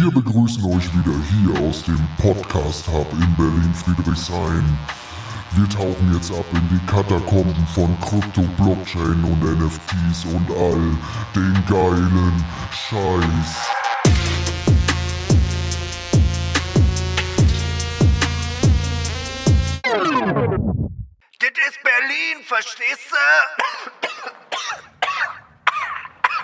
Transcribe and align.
Wir 0.00 0.10
begrüßen 0.10 0.64
euch 0.64 0.88
wieder 0.94 1.12
hier 1.28 1.68
aus 1.68 1.82
dem 1.82 2.00
Podcast 2.16 2.88
Hub 2.88 3.06
in 3.12 3.36
Berlin-Friedrichshain. 3.36 4.64
Wir 5.50 5.68
tauchen 5.68 6.14
jetzt 6.14 6.32
ab 6.32 6.46
in 6.54 6.66
die 6.70 6.80
Katakomben 6.86 7.66
von 7.74 7.94
Krypto, 8.00 8.40
Blockchain 8.56 9.22
und 9.22 9.42
NFTs 9.42 10.24
und 10.24 10.50
all 10.56 10.96
den 11.36 11.52
geilen 11.68 12.44
Scheiß. 12.72 13.68
Das 21.40 21.50
ist 21.68 21.78
Berlin, 21.82 22.42
verstehst 22.46 23.10
du? 23.10 23.16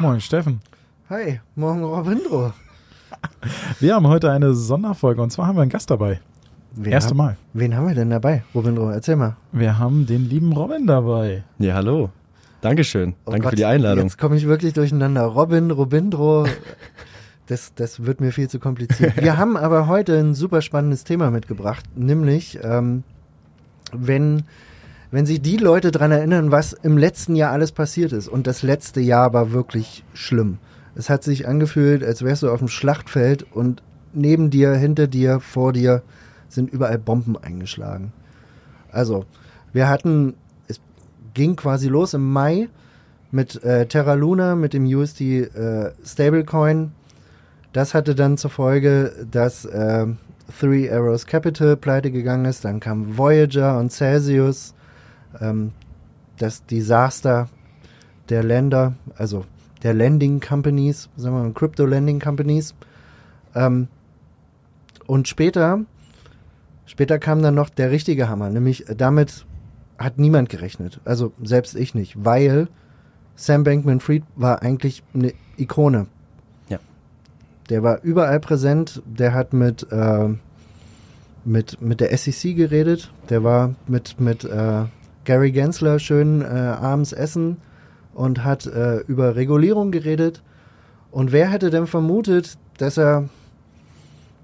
Moin, 0.03 0.21
Steffen. 0.21 0.61
Hi, 1.09 1.41
morgen 1.55 1.85
Robindro. 1.85 2.53
Wir 3.81 3.95
haben 3.95 4.07
heute 4.09 4.31
eine 4.31 4.55
Sonderfolge 4.55 5.23
und 5.23 5.31
zwar 5.31 5.47
haben 5.47 5.57
wir 5.57 5.63
einen 5.63 5.71
Gast 5.71 5.91
dabei. 5.91 6.21
Wen 6.75 6.93
Erste 6.93 7.11
haben- 7.11 7.17
Mal. 7.19 7.37
Wen 7.55 7.75
haben 7.77 7.89
wir 7.89 7.95
denn 7.95 8.11
dabei, 8.11 8.45
Robindro? 8.55 8.91
Erzähl 8.91 9.17
mal. 9.17 9.37
Wir 9.53 9.79
haben 9.79 10.07
den 10.07 10.29
lieben 10.29 10.53
Robin 10.53 10.87
dabei. 10.87 11.45
Ja, 11.59 11.75
hallo. 11.75 12.11
Dankeschön. 12.61 13.15
Oh 13.25 13.31
Danke 13.31 13.43
Gott, 13.43 13.51
für 13.51 13.57
die 13.57 13.65
Einladung. 13.65 14.05
Jetzt 14.05 14.19
komme 14.19 14.37
ich 14.37 14.47
wirklich 14.47 14.73
durcheinander. 14.75 15.23
Robin, 15.25 15.71
Robindro. 15.71 16.47
Das, 17.47 17.73
das 17.75 18.05
wird 18.05 18.21
mir 18.21 18.33
viel 18.33 18.49
zu 18.49 18.59
kompliziert. 18.59 19.17
Wir 19.23 19.37
haben 19.39 19.57
aber 19.57 19.87
heute 19.87 20.19
ein 20.19 20.35
super 20.35 20.63
spannendes 20.63 21.05
Thema 21.05 21.31
mitgebracht, 21.31 21.85
nämlich 21.95 22.59
ähm, 22.63 23.05
wenn, 23.93 24.43
wenn 25.13 25.27
sich 25.27 25.41
die 25.41 25.57
Leute 25.57 25.93
dran 25.93 26.11
erinnern, 26.11 26.51
was 26.51 26.73
im 26.73 26.99
letzten 26.99 27.37
Jahr 27.37 27.53
alles 27.53 27.73
passiert 27.73 28.13
ist. 28.13 28.27
Und 28.29 28.47
das 28.47 28.63
letzte 28.63 29.01
Jahr 29.01 29.33
war 29.33 29.53
wirklich 29.53 30.03
schlimm. 30.13 30.59
Es 30.97 31.11
hat 31.11 31.23
sich 31.23 31.47
angefühlt, 31.47 32.03
als 32.03 32.23
wärst 32.23 32.43
du 32.43 32.51
auf 32.51 32.59
dem 32.59 32.69
Schlachtfeld 32.69 33.47
und 33.53 33.83
neben 34.13 34.51
dir, 34.51 34.75
hinter 34.75 35.07
dir, 35.07 35.41
vor 35.41 35.73
dir 35.73 36.03
sind 36.49 36.73
überall 36.73 36.99
Bomben 36.99 37.37
eingeschlagen. 37.37 38.13
Also, 38.91 39.27
wir 39.73 39.89
hatten, 39.89 40.35
es 40.69 40.81
ging 41.35 41.55
quasi 41.55 41.89
los 41.89 42.15
im 42.15 42.33
Mai 42.33 42.69
mit 43.31 43.63
äh, 43.63 43.87
Terra 43.87 44.15
Luna, 44.15 44.55
mit 44.55 44.73
dem 44.73 44.87
USD 44.87 45.43
äh, 45.43 45.93
Stablecoin. 46.05 46.93
Das 47.75 47.93
hatte 47.93 48.15
dann 48.15 48.39
zur 48.39 48.51
Folge, 48.51 49.27
dass 49.31 49.67
äh, 49.67 50.07
Three 50.59 50.91
Arrows 50.91 51.27
Capital 51.27 51.77
pleite 51.77 52.11
gegangen 52.11 52.47
ist. 52.47 52.65
Dann 52.65 52.81
kam 52.81 53.19
Voyager 53.19 53.79
und 53.79 53.93
Celsius. 53.93 54.75
Ähm, 55.41 55.73
das 56.39 56.65
Desaster 56.65 57.49
der 58.29 58.43
Länder, 58.43 58.95
also 59.17 59.45
der 59.87 59.95
Lending 59.95 60.41
Companies, 60.41 61.09
sagen 61.17 61.37
wir 61.37 61.45
mal, 61.45 61.53
Crypto 61.53 61.87
Lending 61.87 62.19
Companies. 62.19 62.75
Ähm, 63.55 63.87
und 65.07 65.29
später, 65.29 65.85
später 66.87 67.21
kam 67.21 67.41
dann 67.41 67.55
noch 67.55 67.69
der 67.69 67.93
richtige 67.93 68.29
Hammer, 68.29 68.51
nämlich 68.51 68.89
äh, 68.89 68.97
damit 68.97 69.47
hat 69.97 70.19
niemand 70.19 70.49
gerechnet. 70.49 71.01
Also 71.05 71.33
selbst 71.41 71.77
ich 71.77 71.95
nicht, 71.95 72.17
weil 72.25 72.67
Sam 73.37 73.63
Bankman 73.63 74.01
Fried 74.01 74.25
war 74.35 74.61
eigentlich 74.61 75.05
eine 75.15 75.33
Ikone. 75.57 76.09
Ja. 76.69 76.81
Der 77.71 77.85
war 77.85 78.03
überall 78.03 78.41
präsent, 78.41 79.05
der 79.07 79.35
hat 79.35 79.53
mit, 79.53 79.87
äh, 79.93 80.31
mit, 81.45 81.81
mit 81.81 82.01
der 82.01 82.17
SEC 82.19 82.57
geredet, 82.57 83.13
der 83.31 83.45
war 83.45 83.77
mit, 83.87 84.19
mit 84.19 84.43
äh, 84.43 84.87
Gary 85.25 85.53
Gensler 85.53 86.01
schön 86.01 86.43
äh, 86.43 86.47
abends 86.47 87.13
essen 87.13 87.59
und 88.17 88.43
hat 88.45 88.67
äh, 88.67 88.99
über 89.07 89.37
Regulierung 89.37 89.91
geredet. 89.91 90.43
Und 91.11 91.33
wer 91.33 91.51
hätte 91.51 91.71
denn 91.71 91.87
vermutet, 91.87 92.57
dass 92.79 92.97
er, 92.97 93.29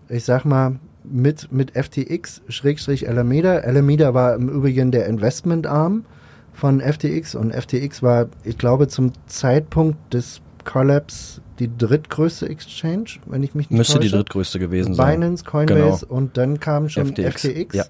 ich 0.09 0.25
sag 0.25 0.45
mal, 0.45 0.77
mit, 1.05 1.51
mit 1.51 1.73
FTX, 1.73 2.43
Schrägstrich 2.49 3.09
Alameda, 3.09 3.57
Alameda 3.59 4.15
war 4.15 4.35
im 4.35 4.49
Übrigen 4.49 4.93
der 4.93 5.07
Investmentarm 5.07 6.05
von 6.53 6.81
FTX 6.81 7.35
und 7.35 7.53
FTX 7.53 8.03
war, 8.03 8.29
ich 8.45 8.59
glaube, 8.59 8.87
zum 8.89 9.13
Zeitpunkt 9.27 9.97
des 10.15 10.41
Collapse 10.65 11.41
die 11.59 11.71
drittgrößte 11.77 12.49
Exchange, 12.49 13.05
wenn 13.27 13.43
ich 13.43 13.55
mich 13.55 13.71
nicht 13.71 13.79
Müsste 13.79 13.99
die 13.99 14.07
täusche. 14.09 14.17
drittgrößte 14.17 14.59
gewesen 14.59 14.95
sein. 14.95 15.21
Binance, 15.21 15.45
Coinbase 15.45 16.07
Genau. 16.07 16.15
und 16.19 16.37
dann 16.37 16.61
kam 16.61 16.89
schon 16.89 17.07
FTX. 17.07 17.43
FTX. 17.47 17.75
Ja. 17.75 17.85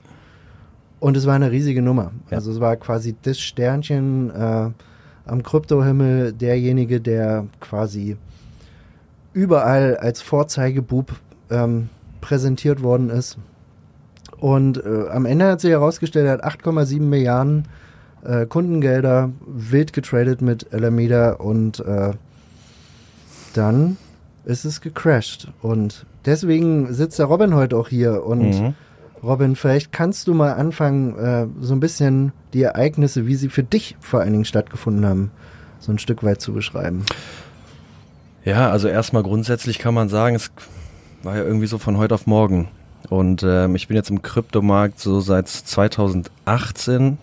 Und 1.01 1.17
es 1.17 1.27
war 1.27 1.35
eine 1.35 1.51
riesige 1.51 1.83
Nummer. 1.83 2.13
Ja. 2.31 2.37
Also 2.39 2.53
es 2.53 2.61
war 2.61 2.77
quasi 2.77 3.15
das 3.23 3.41
Sternchen 3.41 4.31
äh, 4.31 4.71
am 5.27 5.43
Kryptohimmel, 5.43 6.33
derjenige, 6.33 7.01
der 7.01 7.47
quasi 7.61 8.17
überall 9.33 9.97
als 9.97 10.21
Vorzeigebub 10.21 11.15
ähm, 11.51 11.89
präsentiert 12.21 12.83
worden 12.83 13.11
ist. 13.11 13.39
Und 14.39 14.85
äh, 14.85 15.09
am 15.11 15.25
Ende 15.27 15.47
hat 15.47 15.61
sich 15.61 15.71
herausgestellt, 15.71 16.27
er 16.27 16.33
hat 16.33 16.45
8,7 16.45 17.01
Milliarden 17.01 17.69
äh, 18.25 18.47
Kundengelder 18.47 19.31
wild 19.47 19.93
getradet 19.93 20.43
mit 20.43 20.73
Alameda 20.73 21.33
und 21.33 21.81
äh, 21.81 22.13
dann 23.55 23.97
ist 24.45 24.65
es 24.65 24.81
gecrashed. 24.81 25.49
Und 25.63 26.07
deswegen 26.25 26.93
sitzt 26.93 27.19
der 27.19 27.27
Robin 27.27 27.55
heute 27.55 27.77
auch 27.77 27.89
hier. 27.89 28.25
Und 28.25 28.61
Mhm. 28.61 28.75
Robin, 29.23 29.55
vielleicht 29.55 29.93
kannst 29.93 30.27
du 30.27 30.35
mal 30.35 30.55
anfangen, 30.55 31.17
äh, 31.17 31.47
so 31.61 31.75
ein 31.75 31.81
bisschen 31.81 32.33
die 32.55 32.63
Ereignisse, 32.63 33.27
wie 33.27 33.37
sie 33.37 33.49
für 33.49 33.63
dich 33.63 33.97
vor 34.01 34.21
allen 34.21 34.33
Dingen 34.33 34.45
stattgefunden 34.45 35.07
haben, 35.07 35.31
so 35.79 35.93
ein 35.93 35.99
Stück 35.99 36.25
weit 36.25 36.41
zu 36.41 36.53
beschreiben. 36.53 37.05
Ja, 38.45 38.71
also 38.71 38.89
erstmal 38.89 39.23
grundsätzlich 39.23 39.79
kann 39.79 39.95
man 39.95 40.09
sagen, 40.09 40.35
es 40.35 40.51
war 41.23 41.37
ja 41.37 41.45
irgendwie 41.45 41.69
so 41.69 41.79
von 41.79 41.99
heute 41.99 42.15
auf 42.15 42.27
morgen. 42.27 42.69
Und 43.09 43.45
ähm, 43.45 43.77
ich 43.77 43.87
bin 43.87 43.97
jetzt 43.97 44.11
im 44.11 44.23
Kryptomarkt 44.23 44.99
so 44.99 45.21
seit 45.21 45.47
2018. 45.49 47.19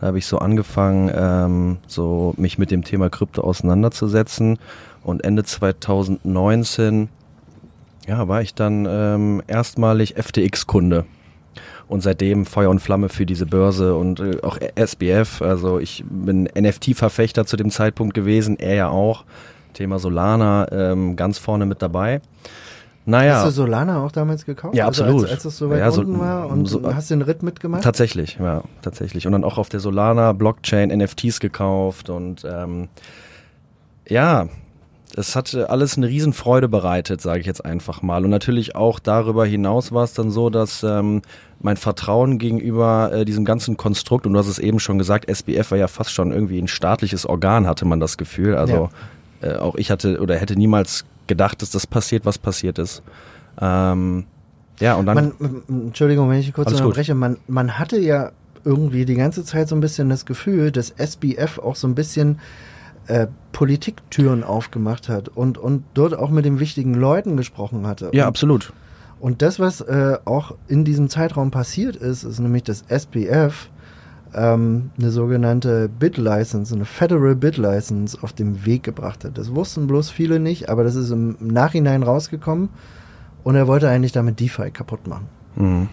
Da 0.00 0.06
habe 0.06 0.18
ich 0.18 0.26
so 0.26 0.38
angefangen, 0.38 1.10
ähm, 1.14 1.76
so 1.86 2.34
mich 2.38 2.56
mit 2.56 2.70
dem 2.70 2.84
Thema 2.84 3.10
Krypto 3.10 3.42
auseinanderzusetzen. 3.42 4.58
Und 5.02 5.24
Ende 5.24 5.44
2019, 5.44 7.08
ja, 8.06 8.28
war 8.28 8.40
ich 8.40 8.54
dann 8.54 8.86
ähm, 8.88 9.42
erstmalig 9.46 10.14
FTX-Kunde. 10.16 11.04
Und 11.94 12.00
seitdem 12.00 12.44
Feuer 12.44 12.70
und 12.70 12.80
Flamme 12.80 13.08
für 13.08 13.24
diese 13.24 13.46
Börse 13.46 13.94
und 13.94 14.18
äh, 14.18 14.38
auch 14.42 14.58
SBF. 14.74 15.40
Also 15.42 15.78
ich 15.78 16.04
bin 16.10 16.48
NFT-Verfechter 16.58 17.46
zu 17.46 17.56
dem 17.56 17.70
Zeitpunkt 17.70 18.14
gewesen, 18.14 18.58
er 18.58 18.74
ja 18.74 18.88
auch. 18.88 19.24
Thema 19.74 20.00
Solana 20.00 20.66
ähm, 20.72 21.14
ganz 21.14 21.38
vorne 21.38 21.66
mit 21.66 21.82
dabei. 21.82 22.20
Naja, 23.06 23.36
Hast 23.36 23.46
du 23.46 23.50
Solana 23.62 24.04
auch 24.04 24.10
damals 24.10 24.44
gekauft? 24.44 24.74
Ja, 24.74 24.86
Also 24.86 25.04
absolut. 25.04 25.22
als, 25.24 25.32
als 25.32 25.44
es 25.44 25.56
so 25.58 25.70
weit 25.70 25.78
Ja, 25.78 25.90
so- 25.92 26.00
unten 26.00 26.18
war 26.18 26.48
und 26.48 26.66
so- 26.66 26.82
hast 26.92 27.10
den 27.12 27.22
Ritt 27.22 27.44
mitgemacht? 27.44 27.84
tatsächlich, 27.84 28.38
ja, 28.40 28.62
tatsächlich. 28.82 29.26
Und 29.26 29.32
dann 29.32 29.44
auch 29.44 29.56
auf 29.58 29.68
der 29.68 29.78
Solana 29.78 30.32
Blockchain 30.32 30.90
NFTs 30.90 31.38
gekauft 31.38 32.10
und 32.10 32.44
ähm, 32.44 32.88
ja, 34.08 34.48
es 35.16 35.36
hat 35.36 35.54
alles 35.54 35.96
eine 35.96 36.08
Riesenfreude 36.08 36.68
bereitet, 36.68 37.20
sage 37.20 37.40
ich 37.40 37.46
jetzt 37.46 37.64
einfach 37.64 38.02
mal. 38.02 38.24
Und 38.24 38.30
natürlich 38.30 38.74
auch 38.74 38.98
darüber 38.98 39.46
hinaus 39.46 39.92
war 39.92 40.04
es 40.04 40.14
dann 40.14 40.30
so, 40.30 40.50
dass 40.50 40.82
ähm, 40.82 41.22
mein 41.60 41.76
Vertrauen 41.76 42.38
gegenüber 42.38 43.10
äh, 43.12 43.24
diesem 43.24 43.44
ganzen 43.44 43.76
Konstrukt, 43.76 44.26
und 44.26 44.32
du 44.32 44.38
hast 44.38 44.48
es 44.48 44.58
eben 44.58 44.80
schon 44.80 44.98
gesagt, 44.98 45.28
SBF 45.28 45.70
war 45.70 45.78
ja 45.78 45.88
fast 45.88 46.12
schon 46.12 46.32
irgendwie 46.32 46.58
ein 46.58 46.68
staatliches 46.68 47.26
Organ, 47.26 47.66
hatte 47.66 47.84
man 47.84 48.00
das 48.00 48.16
Gefühl. 48.16 48.56
Also 48.56 48.90
äh, 49.40 49.56
auch 49.56 49.76
ich 49.76 49.90
hatte 49.90 50.20
oder 50.20 50.36
hätte 50.36 50.56
niemals 50.56 51.04
gedacht, 51.26 51.62
dass 51.62 51.70
das 51.70 51.86
passiert, 51.86 52.26
was 52.26 52.38
passiert 52.38 52.78
ist. 52.78 53.02
Ähm, 53.60 54.24
ja, 54.80 54.94
und 54.94 55.06
dann. 55.06 55.32
Man, 55.38 55.62
Entschuldigung, 55.68 56.28
wenn 56.30 56.40
ich 56.40 56.52
kurz 56.52 56.72
unterbreche, 56.72 57.14
man, 57.14 57.38
man 57.46 57.78
hatte 57.78 57.98
ja 57.98 58.32
irgendwie 58.64 59.04
die 59.04 59.14
ganze 59.14 59.44
Zeit 59.44 59.68
so 59.68 59.76
ein 59.76 59.80
bisschen 59.80 60.08
das 60.08 60.26
Gefühl, 60.26 60.70
dass 60.72 60.90
SBF 60.90 61.58
auch 61.58 61.76
so 61.76 61.86
ein 61.86 61.94
bisschen 61.94 62.40
äh, 63.06 63.26
Politiktüren 63.52 64.42
aufgemacht 64.44 65.08
hat 65.08 65.28
und, 65.28 65.58
und 65.58 65.84
dort 65.94 66.14
auch 66.16 66.30
mit 66.30 66.44
den 66.44 66.58
wichtigen 66.60 66.94
Leuten 66.94 67.36
gesprochen 67.36 67.86
hatte. 67.86 68.10
ja, 68.12 68.24
und, 68.24 68.28
absolut. 68.28 68.72
und 69.20 69.42
das, 69.42 69.58
was 69.60 69.80
äh, 69.80 70.18
auch 70.24 70.54
in 70.68 70.84
diesem 70.84 71.08
Zeitraum 71.08 71.50
passiert 71.50 71.96
ist, 71.96 72.24
ist 72.24 72.38
nämlich, 72.40 72.62
dass 72.64 72.82
SBF 72.88 73.68
ähm, 74.34 74.90
eine 74.98 75.10
sogenannte 75.10 75.88
Bid-License, 75.88 76.74
eine 76.74 76.84
Federal 76.84 77.36
Bid-License 77.36 78.18
auf 78.22 78.32
den 78.32 78.64
Weg 78.66 78.82
gebracht 78.82 79.24
hat. 79.24 79.38
Das 79.38 79.54
wussten 79.54 79.86
bloß 79.86 80.10
viele 80.10 80.40
nicht, 80.40 80.68
aber 80.68 80.82
das 80.82 80.96
ist 80.96 81.10
im 81.10 81.36
Nachhinein 81.40 82.02
rausgekommen 82.02 82.70
und 83.44 83.54
er 83.54 83.68
wollte 83.68 83.88
eigentlich 83.88 84.12
damit 84.12 84.40
DeFi 84.40 84.70
kaputt 84.72 85.06
machen, 85.06 85.28
Mhm. 85.56 85.88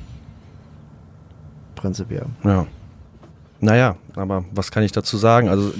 prinzipiell. 1.75 2.25
Ja. 2.43 2.65
Naja, 3.59 3.95
aber 4.15 4.43
was 4.53 4.71
kann 4.71 4.81
ich 4.81 4.91
dazu 4.91 5.17
sagen? 5.17 5.47
Also 5.47 5.71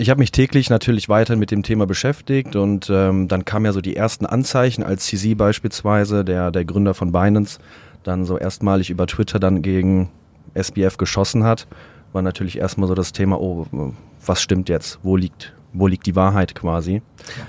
ich 0.00 0.08
habe 0.08 0.18
mich 0.18 0.32
täglich 0.32 0.70
natürlich 0.70 1.08
weiter 1.10 1.36
mit 1.36 1.50
dem 1.50 1.62
Thema 1.62 1.86
beschäftigt 1.86 2.56
und 2.56 2.88
ähm, 2.90 3.28
dann 3.28 3.44
kamen 3.44 3.66
ja 3.66 3.72
so 3.72 3.82
die 3.82 3.96
ersten 3.96 4.24
Anzeichen, 4.24 4.82
als 4.82 5.04
CZ 5.06 5.36
beispielsweise, 5.36 6.24
der, 6.24 6.50
der 6.50 6.64
Gründer 6.64 6.94
von 6.94 7.12
Binance, 7.12 7.58
dann 8.02 8.24
so 8.24 8.38
erstmalig 8.38 8.88
über 8.88 9.06
Twitter 9.06 9.38
dann 9.38 9.60
gegen 9.60 10.08
SBF 10.54 10.96
geschossen 10.96 11.44
hat, 11.44 11.66
war 12.12 12.22
natürlich 12.22 12.56
erstmal 12.58 12.88
so 12.88 12.94
das 12.94 13.12
Thema, 13.12 13.38
oh, 13.38 13.66
was 14.24 14.40
stimmt 14.40 14.70
jetzt? 14.70 14.98
Wo 15.02 15.16
liegt, 15.16 15.52
wo 15.74 15.86
liegt 15.86 16.06
die 16.06 16.16
Wahrheit 16.16 16.54
quasi. 16.54 17.02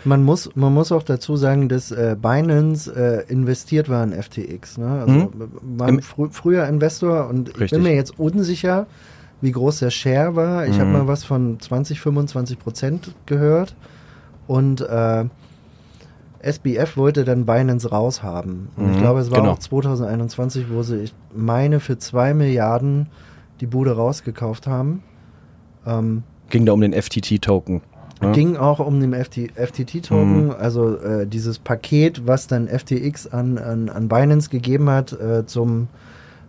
Man 0.04 0.24
muss, 0.24 0.50
man 0.54 0.74
muss 0.74 0.92
auch 0.92 1.04
dazu 1.04 1.38
sagen, 1.38 1.70
dass 1.70 1.92
äh, 1.92 2.18
Binance 2.22 2.94
äh, 2.94 3.32
investiert 3.32 3.88
war 3.88 4.04
in 4.04 4.12
FTX. 4.12 4.78
Ne? 4.78 4.88
Also 4.88 5.14
Mhm. 5.14 5.32
war 5.78 6.02
frü 6.02 6.28
früher 6.32 6.68
Investor 6.68 7.30
und 7.30 7.48
ich 7.50 7.60
Richtig. 7.62 7.78
bin 7.78 7.84
mir 7.84 7.96
jetzt 7.96 8.20
unsicher, 8.20 8.88
wie 9.42 9.52
groß 9.52 9.80
der 9.80 9.90
Share 9.90 10.36
war. 10.36 10.68
Ich 10.68 10.80
habe 10.80 10.88
Mhm. 10.88 10.94
mal 10.94 11.08
was 11.08 11.24
von 11.24 11.60
20, 11.60 12.00
25 12.00 12.60
Prozent 12.60 13.14
gehört 13.26 13.76
und 14.48 14.82
äh, 14.82 15.26
SBF 16.44 16.98
wollte 16.98 17.24
dann 17.24 17.46
Binance 17.46 17.90
raushaben. 17.90 18.70
Und 18.76 18.90
ich 18.90 18.96
Mhm, 18.96 19.00
glaube, 19.00 19.20
es 19.20 19.30
war 19.32 19.40
genau. 19.42 19.52
auch 19.54 19.60
2021, 19.60 20.66
wo 20.72 20.82
sie, 20.82 20.98
ich 21.02 21.14
meine, 21.36 21.80
für 21.80 21.98
zwei 22.00 22.34
Milliarden 22.34 23.08
die 23.60 23.68
Bude 23.68 23.96
rausgekauft 23.96 24.66
haben. 24.66 25.04
Ähm, 25.86 26.24
Ging 26.50 26.66
da 26.66 26.74
um 26.74 26.82
den 26.82 26.94
FTT-Token. 26.94 27.82
ne? 28.22 28.32
Ging 28.32 28.58
auch 28.58 28.80
um 28.80 29.00
den 29.00 29.14
FT, 29.14 29.52
FTT-Token, 29.56 30.46
Mhm. 30.48 30.52
also 30.52 30.98
äh, 30.98 31.28
dieses 31.28 31.60
Paket, 31.60 32.26
was 32.28 32.48
dann 32.48 32.68
FTX 32.68 33.28
an, 33.28 33.58
an, 33.58 33.90
an 33.90 34.08
Binance 34.08 34.50
gegeben 34.50 34.90
hat 34.90 35.14
äh, 35.14 35.46
zum, 35.46 35.88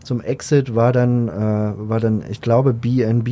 zum 0.04 0.20
Exit, 0.20 0.74
war 0.74 0.92
dann, 0.92 1.28
äh, 1.28 1.32
war 1.76 2.00
dann, 2.00 2.22
ich 2.30 2.40
glaube, 2.40 2.72
BNB, 2.72 3.28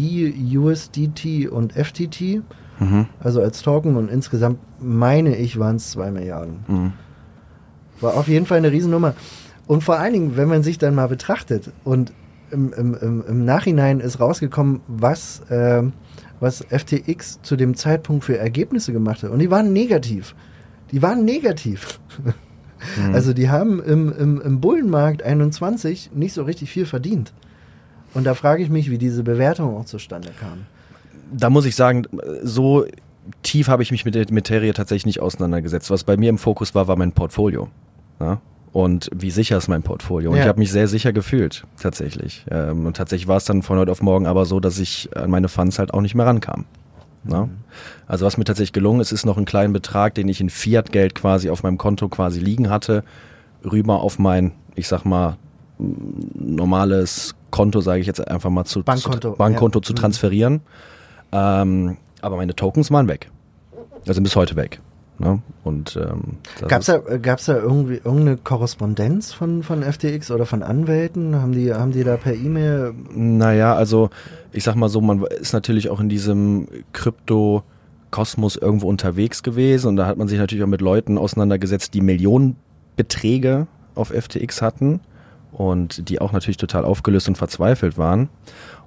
USDT 0.56 1.49
und 1.49 1.72
FTT, 1.75 2.43
Mhm. 2.81 3.06
also 3.20 3.43
als 3.43 3.61
Token 3.62 3.96
und 3.96 4.11
insgesamt 4.11 4.58
meine 4.81 5.37
ich, 5.37 5.58
waren 5.58 5.76
es 5.76 5.90
zwei 5.90 6.11
Milliarden. 6.11 6.61
Mhm. 6.67 6.93
War 8.00 8.14
auf 8.14 8.26
jeden 8.26 8.46
Fall 8.46 8.58
eine 8.58 8.72
Riesennummer. 8.72 9.14
Und 9.67 9.84
vor 9.84 9.99
allen 9.99 10.14
Dingen, 10.14 10.37
wenn 10.37 10.49
man 10.49 10.62
sich 10.62 10.78
dann 10.78 10.94
mal 10.94 11.06
betrachtet 11.06 11.70
und 11.84 12.12
im, 12.50 12.73
im, 12.73 12.94
im, 12.94 13.25
im 13.28 13.44
Nachhinein 13.44 14.00
ist 14.00 14.19
rausgekommen, 14.19 14.81
was, 14.88 15.43
ähm, 15.50 15.93
was 16.40 16.64
FTX 16.70 17.40
zu 17.43 17.55
dem 17.56 17.76
Zeitpunkt 17.76 18.25
für 18.25 18.38
Ergebnisse 18.38 18.93
gemacht 18.93 19.23
hat. 19.23 19.31
Und 19.31 19.38
die 19.40 19.50
waren 19.50 19.73
negativ. 19.73 20.34
Die 20.90 21.02
waren 21.02 21.25
negativ. 21.25 22.00
Also 23.12 23.32
die 23.32 23.48
haben 23.50 23.82
im, 23.82 24.12
im, 24.16 24.40
im 24.40 24.60
Bullenmarkt 24.60 25.22
21 25.22 26.10
nicht 26.14 26.32
so 26.32 26.42
richtig 26.44 26.70
viel 26.70 26.86
verdient. 26.86 27.32
Und 28.14 28.24
da 28.24 28.34
frage 28.34 28.62
ich 28.62 28.70
mich, 28.70 28.90
wie 28.90 28.98
diese 28.98 29.22
Bewertung 29.22 29.76
auch 29.76 29.84
zustande 29.84 30.30
kam. 30.38 30.66
da 31.32 31.48
muss 31.50 31.64
ich 31.64 31.76
sagen, 31.76 32.06
so 32.42 32.86
tief 33.42 33.68
habe 33.68 33.82
ich 33.82 33.90
mich 33.92 34.04
mit 34.04 34.14
der 34.14 34.26
Materie 34.32 34.72
tatsächlich 34.72 35.06
nicht 35.06 35.20
auseinandergesetzt. 35.20 35.90
Was 35.90 36.04
bei 36.04 36.16
mir 36.16 36.30
im 36.30 36.38
Fokus 36.38 36.74
war, 36.74 36.88
war 36.88 36.96
mein 36.96 37.12
Portfolio. 37.12 37.68
Ja? 38.18 38.40
Und 38.72 39.10
wie 39.14 39.30
sicher 39.30 39.56
ist 39.56 39.68
mein 39.68 39.82
Portfolio? 39.82 40.30
Und 40.30 40.36
Ja. 40.36 40.42
ich 40.42 40.48
habe 40.48 40.58
mich 40.58 40.70
sehr 40.72 40.88
sicher 40.88 41.12
gefühlt, 41.12 41.64
tatsächlich. 41.80 42.44
Ähm, 42.50 42.86
und 42.86 42.96
tatsächlich 42.96 43.28
war 43.28 43.36
es 43.36 43.44
dann 43.44 43.62
von 43.62 43.78
heute 43.78 43.90
auf 43.92 44.02
morgen 44.02 44.26
aber 44.26 44.44
so, 44.44 44.58
dass 44.60 44.78
ich 44.78 45.08
an 45.16 45.30
meine 45.30 45.48
Funds 45.48 45.78
halt 45.78 45.92
auch 45.94 46.00
nicht 46.00 46.14
mehr 46.14 46.26
rankam. 46.26 46.64
Ja? 47.28 47.49
Also 48.06 48.26
was 48.26 48.37
mir 48.37 48.44
tatsächlich 48.44 48.72
gelungen 48.72 49.00
ist, 49.00 49.12
ist 49.12 49.26
noch 49.26 49.37
ein 49.37 49.44
kleinen 49.44 49.72
Betrag, 49.72 50.14
den 50.14 50.28
ich 50.28 50.40
in 50.40 50.50
Fiat-Geld 50.50 51.14
quasi 51.14 51.50
auf 51.50 51.62
meinem 51.62 51.78
Konto 51.78 52.08
quasi 52.08 52.40
liegen 52.40 52.70
hatte, 52.70 53.05
rüber 53.64 54.00
auf 54.00 54.19
mein, 54.19 54.52
ich 54.75 54.88
sag 54.88 55.05
mal, 55.05 55.37
normales 56.34 57.34
Konto, 57.50 57.81
sage 57.81 58.00
ich 58.00 58.06
jetzt 58.06 58.26
einfach 58.26 58.50
mal 58.50 58.64
zu 58.64 58.82
Bankkonto, 58.82 59.32
zu, 59.32 59.37
Bankkonto 59.37 59.78
ja. 59.81 59.82
zu 59.82 59.93
Mhm. 59.93 59.96
transferieren. 59.96 60.61
Ähm, 61.32 61.96
aber 62.22 62.37
meine 62.37 62.55
Tokens 62.55 62.90
waren 62.90 63.08
weg. 63.08 63.31
Also 64.06 64.20
bis 64.23 64.37
heute 64.37 64.56
weg. 64.56 64.81
Ne? 65.20 65.43
Und 65.64 65.96
ähm, 66.02 66.38
Gab 66.67 66.81
es 66.81 66.87
da, 66.87 66.99
gab's 67.19 67.44
da 67.44 67.58
irgendwie 67.58 67.96
irgendeine 67.96 68.38
Korrespondenz 68.38 69.34
von, 69.34 69.62
von 69.62 69.82
FTX 69.82 70.31
oder 70.31 70.46
von 70.46 70.62
Anwälten? 70.62 71.37
Haben 71.37 71.52
die, 71.52 71.75
haben 71.75 71.93
die 71.93 72.05
da 72.05 72.17
per 72.17 72.32
E-Mail 72.32 72.94
Naja, 73.14 73.75
also 73.75 74.08
ich 74.50 74.64
sag 74.64 74.76
mal 74.76 74.88
so, 74.88 75.02
man 75.02 75.22
ist 75.25 75.52
natürlich 75.52 75.90
auch 75.90 76.00
in 76.00 76.08
diesem 76.08 76.69
Krypto-Kosmos 76.94 78.56
irgendwo 78.56 78.88
unterwegs 78.88 79.43
gewesen 79.43 79.88
und 79.88 79.96
da 79.96 80.06
hat 80.06 80.17
man 80.17 80.26
sich 80.26 80.38
natürlich 80.38 80.64
auch 80.64 80.69
mit 80.69 80.81
Leuten 80.81 81.19
auseinandergesetzt, 81.19 81.93
die 81.93 82.00
Millionenbeträge 82.00 83.66
auf 83.94 84.08
FTX 84.08 84.62
hatten 84.62 85.00
und 85.52 86.08
die 86.08 86.23
auch 86.23 86.32
natürlich 86.32 86.56
total 86.56 86.87
aufgelöst 86.87 87.28
und 87.28 87.37
verzweifelt 87.37 87.99
waren. 87.99 88.31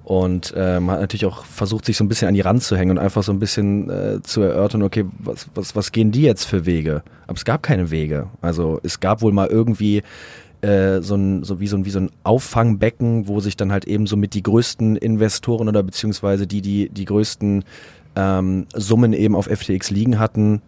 Und 0.04 0.52
äh, 0.54 0.80
man 0.80 0.96
hat 0.96 1.00
natürlich 1.00 1.24
auch 1.24 1.46
versucht, 1.46 1.86
sich 1.86 1.96
so 1.96 2.04
ein 2.04 2.08
bisschen 2.08 2.28
an 2.28 2.34
die 2.34 2.42
Rand 2.42 2.62
zu 2.62 2.76
hängen 2.76 2.92
und 2.92 2.98
einfach 2.98 3.22
so 3.22 3.32
ein 3.32 3.38
bisschen 3.38 3.88
äh, 3.88 4.22
zu 4.22 4.42
erörtern, 4.42 4.82
okay, 4.82 5.06
was, 5.18 5.48
was, 5.54 5.74
was 5.74 5.92
gehen 5.92 6.12
die 6.12 6.22
jetzt 6.22 6.44
für 6.44 6.66
Wege? 6.66 7.02
Aber 7.26 7.36
es 7.36 7.46
gab 7.46 7.62
keine 7.62 7.90
Wege. 7.90 8.26
Also 8.42 8.80
es 8.82 9.00
gab 9.00 9.22
wohl 9.22 9.32
mal 9.32 9.46
irgendwie 9.46 10.02
äh, 10.60 11.00
so 11.00 11.14
ein, 11.14 11.42
so 11.42 11.58
wie 11.58 11.68
so 11.68 11.78
ein, 11.78 11.86
wie 11.86 11.90
so 11.90 12.00
ein 12.00 12.10
Auffangbecken, 12.22 13.28
wo 13.28 13.40
sich 13.40 13.56
dann 13.56 13.72
halt 13.72 13.86
eben 13.86 14.06
so 14.06 14.18
mit 14.18 14.34
die 14.34 14.42
größten 14.42 14.96
Investoren 14.96 15.68
oder 15.68 15.82
beziehungsweise 15.82 16.46
die, 16.46 16.60
die 16.60 16.90
die 16.90 17.06
größten 17.06 17.64
ähm, 18.14 18.66
Summen 18.74 19.14
eben 19.14 19.34
auf 19.34 19.46
FTX 19.46 19.90
liegen 19.90 20.18
hatten, 20.18 20.60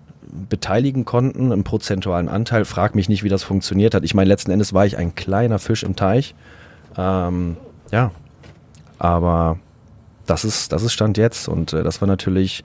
beteiligen 0.49 1.05
konnten, 1.05 1.53
im 1.53 1.63
prozentualen 1.63 2.29
Anteil. 2.31 2.65
Frag 2.65 2.95
mich 2.95 3.11
nicht, 3.11 3.23
wie 3.23 3.29
das 3.29 3.43
funktioniert 3.43 3.95
hat. 3.95 4.03
Ich 4.03 4.15
meine, 4.15 4.29
letzten 4.29 4.51
Endes 4.51 4.73
war 4.73 4.87
ich 4.87 4.97
ein 4.97 5.15
kleiner 5.15 5.59
Fisch 5.59 5.83
im 5.83 5.95
Teich. 5.95 6.35
Ähm, 6.97 7.57
ja, 7.93 8.13
aber 8.99 9.59
das 10.27 10.45
ist, 10.45 10.73
das 10.73 10.83
ist 10.83 10.93
Stand 10.93 11.19
jetzt 11.19 11.49
und 11.49 11.73
äh, 11.73 11.83
das 11.83 12.01
war 12.01 12.09
natürlich 12.09 12.65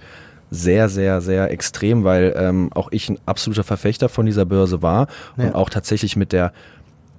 sehr, 0.49 0.89
sehr, 0.89 1.21
sehr 1.21 1.49
extrem, 1.51 2.03
weil 2.03 2.33
ähm, 2.35 2.69
auch 2.73 2.89
ich 2.91 3.07
ein 3.09 3.17
absoluter 3.25 3.63
Verfechter 3.63 4.09
von 4.09 4.25
dieser 4.25 4.45
Börse 4.45 4.81
war 4.81 5.07
Ja. 5.37 5.45
und 5.45 5.55
auch 5.55 5.69
tatsächlich 5.69 6.15
mit 6.15 6.33
der 6.33 6.51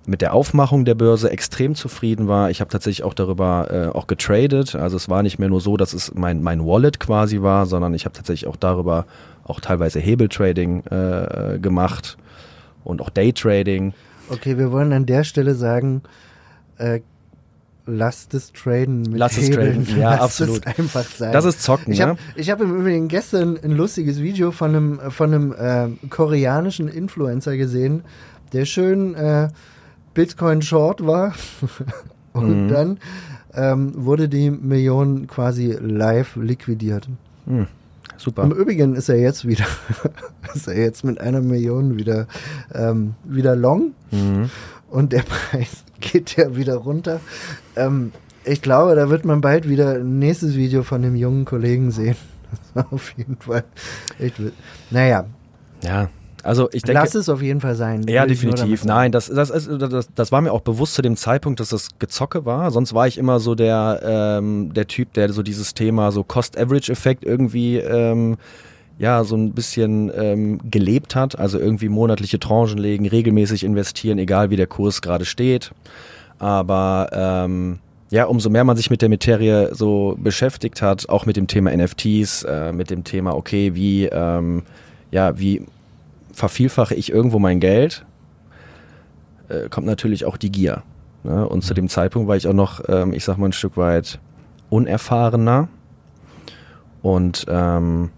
mit 0.05 0.21
der 0.21 0.35
Aufmachung 0.35 0.85
der 0.85 0.97
Börse 0.97 1.31
extrem 1.31 1.77
zufrieden 1.77 2.27
war. 2.27 2.51
Ich 2.51 2.61
habe 2.61 2.69
tatsächlich 2.69 3.05
auch 3.05 3.15
darüber 3.15 3.69
äh, 3.71 3.97
auch 3.97 4.09
getradet. 4.09 4.75
Also 4.75 4.97
es 4.97 5.09
war 5.09 5.23
nicht 5.23 5.39
mehr 5.39 5.49
nur 5.49 5.61
so, 5.61 5.77
dass 5.77 5.93
es 5.93 6.13
mein, 6.13 6.43
mein 6.43 6.67
Wallet 6.67 6.99
quasi 6.99 7.41
war, 7.41 7.67
sondern 7.67 7.95
ich 7.95 8.05
habe 8.05 8.13
tatsächlich 8.13 8.49
auch 8.51 8.57
darüber 8.57 9.07
auch 9.45 9.61
teilweise 9.61 10.01
Hebeltrading 10.01 10.83
äh, 10.87 11.61
gemacht 11.61 12.19
und 12.83 13.01
auch 13.01 13.11
Daytrading. 13.11 13.95
Okay, 14.29 14.59
wir 14.59 14.73
wollen 14.73 14.93
an 14.93 15.07
der 15.07 15.23
Stelle 15.23 15.55
sagen, 15.55 16.03
äh, 16.79 16.99
lasst 17.87 18.33
es 18.35 18.53
traden 18.53 19.03
mit 19.03 19.19
Lass 19.19 19.37
es 19.39 19.51
traden, 19.51 19.87
ja, 19.99 20.11
Lasst 20.11 20.23
absolut. 20.23 20.67
Es 20.67 20.79
einfach 20.79 21.05
sein. 21.05 21.33
Das 21.33 21.45
ist 21.45 21.63
Zocken, 21.63 21.93
ich 21.93 21.99
ne? 21.99 22.07
habe 22.09 22.19
ich 22.37 22.51
hab 22.51 22.61
im 22.61 22.79
Übrigen 22.81 23.09
gestern 23.09 23.59
ein 23.63 23.73
lustiges 23.73 24.21
Video 24.21 24.51
von 24.53 24.75
einem, 24.75 25.01
von 25.11 25.35
einem 25.35 25.53
äh, 25.53 26.07
koreanischen 26.09 26.89
Influencer 26.89 27.57
gesehen, 27.57 28.03
der 28.53 28.65
schön 28.67 29.15
äh, 29.15 29.49
Bitcoin 30.15 30.63
Short 30.63 31.05
war. 31.07 31.35
Und 32.33 32.65
Mhm. 32.65 32.69
dann 32.69 32.99
ähm, 33.55 33.93
wurde 34.07 34.29
die 34.29 34.51
Million 34.51 35.27
quasi 35.27 35.77
live 35.79 36.37
liquidiert. 36.37 37.07
Super. 38.17 38.45
Im 38.45 38.53
Übrigen 38.53 38.95
ist 38.95 39.09
er 39.11 39.19
jetzt 39.19 39.47
wieder, 39.47 39.67
ist 40.55 40.67
er 40.69 40.79
jetzt 40.79 41.05
mit 41.05 41.21
einer 41.21 41.41
Million 41.43 41.99
wieder, 41.99 42.27
ähm, 42.75 43.15
wieder 43.25 43.55
long 43.57 43.93
Mhm. 44.11 44.49
und 44.89 45.13
der 45.13 45.23
Preis 45.51 45.85
geht 46.03 46.37
ja 46.37 46.55
wieder 46.57 46.77
runter. 46.77 47.21
Ähm, 47.77 48.13
ich 48.45 48.61
glaube, 48.61 48.95
da 48.97 49.09
wird 49.09 49.25
man 49.25 49.41
bald 49.41 49.69
wieder 49.69 49.95
ein 49.95 50.19
nächstes 50.19 50.57
Video 50.57 50.83
von 50.83 51.01
dem 51.03 51.15
jungen 51.17 51.45
Kollegen 51.45 51.91
sehen. 51.91 52.17
Das 52.53 52.85
war 52.85 52.93
auf 52.93 53.15
jeden 53.17 53.39
Fall 53.39 53.65
echt 54.19 54.39
wild. 54.39 54.53
Naja, 54.91 55.25
Ja, 55.83 56.11
also 56.43 56.69
ich 56.73 56.83
denke. 56.83 57.01
lass 57.01 57.15
es 57.15 57.31
auf 57.31 57.41
jeden 57.41 57.63
Fall 57.63 57.77
sein. 57.77 58.03
Ja, 58.07 58.27
definitiv. 58.27 58.85
Nein, 58.85 59.11
das, 59.11 59.29
das, 59.29 59.49
ist- 59.49 59.71
das, 59.81 60.09
das 60.15 60.33
war 60.33 60.43
mir 60.43 60.53
auch 60.53 60.61
bewusst 60.61 60.93
zu 60.95 61.01
dem 61.01 61.17
Zeitpunkt, 61.17 61.61
dass 61.61 61.71
das 61.71 61.89
Gezocke 61.99 62.45
war. 62.45 62.71
Sonst 62.71 62.93
war 62.93 63.07
ich 63.07 63.17
immer 63.17 63.41
so 63.41 63.55
der, 63.55 64.01
ähm, 64.05 64.75
der 64.75 64.87
Typ, 64.87 65.15
der 65.15 65.33
so 65.33 65.43
dieses 65.43 65.73
Thema 65.73 66.13
so 66.13 66.25
Cost-Average-Effekt 66.25 67.25
irgendwie 67.25 67.79
ähm, 67.79 68.37
ja 68.99 69.25
so 69.25 69.37
ein 69.37 69.53
bisschen 69.53 70.11
ähm, 70.15 70.61
gelebt 70.71 71.15
hat. 71.15 71.39
Also 71.39 71.59
irgendwie 71.59 71.89
monatliche 71.89 72.39
Tranchen 72.39 72.79
legen, 72.79 73.07
regelmäßig 73.07 73.65
investieren, 73.65 74.19
egal 74.19 74.51
wie 74.51 74.57
der 74.57 74.67
Kurs 74.67 75.03
gerade 75.03 75.25
steht. 75.25 75.73
Aber 76.39 77.09
ähm, 77.13 77.79
ja, 78.11 78.25
umso 78.25 78.51
mehr 78.51 78.65
man 78.65 78.77
sich 78.77 78.91
mit 78.91 79.01
der 79.01 79.09
Materie 79.09 79.75
so 79.75 80.17
beschäftigt 80.19 80.83
hat, 80.83 81.09
auch 81.09 81.25
mit 81.25 81.37
dem 81.37 81.47
Thema 81.47 81.75
NFTs, 81.75 82.43
äh, 82.43 82.73
mit 82.73 82.91
dem 82.91 83.05
Thema, 83.05 83.35
okay, 83.35 83.75
wie, 83.75 84.05
ähm, 84.05 84.65
ja, 85.11 85.39
wie 85.39 85.65
vervielfache 86.33 86.95
ich 86.95 87.11
irgendwo 87.11 87.39
mein 87.39 87.59
Geld, 87.59 88.05
äh, 89.49 89.69
kommt 89.69 89.87
natürlich 89.87 90.25
auch 90.25 90.37
die 90.37 90.53
Gier. 90.53 90.83
Ne? 91.25 91.49
Und 91.49 91.63
zu 91.63 91.75
dem 91.75 91.89
Zeitpunkt 91.89 92.29
war 92.29 92.37
ich 92.37 92.47
auch 92.49 92.53
noch, 92.53 92.83
ähm, 92.89 93.13
ich 93.13 93.25
sag 93.25 93.39
mal, 93.39 93.47
ein 93.47 93.53
Stück 93.53 93.77
weit 93.77 94.19
unerfahrener. 94.71 95.69
Und 97.03 97.47
ähm, 97.49 98.11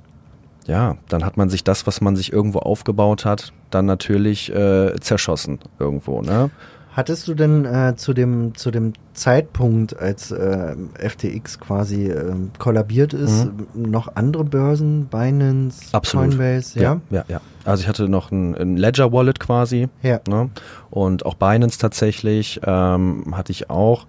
ja, 0.66 0.96
dann 1.08 1.24
hat 1.24 1.36
man 1.36 1.48
sich 1.48 1.64
das, 1.64 1.86
was 1.86 2.00
man 2.00 2.16
sich 2.16 2.32
irgendwo 2.32 2.60
aufgebaut 2.60 3.24
hat, 3.24 3.52
dann 3.70 3.86
natürlich 3.86 4.54
äh, 4.54 4.94
zerschossen 5.00 5.58
irgendwo. 5.78 6.22
Ne? 6.22 6.50
Hattest 6.92 7.26
du 7.26 7.34
denn 7.34 7.64
äh, 7.64 7.94
zu, 7.96 8.12
dem, 8.14 8.54
zu 8.54 8.70
dem 8.70 8.92
Zeitpunkt, 9.14 9.98
als 9.98 10.30
äh, 10.30 10.76
FTX 10.96 11.58
quasi 11.58 12.06
äh, 12.06 12.34
kollabiert 12.60 13.12
ist, 13.12 13.48
noch 13.74 14.14
andere 14.14 14.44
Börsen, 14.44 15.06
Binance, 15.06 15.86
Mhm. 15.86 15.88
Absolut. 15.92 16.28
Coinbase? 16.28 16.78
Ja. 16.80 17.00
ja, 17.10 17.24
ja. 17.26 17.40
Also 17.64 17.82
ich 17.82 17.88
hatte 17.88 18.08
noch 18.08 18.30
ein, 18.30 18.54
ein 18.54 18.76
Ledger 18.76 19.12
Wallet 19.12 19.40
quasi. 19.40 19.88
Ja. 20.02 20.20
Ne? 20.28 20.50
Und 20.90 21.26
auch 21.26 21.34
Binance 21.34 21.78
tatsächlich 21.80 22.60
ähm, 22.64 23.24
hatte 23.36 23.50
ich 23.50 23.70
auch. 23.70 24.06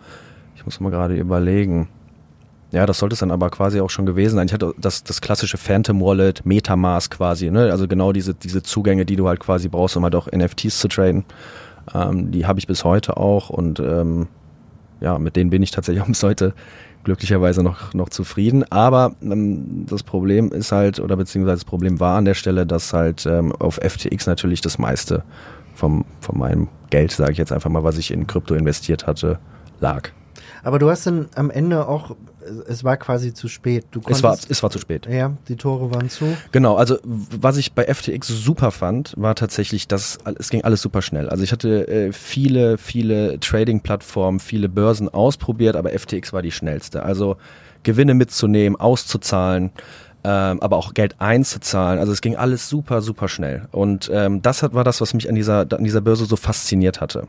Ich 0.55 0.63
muss 0.63 0.79
mal 0.79 0.91
gerade 0.91 1.15
überlegen. 1.15 1.88
Ja, 2.75 2.86
das 2.86 3.00
sollte 3.00 3.13
es 3.13 3.20
dann 3.20 3.32
aber 3.32 3.50
quasi 3.51 3.79
auch 3.79 3.89
schon 3.89 4.05
gewesen 4.05 4.36
sein. 4.36 4.48
Ich 4.48 4.53
hatte 4.53 4.74
das, 4.77 5.01
das 5.05 5.22
klassische 5.22 5.55
Phantom 5.55 6.01
Wallet, 6.01 6.46
Metamask 6.46 7.15
quasi, 7.15 7.50
ne? 7.50 7.72
Also 7.72 7.88
genau 7.88 8.12
diese, 8.12 8.34
diese 8.34 8.63
Zugänge, 8.63 9.05
die 9.05 9.15
du 9.15 9.29
halt 9.29 9.39
quasi 9.39 9.70
brauchst, 9.70 9.96
um 9.96 10.03
halt 10.03 10.13
auch 10.13 10.27
NFTs 10.29 10.79
zu 10.79 10.89
traden. 10.89 11.24
Ähm, 11.94 12.32
die 12.32 12.46
habe 12.46 12.60
ich 12.60 12.67
bis 12.67 12.84
heute 12.84 13.15
auch 13.15 13.50
und 13.50 13.79
ähm, 13.79 14.27
ja, 15.00 15.17
mit 15.17 15.38
denen 15.38 15.51
bin 15.51 15.63
ich 15.63 15.72
tatsächlich 15.72 16.01
auch 16.03 16.08
bis 16.08 16.22
heute 16.22 16.53
glücklicherweise 17.05 17.63
noch, 17.63 17.94
noch 17.94 18.10
zufrieden. 18.10 18.70
Aber 18.70 19.15
ähm, 19.22 19.86
das 19.86 20.03
Problem 20.03 20.51
ist 20.51 20.74
halt, 20.74 21.00
oder 21.00 21.15
beziehungsweise 21.15 21.55
das 21.55 21.65
Problem 21.65 22.01
war 22.01 22.17
an 22.17 22.25
der 22.25 22.34
Stelle, 22.34 22.65
dass 22.65 22.91
halt 22.91 23.25
ähm, 23.25 23.53
auf 23.53 23.75
FTX 23.75 24.27
natürlich 24.27 24.60
das 24.60 24.79
meiste 24.79 25.24
vom, 25.75 26.03
von 26.20 26.38
meinem 26.38 26.67
Geld, 26.89 27.13
sage 27.13 27.32
ich 27.32 27.38
jetzt 27.38 27.53
einfach 27.53 27.70
mal, 27.70 27.86
was 27.86 27.98
ich 27.98 28.12
in 28.12 28.27
Krypto 28.27 28.53
investiert 28.53 29.08
hatte, 29.08 29.39
lag. 29.79 30.10
Aber 30.65 30.79
du 30.79 30.89
hast 30.89 31.05
dann 31.05 31.29
am 31.36 31.51
Ende 31.51 31.88
auch, 31.88 32.17
es 32.68 32.84
war 32.84 32.98
quasi 32.98 33.34
zu 33.34 33.48
spät. 33.48 33.86
Du 33.92 34.02
Es 34.08 34.22
war, 34.24 34.32
konntest- 34.32 34.52
es 34.52 34.62
war 34.64 34.70
zu 34.70 34.80
spät. 34.80 35.08
Ja, 35.12 35.32
die 35.48 35.56
Tore 35.56 35.94
waren 35.94 36.10
zu. 36.10 36.25
Genau, 36.52 36.75
also 36.75 36.98
was 37.04 37.58
ich 37.58 37.74
bei 37.74 37.86
FTX 37.86 38.28
super 38.28 38.72
fand, 38.72 39.14
war 39.18 39.36
tatsächlich, 39.36 39.88
dass 39.88 40.18
es 40.38 40.50
ging 40.50 40.64
alles 40.64 40.82
super 40.82 41.02
schnell. 41.02 41.30
Also 41.30 41.44
ich 41.44 41.52
hatte 41.52 41.88
äh, 41.88 42.12
viele, 42.12 42.78
viele 42.78 43.40
Trading-Plattformen, 43.40 44.40
viele 44.40 44.70
Börsen 44.70 45.10
ausprobiert, 45.10 45.75
aber 45.75 45.92
FTX 45.98 46.34
war 46.34 46.42
die 46.42 46.52
schnellste. 46.52 47.04
Also 47.04 47.38
Gewinne 47.84 48.14
mitzunehmen, 48.14 48.80
auszuzahlen, 48.80 49.72
ähm, 50.24 50.60
aber 50.60 50.78
auch 50.78 50.94
Geld 50.96 51.16
einzuzahlen. 51.20 52.00
Also 52.00 52.12
es 52.12 52.22
ging 52.22 52.36
alles 52.36 52.68
super, 52.68 53.02
super 53.02 53.28
schnell. 53.28 53.68
Und 53.72 54.10
ähm, 54.12 54.42
das 54.42 54.64
hat, 54.64 54.74
war 54.74 54.84
das, 54.84 55.02
was 55.02 55.14
mich 55.14 55.30
an 55.30 55.36
dieser, 55.36 55.68
an 55.72 55.84
dieser 55.84 56.02
Börse 56.02 56.25
so 56.25 56.36
fasziniert 56.36 57.00
hatte. 57.02 57.28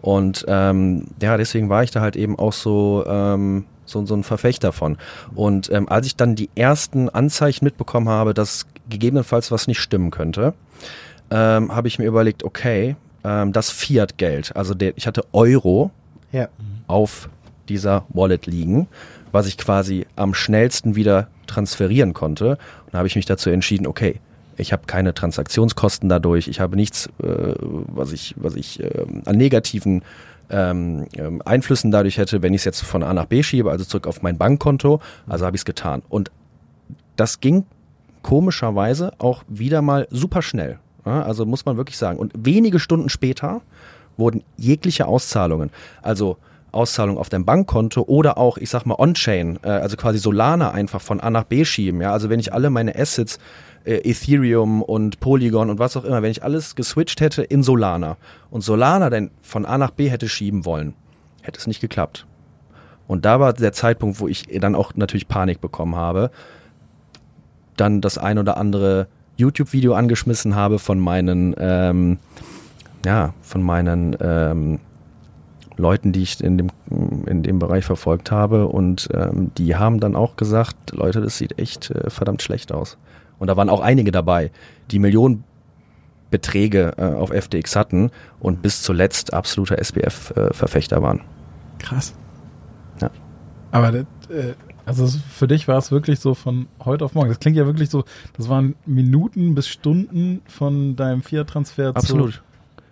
Und 0.00 0.44
ähm, 0.48 1.08
ja, 1.20 1.36
deswegen 1.36 1.68
war 1.68 1.82
ich 1.82 1.90
da 1.90 2.00
halt 2.00 2.16
eben 2.16 2.38
auch 2.38 2.52
so, 2.52 3.04
ähm, 3.06 3.64
so, 3.90 4.04
so 4.06 4.14
ein 4.14 4.24
Verfechter 4.24 4.72
von. 4.72 4.96
Und 5.34 5.70
ähm, 5.70 5.88
als 5.88 6.06
ich 6.06 6.16
dann 6.16 6.34
die 6.34 6.50
ersten 6.54 7.08
Anzeichen 7.08 7.64
mitbekommen 7.64 8.08
habe, 8.08 8.34
dass 8.34 8.66
gegebenenfalls 8.88 9.50
was 9.50 9.66
nicht 9.66 9.80
stimmen 9.80 10.10
könnte, 10.10 10.54
ähm, 11.30 11.74
habe 11.74 11.88
ich 11.88 11.98
mir 11.98 12.06
überlegt, 12.06 12.44
okay, 12.44 12.96
ähm, 13.24 13.52
das 13.52 13.70
Fiat-Geld, 13.70 14.56
also 14.56 14.74
der, 14.74 14.96
ich 14.96 15.06
hatte 15.06 15.24
Euro 15.32 15.90
Ja. 16.32 16.48
auf 16.86 17.28
dieser 17.68 18.04
Wallet 18.08 18.46
liegen, 18.46 18.88
was 19.32 19.46
ich 19.46 19.56
quasi 19.58 20.06
am 20.16 20.34
schnellsten 20.34 20.96
wieder 20.96 21.28
transferieren 21.46 22.14
konnte. 22.14 22.50
Und 22.50 22.92
da 22.92 22.98
habe 22.98 23.08
ich 23.08 23.16
mich 23.16 23.26
dazu 23.26 23.50
entschieden, 23.50 23.86
okay, 23.86 24.20
ich 24.56 24.72
habe 24.72 24.82
keine 24.86 25.14
Transaktionskosten 25.14 26.08
dadurch, 26.08 26.48
ich 26.48 26.60
habe 26.60 26.76
nichts, 26.76 27.06
äh, 27.22 27.54
was 27.58 28.12
ich, 28.12 28.34
was 28.36 28.54
ich 28.56 28.80
äh, 28.80 29.06
an 29.24 29.36
negativen 29.36 30.02
ähm, 30.50 31.06
ähm, 31.16 31.42
Einflüssen 31.44 31.90
dadurch 31.90 32.18
hätte, 32.18 32.42
wenn 32.42 32.54
ich 32.54 32.60
es 32.60 32.64
jetzt 32.64 32.82
von 32.82 33.02
A 33.02 33.12
nach 33.14 33.26
B 33.26 33.42
schiebe, 33.42 33.70
also 33.70 33.84
zurück 33.84 34.06
auf 34.06 34.22
mein 34.22 34.38
Bankkonto. 34.38 35.00
Also 35.26 35.46
habe 35.46 35.56
ich 35.56 35.60
es 35.60 35.64
getan. 35.64 36.02
Und 36.08 36.30
das 37.16 37.40
ging 37.40 37.64
komischerweise 38.22 39.12
auch 39.18 39.44
wieder 39.48 39.82
mal 39.82 40.06
super 40.10 40.42
schnell. 40.42 40.78
Also 41.04 41.46
muss 41.46 41.64
man 41.64 41.76
wirklich 41.76 41.96
sagen. 41.96 42.18
Und 42.18 42.32
wenige 42.36 42.78
Stunden 42.78 43.08
später 43.08 43.62
wurden 44.16 44.42
jegliche 44.56 45.06
Auszahlungen, 45.06 45.70
also 46.02 46.36
Auszahlungen 46.72 47.18
auf 47.18 47.28
dein 47.28 47.44
Bankkonto 47.44 48.02
oder 48.02 48.38
auch, 48.38 48.58
ich 48.58 48.70
sag 48.70 48.84
mal, 48.84 48.96
On-Chain, 48.98 49.60
äh, 49.62 49.68
also 49.68 49.96
quasi 49.96 50.18
Solana 50.18 50.70
einfach 50.70 51.00
von 51.00 51.20
A 51.20 51.30
nach 51.30 51.44
B 51.44 51.64
schieben. 51.64 52.00
Ja, 52.00 52.12
also 52.12 52.30
wenn 52.30 52.40
ich 52.40 52.52
alle 52.52 52.70
meine 52.70 52.94
Assets, 52.96 53.38
äh, 53.84 54.08
Ethereum 54.08 54.82
und 54.82 55.20
Polygon 55.20 55.70
und 55.70 55.78
was 55.78 55.96
auch 55.96 56.04
immer, 56.04 56.22
wenn 56.22 56.30
ich 56.30 56.42
alles 56.42 56.74
geswitcht 56.74 57.20
hätte 57.20 57.42
in 57.42 57.62
Solana 57.62 58.16
und 58.50 58.62
Solana 58.62 59.10
dann 59.10 59.30
von 59.42 59.64
A 59.64 59.78
nach 59.78 59.90
B 59.90 60.10
hätte 60.10 60.28
schieben 60.28 60.64
wollen, 60.64 60.94
hätte 61.42 61.58
es 61.58 61.66
nicht 61.66 61.80
geklappt. 61.80 62.26
Und 63.06 63.24
da 63.24 63.40
war 63.40 63.52
der 63.52 63.72
Zeitpunkt, 63.72 64.20
wo 64.20 64.28
ich 64.28 64.46
dann 64.60 64.74
auch 64.74 64.94
natürlich 64.94 65.26
Panik 65.26 65.60
bekommen 65.60 65.96
habe, 65.96 66.30
dann 67.76 68.00
das 68.00 68.18
ein 68.18 68.38
oder 68.38 68.56
andere 68.56 69.08
YouTube-Video 69.36 69.94
angeschmissen 69.94 70.54
habe 70.54 70.78
von 70.78 71.00
meinen, 71.00 71.56
ähm, 71.58 72.18
ja, 73.04 73.32
von 73.40 73.62
meinen 73.62 74.16
ähm, 74.20 74.78
Leuten, 75.80 76.12
die 76.12 76.22
ich 76.22 76.42
in 76.42 76.58
dem, 76.58 76.70
in 77.26 77.42
dem 77.42 77.58
Bereich 77.58 77.84
verfolgt 77.84 78.30
habe. 78.30 78.68
Und 78.68 79.08
ähm, 79.12 79.50
die 79.56 79.76
haben 79.76 80.00
dann 80.00 80.16
auch 80.16 80.36
gesagt, 80.36 80.92
Leute, 80.92 81.20
das 81.20 81.38
sieht 81.38 81.58
echt 81.58 81.90
äh, 81.90 82.10
verdammt 82.10 82.42
schlecht 82.42 82.72
aus. 82.72 82.98
Und 83.38 83.48
da 83.48 83.56
waren 83.56 83.68
auch 83.68 83.80
einige 83.80 84.12
dabei, 84.12 84.50
die 84.90 84.98
Millionenbeträge 84.98 86.92
äh, 86.96 87.02
auf 87.14 87.30
FTX 87.30 87.74
hatten 87.74 88.10
und 88.38 88.62
bis 88.62 88.82
zuletzt 88.82 89.32
absoluter 89.32 89.78
SBF-Verfechter 89.78 91.02
waren. 91.02 91.22
Krass. 91.78 92.14
Ja. 93.00 93.10
Aber 93.70 93.92
das, 93.92 94.04
äh, 94.28 94.54
also 94.84 95.06
für 95.06 95.46
dich 95.46 95.68
war 95.68 95.78
es 95.78 95.90
wirklich 95.90 96.20
so 96.20 96.34
von 96.34 96.66
heute 96.84 97.04
auf 97.04 97.14
morgen. 97.14 97.28
Das 97.28 97.40
klingt 97.40 97.56
ja 97.56 97.64
wirklich 97.64 97.90
so, 97.90 98.04
das 98.36 98.48
waren 98.48 98.74
Minuten 98.86 99.54
bis 99.54 99.68
Stunden 99.68 100.42
von 100.46 100.96
deinem 100.96 101.22
Fiat-Transfer 101.22 101.92
zu. 101.92 101.96
Absolut. 101.96 102.42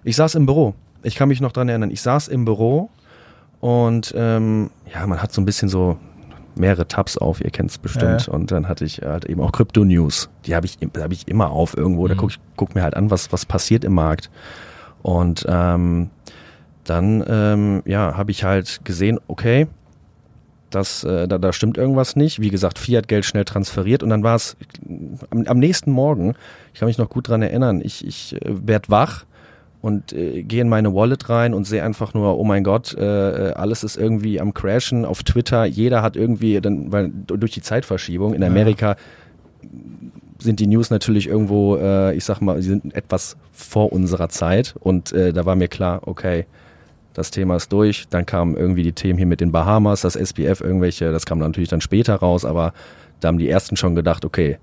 Ich 0.04 0.16
saß 0.16 0.35
im 0.37 0.47
Büro. 0.47 0.75
Ich 1.02 1.14
kann 1.17 1.28
mich 1.28 1.40
noch 1.40 1.52
dran 1.52 1.69
erinnern. 1.69 1.90
Ich 1.90 2.02
saß 2.02 2.28
im 2.28 2.45
Büro 2.45 2.90
und 3.61 4.12
ähm, 4.17 4.71
ja, 4.93 5.07
man 5.07 5.23
hat 5.23 5.33
so 5.33 5.40
ein 5.40 5.45
bisschen 5.45 5.69
so 5.69 5.99
mehrere 6.57 6.88
Tabs 6.88 7.17
auf, 7.17 7.40
ihr 7.40 7.50
kennt 7.50 7.71
es 7.71 7.78
bestimmt. 7.78 8.26
Ja. 8.26 8.33
Und 8.33 8.50
dann 8.50 8.69
hatte 8.69 8.85
ich 8.85 9.02
halt 9.02 9.25
eben 9.26 9.40
auch 9.40 9.52
Crypto 9.52 9.85
News. 9.85 10.28
Die 10.47 10.55
habe 10.57 10.67
ich, 10.67 10.78
hab 10.99 11.12
ich 11.12 11.28
immer 11.28 11.50
auf 11.50 11.76
irgendwo. 11.76 12.09
Da 12.09 12.14
Mhm. 12.14 12.19
guck 12.19 12.31
ich 12.31 12.40
guck 12.57 12.75
mir 12.75 12.83
halt 12.83 12.97
an, 12.97 13.11
was, 13.11 13.33
was 13.33 13.47
passiert 13.47 13.85
im 13.85 13.95
Markt. 13.95 14.31
Und 15.02 15.47
ähm, 15.49 16.11
dann 16.85 17.25
ähm, 17.28 17.83
ja, 17.85 18.17
habe 18.17 18.31
ich 18.33 18.43
halt 18.45 18.81
gesehen, 18.85 19.21
okay, 19.28 19.69
das, 20.71 21.05
äh, 21.05 21.28
da, 21.28 21.38
da 21.38 21.52
stimmt 21.52 21.78
irgendwas 21.78 22.17
nicht. 22.17 22.40
Wie 22.40 22.50
gesagt, 22.50 22.78
Fiat-Geld 22.78 23.25
schnell 23.25 23.45
transferiert 23.45 24.02
und 24.02 24.11
dann 24.11 24.23
war 24.23 24.35
es 24.35 24.57
am, 25.31 25.45
am 25.47 25.59
nächsten 25.59 25.93
Morgen, 25.93 26.35
ich 26.75 26.81
kann 26.81 26.88
mich 26.88 26.99
noch 26.99 27.09
gut 27.09 27.28
dran 27.28 27.40
erinnern, 27.43 27.81
ich, 27.83 28.07
ich 28.07 28.35
äh, 28.43 28.67
werd 28.67 28.90
wach 28.90 29.25
und 29.80 30.12
äh, 30.12 30.42
gehe 30.42 30.61
in 30.61 30.68
meine 30.68 30.94
Wallet 30.94 31.28
rein 31.28 31.54
und 31.54 31.64
sehe 31.64 31.82
einfach 31.82 32.14
nur, 32.14 32.38
oh 32.38 32.44
mein 32.44 32.64
Gott, 32.64 32.94
äh, 32.94 33.50
äh, 33.50 33.52
alles 33.52 33.85
ist 33.85 33.97
irgendwie 33.97 34.40
am 34.40 34.54
Crashen 34.54 35.04
auf 35.04 35.23
Twitter. 35.23 35.64
Jeder 35.64 36.02
hat 36.02 36.16
irgendwie, 36.16 36.61
dann, 36.61 36.90
weil 36.90 37.11
durch 37.11 37.52
die 37.52 37.62
Zeitverschiebung 37.62 38.35
in 38.35 38.42
Amerika 38.42 38.97
sind 40.40 40.61
die 40.61 40.66
News 40.66 40.90
natürlich 40.90 41.28
irgendwo, 41.28 41.76
äh, 41.76 42.14
ich 42.14 42.25
sag 42.25 42.40
mal, 42.40 42.61
sie 42.62 42.68
sind 42.68 42.94
etwas 42.94 43.37
vor 43.52 43.92
unserer 43.92 44.28
Zeit 44.28 44.75
und 44.80 45.12
äh, 45.12 45.32
da 45.32 45.44
war 45.47 45.56
mir 45.56 45.68
klar, 45.68 46.02
okay, 46.06 46.47
das 47.14 47.30
Thema 47.32 47.56
ist 47.56 47.73
durch. 47.73 48.06
Dann 48.08 48.26
kamen 48.26 48.56
irgendwie 48.56 48.85
die 48.85 48.92
Themen 48.92 49.18
hier 49.18 49.26
mit 49.26 49.40
den 49.40 49.50
Bahamas, 49.50 50.02
das 50.02 50.14
SPF, 50.14 50.61
irgendwelche, 50.61 51.11
das 51.11 51.26
kam 51.26 51.38
natürlich 51.40 51.68
dann 51.68 51.80
später 51.80 52.14
raus, 52.14 52.44
aber 52.44 52.73
da 53.20 53.28
haben 53.28 53.38
die 53.38 53.49
ersten 53.49 53.76
schon 53.76 53.97
gedacht, 53.97 54.25
okay, 54.25 54.58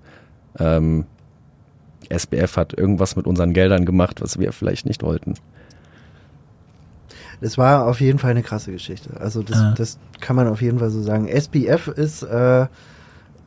ähm, 0.58 1.04
SBF 2.10 2.56
hat 2.56 2.72
irgendwas 2.76 3.16
mit 3.16 3.26
unseren 3.26 3.52
Geldern 3.52 3.84
gemacht, 3.84 4.20
was 4.20 4.38
wir 4.38 4.52
vielleicht 4.52 4.86
nicht 4.86 5.02
wollten. 5.02 5.34
Das 7.40 7.58
war 7.58 7.86
auf 7.86 8.00
jeden 8.00 8.18
Fall 8.18 8.30
eine 8.30 8.42
krasse 8.42 8.72
Geschichte. 8.72 9.10
Also 9.20 9.42
das, 9.42 9.58
Ah. 9.58 9.74
das 9.76 9.98
kann 10.20 10.36
man 10.36 10.48
auf 10.48 10.62
jeden 10.62 10.78
Fall 10.78 10.90
so 10.90 11.02
sagen. 11.02 11.28
SPF 11.28 11.88
ist 11.88 12.22
äh, 12.22 12.66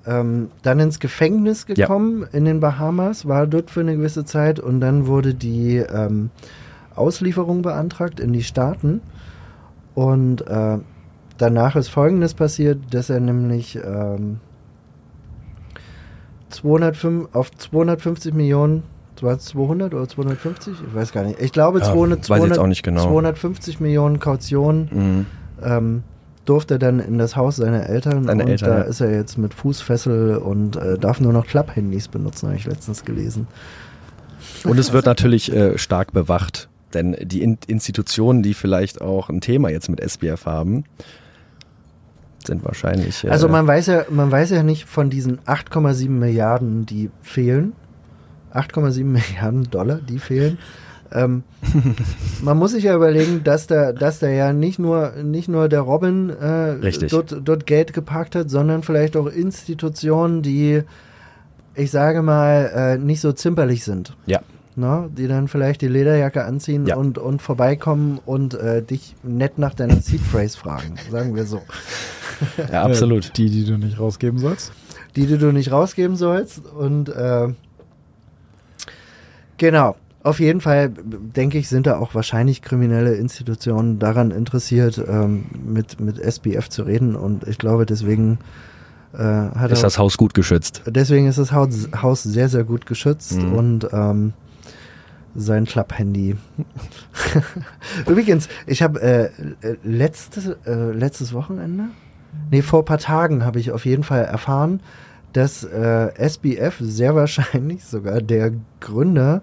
ähm, 0.06 0.50
dann 0.62 0.80
ins 0.80 1.00
Gefängnis 1.00 1.66
Ja. 1.68 1.74
gekommen 1.76 2.26
in 2.32 2.46
den 2.46 2.60
Bahamas, 2.60 3.28
war 3.28 3.48
dort 3.48 3.72
für 3.72 3.82
eine 3.82 3.96
gewisse 3.96 4.26
Zeit 4.26 4.60
und 4.60 4.80
dann 4.80 5.08
wurde 5.08 5.34
die 5.34 5.78
ähm, 5.78 6.30
Auslieferung 6.96 7.62
beantragt 7.62 8.20
in 8.20 8.32
die 8.34 8.44
Staaten. 8.44 9.02
Und 9.96 10.42
äh, 10.48 10.78
danach 11.38 11.76
ist 11.76 11.90
Folgendes 11.90 12.34
passiert, 12.36 12.78
dass 12.94 13.10
er 13.10 13.20
nämlich 13.20 13.76
ähm, 13.84 14.40
205, 16.50 17.30
auf 17.34 17.52
250 17.52 18.34
Millionen, 18.34 18.84
war 19.22 19.36
es 19.36 19.46
200 19.46 19.94
oder 19.94 20.08
250? 20.08 20.74
Ich 20.88 20.96
weiß 20.96 21.12
gar 21.12 21.24
nicht. 21.26 21.42
Ich 21.42 21.52
glaube 21.52 21.80
Ja, 21.80 21.86
200, 21.86 22.30
weiß 22.30 22.38
ich 22.38 22.44
jetzt 22.46 22.56
200, 22.56 22.60
auch 22.60 22.68
nicht 22.68 22.84
genau. 22.84 23.04
250 23.04 23.80
Millionen 23.82 24.20
Kaution 24.20 24.88
Mhm. 24.92 25.26
ähm, 25.62 26.04
durfte 26.46 26.80
dann 26.80 27.00
in 27.00 27.18
das 27.18 27.36
Haus 27.36 27.58
seiner 27.58 27.88
Eltern 27.88 28.24
Seine 28.24 28.44
und 28.44 28.50
Eltern, 28.50 28.70
da 28.70 28.78
ja. 28.80 28.84
ist 28.86 29.02
er 29.02 29.12
jetzt 29.12 29.38
mit 29.38 29.54
Fußfessel 29.54 30.38
und 30.38 30.78
äh, 30.78 30.98
darf 30.98 31.20
nur 31.20 31.34
noch 31.34 31.46
Klapphandys 31.46 32.08
benutzen, 32.08 32.48
habe 32.48 32.58
ich 32.58 32.66
letztens 32.66 33.04
gelesen. 33.04 33.48
Und 34.64 34.80
es 34.80 34.94
wird 34.94 35.06
natürlich 35.06 35.52
äh, 35.54 35.78
stark 35.78 36.14
bewacht, 36.14 36.70
denn 36.94 37.16
die 37.22 37.44
In 37.44 37.58
Institutionen, 37.68 38.42
die 38.42 38.54
vielleicht 38.54 39.02
auch 39.02 39.30
ein 39.30 39.42
Thema 39.42 39.70
jetzt 39.70 39.90
mit 39.90 40.00
SBF 40.00 40.46
haben, 40.46 40.86
sind 42.46 42.64
wahrscheinlich. 42.66 43.24
Äh, 43.24 43.30
Also 43.30 43.48
man 43.50 43.68
weiß 43.68 43.88
ja, 43.88 44.06
man 44.10 44.32
weiß 44.32 44.52
ja 44.52 44.64
nicht 44.64 44.86
von 44.86 45.10
diesen 45.10 45.40
8,7 45.42 46.10
Milliarden, 46.10 46.86
die 46.86 47.10
fehlen. 47.22 47.74
8,7 48.54 49.04
Milliarden 49.04 49.70
Dollar, 49.70 49.98
die 49.98 50.20
fehlen. 50.20 50.58
Ähm, 51.12 51.44
man 52.44 52.58
muss 52.58 52.72
sich 52.72 52.84
ja 52.84 52.96
überlegen, 52.96 53.44
dass 53.44 53.66
da, 53.68 53.94
dass 53.94 54.20
da 54.20 54.28
ja 54.30 54.54
nicht 54.54 54.78
nur, 54.80 55.14
nicht 55.24 55.48
nur 55.50 55.68
der 55.68 55.82
Robin 55.82 56.30
äh, 56.30 56.76
dort, 57.10 57.36
dort 57.44 57.66
Geld 57.66 57.94
geparkt 57.94 58.36
hat, 58.36 58.50
sondern 58.50 58.84
vielleicht 58.84 59.18
auch 59.18 59.26
Institutionen, 59.26 60.44
die, 60.44 60.84
ich 61.74 61.90
sage 61.92 62.22
mal, 62.22 62.72
äh, 62.76 62.98
nicht 62.98 63.22
so 63.22 63.32
zimperlich 63.32 63.84
sind. 63.84 64.16
ja, 64.28 64.40
ne, 64.76 65.10
die 65.16 65.28
dann 65.28 65.48
vielleicht 65.48 65.82
die 65.82 65.88
Lederjacke 65.88 66.46
anziehen 66.46 66.86
Ja. 66.86 66.96
und, 66.96 67.18
und 67.18 67.42
vorbeikommen 67.42 68.20
und 68.26 68.54
äh, 68.54 68.82
dich 68.82 69.16
nett 69.24 69.58
nach 69.58 69.74
deiner 69.74 69.98
Seed 70.02 70.22
Phrase 70.22 70.58
fragen, 70.58 70.96
sagen 71.12 71.36
wir 71.36 71.46
so. 71.46 71.62
Ja, 72.72 72.84
absolut. 72.84 73.28
Äh, 73.30 73.34
die, 73.36 73.50
die 73.50 73.66
du 73.66 73.78
nicht 73.78 74.00
rausgeben 74.00 74.40
sollst. 74.40 74.72
Die, 75.16 75.26
die 75.26 75.38
du 75.38 75.52
nicht 75.52 75.72
rausgeben 75.72 76.16
sollst. 76.16 76.66
Und 76.66 77.10
äh, 77.10 77.50
genau. 79.58 79.96
Auf 80.22 80.42
jeden 80.42 80.60
Fall, 80.60 80.90
denke 80.90 81.58
ich, 81.58 81.70
sind 81.70 81.88
da 81.88 81.98
auch 81.98 82.14
wahrscheinlich 82.14 82.62
kriminelle 82.62 83.16
Institutionen 83.16 84.00
daran 84.00 84.32
interessiert, 84.32 85.02
ähm, 85.08 85.46
mit, 85.66 86.02
mit 86.02 86.20
SBF 86.20 86.68
zu 86.68 86.84
reden. 86.84 87.16
Und 87.16 87.48
ich 87.48 87.58
glaube, 87.58 87.86
deswegen 87.86 88.40
äh, 89.14 89.18
hat 89.18 89.72
Ist 89.72 89.80
er 89.80 89.84
das 89.84 89.98
Haus 89.98 90.18
gut 90.18 90.34
geschützt? 90.34 90.82
Deswegen 90.88 91.28
ist 91.28 91.40
das 91.40 91.54
Haus, 91.54 91.88
Haus 92.02 92.22
sehr, 92.24 92.50
sehr 92.50 92.66
gut 92.66 92.86
geschützt 92.86 93.38
Mhm. 93.42 93.54
und 93.54 93.88
ähm, 93.94 94.34
sein 95.36 95.66
Klapphandy. 95.66 96.36
Übrigens, 98.08 98.48
ich 98.66 98.82
habe 98.82 99.02
äh, 99.02 99.26
äh, 99.68 99.78
letztes, 99.84 100.48
äh, 100.66 100.92
letztes 100.92 101.34
Wochenende, 101.34 101.86
nee, 102.52 102.62
vor 102.62 102.80
ein 102.80 102.86
paar 102.86 102.98
Tagen 102.98 103.44
habe 103.46 103.60
ich 103.60 103.72
auf 103.72 103.86
jeden 103.86 104.04
Fall 104.04 104.24
erfahren, 104.26 104.82
dass 105.34 105.64
äh, 105.64 106.12
SBF 106.18 106.78
sehr 106.80 107.16
wahrscheinlich 107.16 107.84
sogar 107.86 108.22
der 108.22 108.52
Gründer 108.80 109.42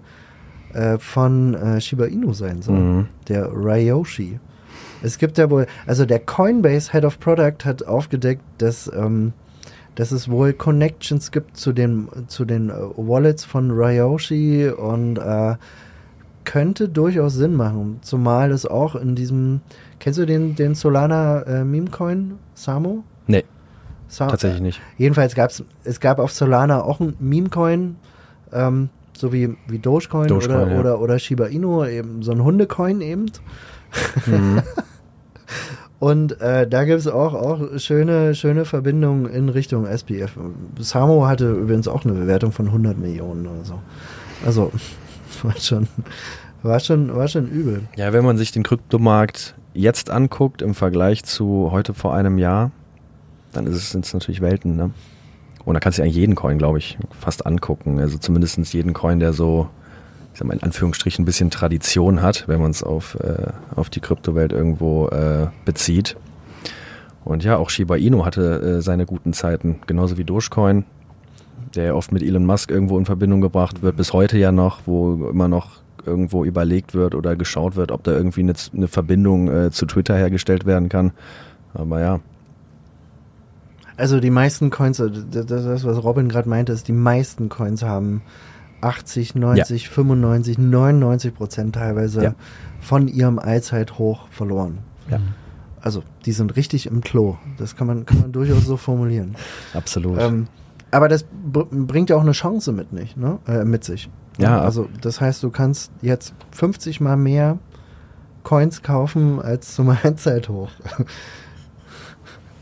äh, 0.73 0.97
von 0.97 1.53
äh, 1.53 1.81
Shiba 1.81 2.05
Inu 2.05 2.33
sein 2.33 2.61
soll, 2.61 2.75
Mhm. 2.79 3.07
der 3.27 3.49
Ryoshi. 3.51 4.39
Es 5.01 5.17
gibt 5.17 5.37
ja 5.37 5.49
wohl, 5.49 5.67
also 5.85 6.05
der 6.05 6.19
Coinbase 6.19 6.91
Head 6.91 7.05
of 7.05 7.19
Product 7.19 7.65
hat 7.65 7.85
aufgedeckt, 7.87 8.41
dass, 8.57 8.91
ähm, 8.93 9.31
dass 9.97 10.11
es 10.11 10.29
wohl 10.29 10.53
Connections 10.53 11.31
gibt 11.31 11.57
zu 11.57 11.73
den, 11.73 12.07
zu 12.27 12.45
den 12.45 12.69
äh, 12.69 12.73
Wallets 12.95 13.43
von 13.43 13.71
Ryoshi 13.71 14.69
und 14.69 15.17
äh, 15.17 15.55
könnte 16.45 16.87
durchaus 16.87 17.33
Sinn 17.33 17.55
machen. 17.55 17.99
Zumal 18.03 18.51
es 18.51 18.65
auch 18.65 18.95
in 18.95 19.15
diesem, 19.15 19.61
kennst 19.99 20.19
du 20.19 20.25
den, 20.25 20.55
den 20.55 20.75
Solana 20.75 21.41
äh, 21.41 21.63
Meme 21.63 21.89
Coin, 21.89 22.35
Samo? 22.53 23.03
Nee, 23.25 23.43
Sa 24.07 24.27
tatsächlich 24.27 24.61
nicht. 24.61 24.81
Jedenfalls 24.97 25.33
gab 25.33 25.51
es, 25.83 25.99
gab 25.99 26.19
auf 26.19 26.31
Solana 26.31 26.81
auch 26.83 26.99
ein 26.99 27.15
Meme-Coin, 27.19 27.95
ähm, 28.53 28.89
so 29.17 29.33
wie, 29.33 29.57
wie 29.67 29.79
Dogecoin, 29.79 30.27
Dogecoin, 30.27 30.55
oder, 30.55 30.71
ja. 30.71 30.79
oder, 30.79 31.01
oder 31.01 31.19
Shiba 31.19 31.47
Inu, 31.47 31.85
eben 31.85 32.21
so 32.21 32.31
ein 32.31 32.43
Hundecoin 32.43 33.01
eben. 33.01 33.31
Mhm. 34.27 34.61
Und 35.99 36.39
äh, 36.41 36.67
da 36.67 36.85
gibt 36.85 36.99
es 36.99 37.07
auch, 37.07 37.33
auch 37.33 37.79
schöne, 37.79 38.35
schöne 38.35 38.65
Verbindungen 38.65 39.25
in 39.25 39.49
Richtung 39.49 39.87
SPF. 39.87 40.37
Samo 40.79 41.25
hatte 41.25 41.51
übrigens 41.51 41.87
auch 41.87 42.05
eine 42.05 42.13
Bewertung 42.13 42.51
von 42.51 42.67
100 42.67 42.97
Millionen 42.97 43.47
oder 43.47 43.65
so. 43.65 43.79
Also, 44.45 44.71
war 45.43 45.57
schon, 45.57 45.87
war 46.61 46.79
schon, 46.79 47.15
war 47.15 47.27
schon 47.27 47.47
übel. 47.47 47.81
Ja, 47.95 48.13
wenn 48.13 48.23
man 48.23 48.37
sich 48.37 48.51
den 48.51 48.63
Kryptomarkt 48.63 49.55
jetzt 49.73 50.11
anguckt 50.11 50.61
im 50.61 50.75
Vergleich 50.75 51.23
zu 51.23 51.69
heute 51.71 51.95
vor 51.95 52.13
einem 52.13 52.37
Jahr, 52.37 52.71
dann 53.53 53.71
sind 53.73 54.05
es 54.05 54.13
natürlich 54.13 54.41
Welten, 54.41 54.75
ne? 54.75 54.91
Und 55.65 55.73
da 55.73 55.81
kannst 55.81 55.97
du 55.97 56.03
ja 56.03 56.07
jeden 56.07 56.35
Coin, 56.35 56.57
glaube 56.57 56.77
ich, 56.77 56.97
fast 57.19 57.45
angucken. 57.45 57.99
Also 57.99 58.17
zumindest 58.17 58.73
jeden 58.73 58.93
Coin, 58.93 59.19
der 59.19 59.33
so, 59.33 59.67
ich 60.37 60.39
sag 60.39 60.47
mal, 60.49 60.53
in 60.53 60.61
Anführungsstrichen 60.61 61.23
ein 61.23 61.25
bisschen 61.25 61.49
Tradition 61.49 62.21
hat, 62.21 62.47
wenn 62.47 62.61
man 62.61 62.69
es 62.69 62.83
auf, 62.83 63.15
äh, 63.15 63.47
auf 63.75 63.89
die 63.89 64.01
Kryptowelt 64.01 64.51
irgendwo 64.51 65.07
äh, 65.07 65.47
bezieht. 65.65 66.15
Und 67.25 67.43
ja, 67.43 67.57
auch 67.57 67.71
Shiba 67.71 67.95
Inu 67.95 68.23
hatte 68.23 68.61
äh, 68.61 68.81
seine 68.83 69.07
guten 69.07 69.33
Zeiten, 69.33 69.79
genauso 69.87 70.19
wie 70.19 70.23
Dogecoin, 70.25 70.85
der 71.73 71.95
oft 71.95 72.11
mit 72.11 72.21
Elon 72.21 72.45
Musk 72.45 72.69
irgendwo 72.69 72.99
in 72.99 73.05
Verbindung 73.05 73.41
gebracht 73.41 73.81
wird, 73.81 73.97
bis 73.97 74.13
heute 74.13 74.37
ja 74.37 74.51
noch, 74.51 74.81
wo 74.85 75.27
immer 75.27 75.47
noch 75.47 75.81
irgendwo 76.05 76.45
überlegt 76.45 76.93
wird 76.93 77.15
oder 77.15 77.35
geschaut 77.35 77.75
wird, 77.75 77.91
ob 77.91 78.03
da 78.03 78.11
irgendwie 78.11 78.41
eine, 78.41 78.53
eine 78.75 78.87
Verbindung 78.87 79.47
äh, 79.47 79.71
zu 79.71 79.87
Twitter 79.87 80.15
hergestellt 80.15 80.67
werden 80.67 80.87
kann. 80.87 81.13
Aber 81.73 81.99
ja, 81.99 82.19
Also 83.97 84.19
die 84.19 84.29
meisten 84.29 84.69
Coins, 84.69 84.97
das, 85.31 85.47
das 85.47 85.83
was 85.83 86.03
Robin 86.03 86.29
gerade 86.29 86.47
meinte, 86.47 86.73
ist, 86.73 86.87
die 86.87 86.93
meisten 86.93 87.49
Coins 87.49 87.81
haben 87.81 88.21
80, 88.81 89.35
90, 89.35 89.89
95, 89.89 90.57
99 90.57 91.33
Prozent 91.33 91.75
teilweise 91.75 92.23
Ja. 92.23 92.35
von 92.79 93.07
ihrem 93.07 93.39
Allzeithoch 93.39 94.27
verloren. 94.29 94.79
Ja. 95.09 95.19
Also 95.81 96.03
die 96.25 96.31
sind 96.31 96.55
richtig 96.55 96.87
im 96.87 97.01
Klo. 97.01 97.37
Das 97.57 97.75
kann 97.75 97.87
man, 97.87 98.05
kann 98.05 98.19
man 98.21 98.31
durchaus 98.31 98.65
so 98.65 98.77
formulieren. 98.77 99.35
absolut. 99.73 100.19
Ähm, 100.21 100.47
aber 100.91 101.07
das 101.07 101.23
br 101.23 101.65
bringt 101.69 102.09
ja 102.09 102.15
auch 102.15 102.21
eine 102.21 102.31
Chance 102.33 102.71
mit, 102.71 102.93
nicht, 102.93 103.17
ne? 103.17 103.39
äh, 103.47 103.63
mit 103.65 103.83
sich. 103.83 104.09
Ja. 104.37 104.61
Also 104.61 104.87
das 105.01 105.19
heißt, 105.21 105.41
du 105.43 105.49
kannst 105.49 105.91
jetzt 106.01 106.33
50 106.51 107.01
mal 107.01 107.17
mehr 107.17 107.57
Coins 108.43 108.81
kaufen 108.83 109.41
als 109.41 109.73
zum 109.75 109.89
Allzeithoch. 110.03 110.69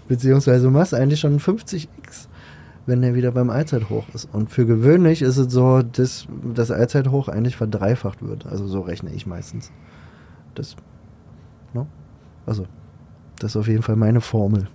Beziehungsweise 0.07 0.65
du 0.65 0.71
machst 0.71 0.93
eigentlich 0.93 1.19
schon 1.19 1.39
50x, 1.39 1.87
wenn 2.85 3.01
der 3.01 3.15
wieder 3.15 3.31
beim 3.31 3.49
Allzeithoch 3.49 4.05
ist. 4.13 4.27
Und 4.31 4.51
für 4.51 4.65
gewöhnlich 4.65 5.21
ist 5.21 5.37
es 5.37 5.51
so, 5.51 5.81
dass 5.81 6.27
das 6.53 6.69
Allzeithoch 6.71 7.27
eigentlich 7.29 7.55
verdreifacht 7.57 8.21
wird. 8.25 8.45
Also 8.45 8.67
so 8.67 8.81
rechne 8.81 9.11
ich 9.11 9.25
meistens. 9.25 9.71
Das, 10.53 10.75
ne? 11.73 11.87
Also, 12.45 12.65
das 13.39 13.51
ist 13.51 13.57
auf 13.57 13.67
jeden 13.67 13.81
Fall 13.83 13.95
meine 13.95 14.21
Formel. 14.21 14.67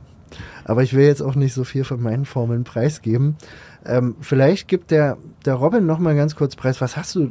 Aber 0.65 0.83
ich 0.83 0.95
will 0.95 1.05
jetzt 1.07 1.23
auch 1.23 1.35
nicht 1.35 1.55
so 1.55 1.65
viel 1.65 1.83
von 1.85 2.01
meinen 2.03 2.25
Formeln 2.25 2.63
preisgeben. 2.65 3.37
Ähm, 3.85 4.15
vielleicht 4.21 4.69
gibt 4.69 4.91
der, 4.91 5.17
der 5.45 5.55
Robin 5.55 5.87
noch 5.87 5.99
mal 5.99 6.15
ganz 6.15 6.37
kurz 6.37 6.55
preis. 6.55 6.81
Was 6.81 6.97
hast 6.97 7.15
du 7.17 7.25
äh, 7.25 7.31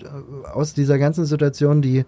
aus 0.54 0.74
dieser 0.74 0.98
ganzen 0.98 1.26
Situation, 1.26 1.82
die 1.82 2.06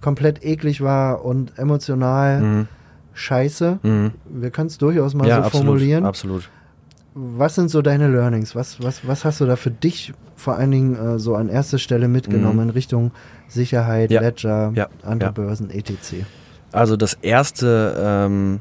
komplett 0.00 0.44
eklig 0.44 0.80
war 0.82 1.24
und 1.24 1.58
emotional 1.58 2.40
Mhm. 2.40 2.68
scheiße? 3.14 3.78
Mhm. 3.82 4.10
Wir 4.28 4.50
können 4.50 4.66
es 4.66 4.76
durchaus 4.78 5.14
mal 5.14 5.26
Ja, 5.28 5.36
so 5.36 5.42
absolut, 5.44 5.66
formulieren. 5.66 6.04
absolut. 6.04 6.50
Was 7.14 7.54
sind 7.54 7.70
so 7.70 7.80
deine 7.80 8.08
Learnings? 8.08 8.56
Was, 8.56 8.82
was, 8.82 9.06
was 9.06 9.24
hast 9.24 9.40
du 9.40 9.46
da 9.46 9.54
für 9.56 9.70
dich 9.70 10.12
vor 10.36 10.56
allen 10.56 10.72
Dingen 10.72 10.96
äh, 10.96 11.18
so 11.20 11.36
an 11.36 11.48
erster 11.48 11.78
Stelle 11.78 12.08
mitgenommen 12.08 12.56
Mhm. 12.56 12.62
in 12.64 12.70
Richtung 12.70 13.12
Sicherheit, 13.46 14.10
Ja. 14.10 14.20
Ledger, 14.20 14.72
Ja. 14.74 14.88
andere 15.04 15.28
Ja. 15.28 15.32
Börsen, 15.32 15.70
etc.? 15.70 16.24
Also 16.72 16.96
das 16.96 17.14
erste, 17.14 17.94
ähm, 17.98 18.60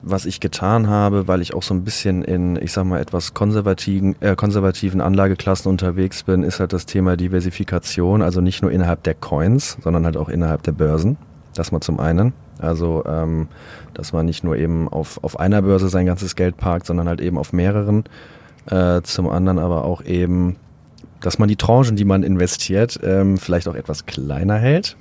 was 0.00 0.24
ich 0.24 0.40
getan 0.40 0.88
habe, 0.88 1.28
weil 1.28 1.42
ich 1.42 1.52
auch 1.52 1.62
so 1.62 1.74
ein 1.74 1.84
bisschen 1.84 2.22
in, 2.24 2.56
ich 2.56 2.72
sag 2.72 2.84
mal, 2.84 3.00
etwas 3.00 3.34
konservativen, 3.34 4.16
äh, 4.22 4.34
konservativen 4.34 5.02
Anlageklassen 5.02 5.70
unterwegs 5.70 6.22
bin, 6.22 6.42
ist 6.42 6.58
halt 6.58 6.72
das 6.72 6.86
Thema 6.86 7.18
Diversifikation. 7.18 8.22
Also 8.22 8.40
nicht 8.40 8.62
nur 8.62 8.70
innerhalb 8.72 9.02
der 9.02 9.12
Coins, 9.14 9.76
sondern 9.82 10.06
halt 10.06 10.16
auch 10.16 10.30
innerhalb 10.30 10.62
der 10.62 10.72
Börsen. 10.72 11.18
Das 11.54 11.70
mal 11.70 11.82
zum 11.82 12.00
einen. 12.00 12.32
Also, 12.60 13.04
ähm, 13.06 13.48
dass 13.94 14.12
man 14.12 14.26
nicht 14.26 14.44
nur 14.44 14.56
eben 14.56 14.88
auf, 14.88 15.22
auf 15.22 15.38
einer 15.40 15.62
Börse 15.62 15.88
sein 15.88 16.06
ganzes 16.06 16.36
Geld 16.36 16.56
parkt, 16.56 16.86
sondern 16.86 17.08
halt 17.08 17.20
eben 17.20 17.38
auf 17.38 17.52
mehreren. 17.52 18.04
Äh, 18.66 19.02
zum 19.02 19.28
anderen 19.28 19.58
aber 19.58 19.84
auch 19.84 20.02
eben, 20.04 20.56
dass 21.20 21.38
man 21.38 21.48
die 21.48 21.56
Tranchen, 21.56 21.96
die 21.96 22.04
man 22.04 22.22
investiert, 22.22 23.00
ähm, 23.02 23.38
vielleicht 23.38 23.68
auch 23.68 23.74
etwas 23.74 24.06
kleiner 24.06 24.56
hält. 24.56 24.96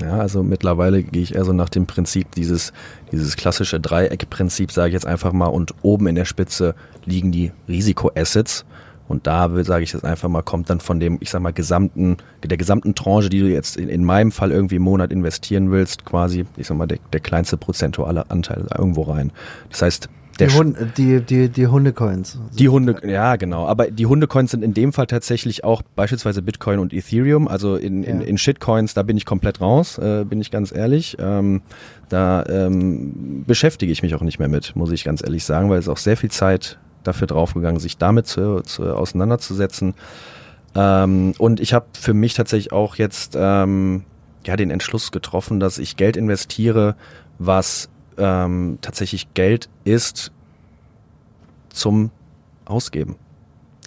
Ja, 0.00 0.18
also 0.18 0.42
mittlerweile 0.42 1.02
gehe 1.02 1.22
ich 1.22 1.34
eher 1.34 1.44
so 1.44 1.52
nach 1.52 1.68
dem 1.68 1.86
Prinzip 1.86 2.32
dieses, 2.32 2.72
dieses 3.12 3.36
klassische 3.36 3.78
Dreieckprinzip, 3.78 4.72
sage 4.72 4.88
ich 4.88 4.94
jetzt 4.94 5.06
einfach 5.06 5.32
mal, 5.32 5.46
und 5.46 5.74
oben 5.82 6.06
in 6.06 6.14
der 6.14 6.24
Spitze 6.24 6.74
liegen 7.04 7.30
die 7.30 7.52
Risikoassets. 7.68 8.64
Und 9.08 9.26
da 9.26 9.52
will- 9.54 9.64
sage 9.64 9.84
ich 9.84 9.92
jetzt 9.92 10.04
einfach 10.04 10.28
mal, 10.28 10.42
kommt 10.42 10.70
dann 10.70 10.80
von 10.80 10.98
dem, 11.00 11.18
ich 11.20 11.30
sag 11.30 11.42
mal, 11.42 11.52
gesamten, 11.52 12.16
der 12.44 12.56
gesamten 12.56 12.94
Tranche, 12.94 13.28
die 13.28 13.40
du 13.40 13.46
jetzt 13.48 13.76
in, 13.76 13.88
in 13.88 14.04
meinem 14.04 14.32
Fall 14.32 14.50
irgendwie 14.52 14.76
im 14.76 14.82
Monat 14.82 15.12
investieren 15.12 15.70
willst, 15.70 16.04
quasi, 16.04 16.44
ich 16.56 16.66
sag 16.66 16.76
mal, 16.78 16.86
der, 16.86 16.98
der 17.12 17.20
kleinste 17.20 17.56
prozentuale 17.56 18.30
Anteil 18.30 18.66
irgendwo 18.76 19.02
rein. 19.02 19.32
Das 19.70 19.82
heißt, 19.82 20.08
der 20.38 20.46
Die, 20.46 20.54
Sch- 20.54 20.58
Hund, 20.58 20.76
die, 20.96 21.20
die, 21.20 21.48
die 21.50 21.66
Hundecoins. 21.66 22.38
die 22.58 22.70
Hunde, 22.70 22.96
ja 23.06 23.36
genau, 23.36 23.66
aber 23.66 23.90
die 23.90 24.06
Hundecoins 24.06 24.50
sind 24.52 24.64
in 24.64 24.72
dem 24.72 24.94
Fall 24.94 25.06
tatsächlich 25.06 25.62
auch 25.62 25.82
beispielsweise 25.94 26.40
Bitcoin 26.40 26.78
und 26.78 26.94
Ethereum, 26.94 27.48
also 27.48 27.76
in, 27.76 28.02
in, 28.02 28.20
Ja. 28.22 28.26
in 28.26 28.38
Shitcoins, 28.38 28.94
da 28.94 29.02
bin 29.02 29.18
ich 29.18 29.26
komplett 29.26 29.60
raus, 29.60 29.98
äh, 29.98 30.24
bin 30.24 30.40
ich 30.40 30.50
ganz 30.50 30.74
ehrlich. 30.74 31.18
Ähm, 31.20 31.60
da 32.08 32.46
ähm, 32.46 33.44
beschäftige 33.46 33.92
ich 33.92 34.02
mich 34.02 34.14
auch 34.14 34.22
nicht 34.22 34.38
mehr 34.38 34.48
mit, 34.48 34.74
muss 34.74 34.90
ich 34.90 35.04
ganz 35.04 35.22
ehrlich 35.22 35.44
sagen, 35.44 35.68
weil 35.68 35.78
es 35.78 35.88
auch 35.88 35.98
sehr 35.98 36.16
viel 36.16 36.30
Zeit 36.30 36.78
dafür 37.02 37.26
draufgegangen, 37.26 37.80
sich 37.80 37.98
damit 37.98 38.26
zu, 38.26 38.62
zu 38.62 38.94
auseinanderzusetzen. 38.94 39.94
Ähm, 40.74 41.34
und 41.38 41.60
ich 41.60 41.74
habe 41.74 41.86
für 41.98 42.14
mich 42.14 42.34
tatsächlich 42.34 42.72
auch 42.72 42.96
jetzt 42.96 43.36
ähm, 43.38 44.04
ja 44.46 44.56
den 44.56 44.70
Entschluss 44.70 45.12
getroffen, 45.12 45.60
dass 45.60 45.78
ich 45.78 45.96
Geld 45.96 46.16
investiere, 46.16 46.96
was 47.38 47.88
ähm, 48.18 48.78
tatsächlich 48.80 49.34
Geld 49.34 49.68
ist 49.84 50.32
zum 51.70 52.10
Ausgeben. 52.64 53.16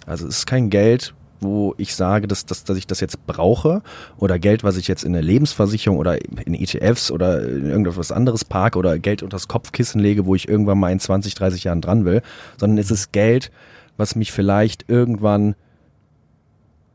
Also 0.06 0.26
es 0.26 0.38
ist 0.38 0.46
kein 0.46 0.70
Geld, 0.70 1.14
wo 1.46 1.74
ich 1.78 1.94
sage, 1.94 2.26
dass, 2.26 2.44
dass, 2.44 2.64
dass 2.64 2.76
ich 2.76 2.86
das 2.86 3.00
jetzt 3.00 3.26
brauche 3.26 3.82
oder 4.18 4.38
Geld, 4.38 4.64
was 4.64 4.76
ich 4.76 4.88
jetzt 4.88 5.04
in 5.04 5.14
eine 5.14 5.24
Lebensversicherung 5.24 5.98
oder 5.98 6.18
in 6.22 6.54
ETFs 6.54 7.10
oder 7.10 7.46
in 7.46 7.66
irgendetwas 7.66 8.12
anderes 8.12 8.44
parke 8.44 8.78
oder 8.78 8.98
Geld 8.98 9.22
unters 9.22 9.48
Kopfkissen 9.48 10.00
lege, 10.00 10.26
wo 10.26 10.34
ich 10.34 10.48
irgendwann 10.48 10.78
mal 10.78 10.92
in 10.92 11.00
20, 11.00 11.34
30 11.34 11.64
Jahren 11.64 11.80
dran 11.80 12.04
will, 12.04 12.22
sondern 12.58 12.78
es 12.78 12.90
ist 12.90 13.12
Geld, 13.12 13.50
was 13.96 14.16
mich 14.16 14.32
vielleicht 14.32 14.84
irgendwann 14.88 15.54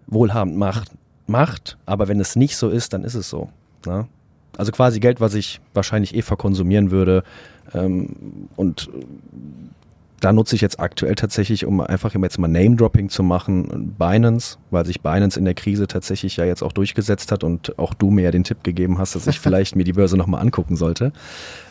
wohlhabend 0.08 0.58
macht, 0.58 0.92
macht, 1.28 1.78
aber 1.86 2.08
wenn 2.08 2.20
es 2.20 2.36
nicht 2.36 2.58
so 2.58 2.70
ist, 2.70 2.94
dann 2.94 3.04
ist 3.04 3.16
es 3.16 3.30
so. 3.30 3.50
Ne? 3.86 4.08
Also 4.58 4.72
quasi 4.72 5.00
Geld, 5.00 5.22
was 5.22 5.34
ich 5.34 5.62
wahrscheinlich 5.74 6.14
eh 6.14 6.22
verkonsumieren 6.22 6.92
würde. 6.92 7.24
Ähm, 7.74 8.50
und 8.56 8.90
da 10.22 10.32
nutze 10.32 10.56
ich 10.56 10.62
jetzt 10.62 10.80
aktuell 10.80 11.16
tatsächlich, 11.16 11.66
um 11.66 11.82
einfach 11.82 12.14
jetzt 12.14 12.38
mal 12.38 12.48
Name-Dropping 12.48 13.10
zu 13.10 13.24
machen, 13.24 13.96
Binance, 13.98 14.58
weil 14.70 14.86
sich 14.86 15.02
Binance 15.02 15.38
in 15.38 15.46
der 15.46 15.56
Krise 15.56 15.88
tatsächlich 15.88 16.38
ja 16.38 16.46
jetzt 16.46 16.62
auch 16.62 16.72
durchgesetzt 16.72 17.32
hat 17.32 17.44
und 17.44 17.78
auch 17.80 17.96
du 17.96 18.12
mir 18.12 18.22
ja 18.22 18.32
den 18.32 18.44
Tipp 18.44 18.64
gegeben 18.64 19.00
hast, 19.00 19.16
dass 19.16 19.26
ich 19.26 19.40
vielleicht 19.42 19.76
mir 19.76 19.84
die 19.84 19.94
Börse 19.94 20.18
nochmal 20.18 20.42
angucken 20.42 20.76
sollte. 20.76 21.12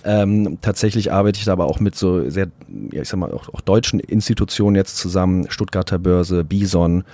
Ähm, 0.04 0.58
tatsächlich 0.62 1.12
arbeite 1.12 1.38
ich 1.38 1.44
da 1.44 1.52
aber 1.52 1.66
auch 1.66 1.78
mit 1.78 1.94
so 1.94 2.28
sehr, 2.28 2.48
ja, 2.90 3.02
ich 3.02 3.08
sag 3.08 3.18
mal, 3.18 3.32
auch, 3.32 3.48
auch 3.54 3.60
deutschen 3.60 4.00
Institutionen 4.00 4.74
jetzt 4.74 4.96
zusammen, 4.96 5.48
Stuttgarter 5.48 6.00
Börse, 6.00 6.42
Bison, 6.42 7.04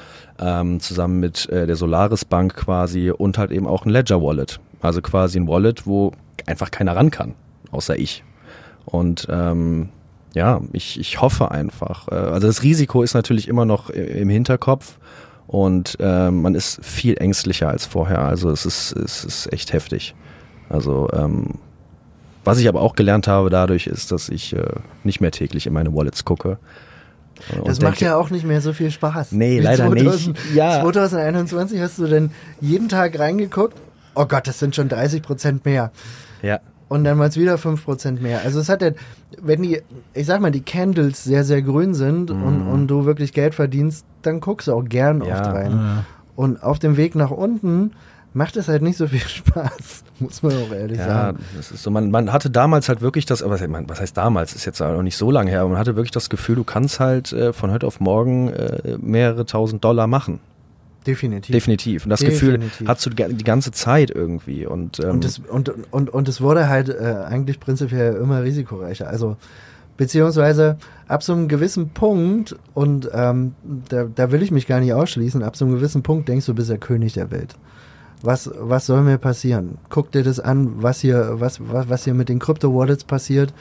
ähm, 0.40 0.80
zusammen 0.80 1.20
mit 1.20 1.50
äh, 1.50 1.66
der 1.66 1.76
Solaris 1.76 2.24
Bank 2.24 2.56
quasi 2.56 3.10
und 3.10 3.36
halt 3.36 3.50
eben 3.50 3.66
auch 3.66 3.84
ein 3.84 3.90
Ledger 3.90 4.22
Wallet. 4.22 4.58
Also 4.80 5.02
quasi 5.02 5.38
ein 5.38 5.48
Wallet, 5.48 5.86
wo 5.86 6.12
einfach 6.46 6.70
keiner 6.70 6.96
ran 6.96 7.10
kann, 7.10 7.34
außer 7.72 7.98
ich. 7.98 8.24
Und 8.86 9.26
ähm, 9.30 9.90
ja, 10.36 10.60
ich, 10.72 11.00
ich 11.00 11.22
hoffe 11.22 11.50
einfach. 11.50 12.08
Äh, 12.08 12.14
also 12.14 12.46
das 12.46 12.62
Risiko 12.62 13.02
ist 13.02 13.14
natürlich 13.14 13.48
immer 13.48 13.64
noch 13.64 13.88
im 13.88 14.28
Hinterkopf 14.28 14.98
und 15.46 15.96
äh, 15.98 16.30
man 16.30 16.54
ist 16.54 16.84
viel 16.84 17.16
ängstlicher 17.16 17.70
als 17.70 17.86
vorher. 17.86 18.18
Also 18.18 18.50
es 18.50 18.66
ist, 18.66 18.92
es 18.92 19.24
ist 19.24 19.50
echt 19.50 19.72
heftig. 19.72 20.14
Also 20.68 21.08
ähm, 21.14 21.54
was 22.44 22.58
ich 22.58 22.68
aber 22.68 22.82
auch 22.82 22.94
gelernt 22.94 23.28
habe 23.28 23.48
dadurch 23.48 23.86
ist, 23.86 24.12
dass 24.12 24.28
ich 24.28 24.54
äh, 24.54 24.62
nicht 25.04 25.22
mehr 25.22 25.30
täglich 25.30 25.66
in 25.66 25.72
meine 25.72 25.94
Wallets 25.94 26.26
gucke. 26.26 26.58
Das 27.64 27.80
macht 27.80 28.00
denke, 28.00 28.04
ja 28.04 28.16
auch 28.16 28.28
nicht 28.28 28.44
mehr 28.44 28.60
so 28.60 28.74
viel 28.74 28.90
Spaß. 28.90 29.32
Nee, 29.32 29.60
Wie 29.60 29.62
leider 29.62 29.86
2000, 29.86 30.28
nicht. 30.28 30.54
Ja. 30.54 30.82
2021 30.82 31.80
hast 31.80 31.98
du 31.98 32.08
denn 32.08 32.30
jeden 32.60 32.90
Tag 32.90 33.18
reingeguckt? 33.18 33.78
Oh 34.14 34.26
Gott, 34.26 34.46
das 34.46 34.58
sind 34.58 34.76
schon 34.76 34.90
30 34.90 35.22
Prozent 35.22 35.64
mehr. 35.64 35.92
Ja 36.42 36.60
und 36.88 37.04
dann 37.04 37.18
mal 37.18 37.28
es 37.28 37.36
wieder 37.36 37.56
5% 37.56 38.20
mehr. 38.20 38.42
Also 38.44 38.60
es 38.60 38.68
hat 38.68 38.82
ja, 38.82 38.90
wenn 39.40 39.62
die, 39.62 39.82
ich 40.14 40.26
sag 40.26 40.40
mal, 40.40 40.50
die 40.50 40.62
Candles 40.62 41.24
sehr, 41.24 41.44
sehr 41.44 41.62
grün 41.62 41.94
sind 41.94 42.30
mhm. 42.30 42.42
und, 42.42 42.62
und 42.62 42.86
du 42.88 43.04
wirklich 43.04 43.32
Geld 43.32 43.54
verdienst, 43.54 44.04
dann 44.22 44.40
guckst 44.40 44.68
du 44.68 44.72
auch 44.72 44.84
gern 44.84 45.22
ja. 45.22 45.34
oft 45.34 45.46
rein. 45.46 45.72
Ja. 45.72 46.04
Und 46.36 46.62
auf 46.62 46.78
dem 46.78 46.96
Weg 46.96 47.14
nach 47.14 47.30
unten 47.30 47.92
macht 48.34 48.56
es 48.56 48.68
halt 48.68 48.82
nicht 48.82 48.98
so 48.98 49.08
viel 49.08 49.20
Spaß, 49.26 50.04
muss 50.20 50.42
man 50.42 50.52
auch 50.52 50.72
ehrlich 50.72 50.98
ja, 50.98 51.06
sagen. 51.06 51.38
Ja, 51.40 51.56
das 51.56 51.72
ist 51.72 51.82
so, 51.82 51.90
man, 51.90 52.10
man 52.10 52.32
hatte 52.32 52.50
damals 52.50 52.88
halt 52.88 53.00
wirklich 53.00 53.26
das, 53.26 53.42
aber 53.42 53.58
was 53.58 54.00
heißt 54.00 54.16
damals, 54.16 54.54
ist 54.54 54.64
jetzt 54.66 54.80
auch 54.80 54.92
noch 54.92 55.02
nicht 55.02 55.16
so 55.16 55.30
lange 55.30 55.50
her, 55.50 55.60
aber 55.60 55.70
man 55.70 55.78
hatte 55.78 55.96
wirklich 55.96 56.12
das 56.12 56.28
Gefühl, 56.28 56.54
du 56.54 56.64
kannst 56.64 57.00
halt 57.00 57.32
äh, 57.32 57.52
von 57.52 57.70
heute 57.72 57.86
auf 57.86 57.98
morgen 57.98 58.48
äh, 58.48 58.98
mehrere 58.98 59.46
tausend 59.46 59.82
Dollar 59.82 60.06
machen. 60.06 60.38
Definitiv. 61.06 61.52
Definitiv. 61.52 62.04
Und 62.04 62.10
das 62.10 62.20
Definitiv. 62.20 62.78
Gefühl 62.78 62.88
hast 62.88 63.06
du 63.06 63.10
die 63.10 63.44
ganze 63.44 63.70
Zeit 63.70 64.10
irgendwie. 64.10 64.66
Und, 64.66 64.98
ähm 65.00 65.10
und, 65.10 65.24
es, 65.24 65.38
und, 65.38 65.72
und, 65.90 66.10
und 66.10 66.28
es 66.28 66.40
wurde 66.40 66.68
halt 66.68 66.88
äh, 66.88 67.24
eigentlich 67.26 67.60
prinzipiell 67.60 68.16
immer 68.16 68.42
risikoreicher. 68.42 69.08
Also 69.08 69.36
beziehungsweise 69.96 70.76
ab 71.08 71.22
so 71.22 71.32
einem 71.32 71.48
gewissen 71.48 71.90
Punkt, 71.90 72.56
und 72.74 73.08
ähm, 73.12 73.54
da, 73.88 74.04
da 74.04 74.32
will 74.32 74.42
ich 74.42 74.50
mich 74.50 74.66
gar 74.66 74.80
nicht 74.80 74.92
ausschließen, 74.92 75.42
ab 75.42 75.56
so 75.56 75.64
einem 75.64 75.74
gewissen 75.74 76.02
Punkt 76.02 76.28
denkst 76.28 76.46
du, 76.46 76.54
bist 76.54 76.70
der 76.70 76.78
König 76.78 77.14
der 77.14 77.30
Welt. 77.30 77.54
Was, 78.22 78.50
was 78.58 78.86
soll 78.86 79.02
mir 79.02 79.18
passieren? 79.18 79.78
Guck 79.90 80.10
dir 80.10 80.22
das 80.22 80.40
an, 80.40 80.82
was 80.82 81.00
hier, 81.00 81.34
was, 81.34 81.60
was, 81.60 81.88
was 81.88 82.04
hier 82.04 82.14
mit 82.14 82.28
den 82.28 82.38
Krypto-Wallets 82.38 83.04
passiert. 83.04 83.52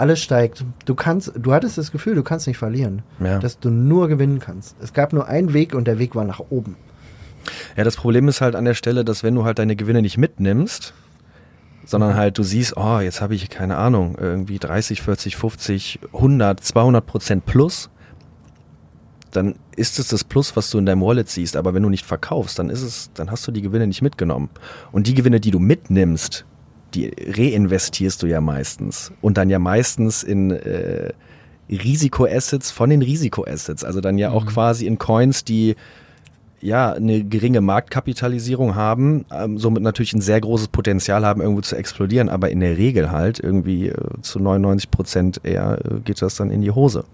Alles 0.00 0.22
steigt. 0.22 0.64
Du 0.86 0.94
kannst, 0.94 1.32
du 1.36 1.52
hattest 1.52 1.76
das 1.76 1.92
Gefühl, 1.92 2.14
du 2.14 2.22
kannst 2.22 2.46
nicht 2.46 2.56
verlieren. 2.56 3.02
Ja. 3.18 3.38
Dass 3.38 3.58
du 3.58 3.68
nur 3.68 4.08
gewinnen 4.08 4.38
kannst. 4.38 4.76
Es 4.80 4.94
gab 4.94 5.12
nur 5.12 5.26
einen 5.26 5.52
Weg 5.52 5.74
und 5.74 5.86
der 5.86 5.98
Weg 5.98 6.14
war 6.14 6.24
nach 6.24 6.40
oben. 6.48 6.76
Ja, 7.76 7.84
das 7.84 7.96
Problem 7.96 8.26
ist 8.26 8.40
halt 8.40 8.54
an 8.54 8.64
der 8.64 8.72
Stelle, 8.72 9.04
dass 9.04 9.22
wenn 9.22 9.34
du 9.34 9.44
halt 9.44 9.58
deine 9.58 9.76
Gewinne 9.76 10.00
nicht 10.00 10.16
mitnimmst, 10.16 10.94
sondern 11.84 12.14
halt 12.14 12.38
du 12.38 12.42
siehst, 12.42 12.78
oh, 12.78 13.00
jetzt 13.00 13.20
habe 13.20 13.34
ich 13.34 13.50
keine 13.50 13.76
Ahnung, 13.76 14.16
irgendwie 14.18 14.58
30, 14.58 15.02
40, 15.02 15.36
50, 15.36 16.00
100, 16.14 16.64
200 16.64 17.06
Prozent 17.06 17.44
plus, 17.44 17.90
dann 19.32 19.56
ist 19.76 19.98
es 19.98 20.08
das 20.08 20.24
Plus, 20.24 20.56
was 20.56 20.70
du 20.70 20.78
in 20.78 20.86
deinem 20.86 21.02
Wallet 21.02 21.28
siehst. 21.28 21.56
Aber 21.56 21.74
wenn 21.74 21.82
du 21.82 21.90
nicht 21.90 22.06
verkaufst, 22.06 22.58
dann 22.58 22.70
ist 22.70 22.82
es, 22.82 23.10
dann 23.12 23.30
hast 23.30 23.46
du 23.46 23.52
die 23.52 23.62
Gewinne 23.62 23.86
nicht 23.86 24.02
mitgenommen. 24.02 24.48
Und 24.92 25.06
die 25.06 25.14
Gewinne, 25.14 25.40
die 25.40 25.50
du 25.50 25.58
mitnimmst, 25.58 26.46
die 26.94 27.12
reinvestierst 27.18 28.22
du 28.22 28.26
ja 28.26 28.40
meistens 28.40 29.12
und 29.20 29.36
dann 29.36 29.50
ja 29.50 29.58
meistens 29.58 30.22
in 30.22 30.50
äh, 30.50 31.12
Risikoassets 31.70 32.70
von 32.70 32.90
den 32.90 33.02
Risikoassets, 33.02 33.84
also 33.84 34.00
dann 34.00 34.18
ja 34.18 34.30
auch 34.30 34.44
mhm. 34.44 34.48
quasi 34.48 34.86
in 34.86 34.98
Coins, 34.98 35.44
die 35.44 35.76
ja 36.60 36.92
eine 36.92 37.24
geringe 37.24 37.60
Marktkapitalisierung 37.60 38.74
haben, 38.74 39.24
ähm, 39.32 39.58
somit 39.58 39.82
natürlich 39.82 40.12
ein 40.12 40.20
sehr 40.20 40.40
großes 40.40 40.68
Potenzial 40.68 41.24
haben, 41.24 41.40
irgendwo 41.40 41.62
zu 41.62 41.76
explodieren, 41.76 42.28
aber 42.28 42.50
in 42.50 42.60
der 42.60 42.76
Regel 42.76 43.10
halt 43.10 43.40
irgendwie 43.40 43.88
äh, 43.88 43.94
zu 44.20 44.40
99 44.40 44.90
Prozent 44.90 45.40
eher 45.42 45.78
äh, 45.84 46.00
geht 46.00 46.20
das 46.20 46.34
dann 46.34 46.50
in 46.50 46.60
die 46.60 46.70
Hose. 46.70 47.04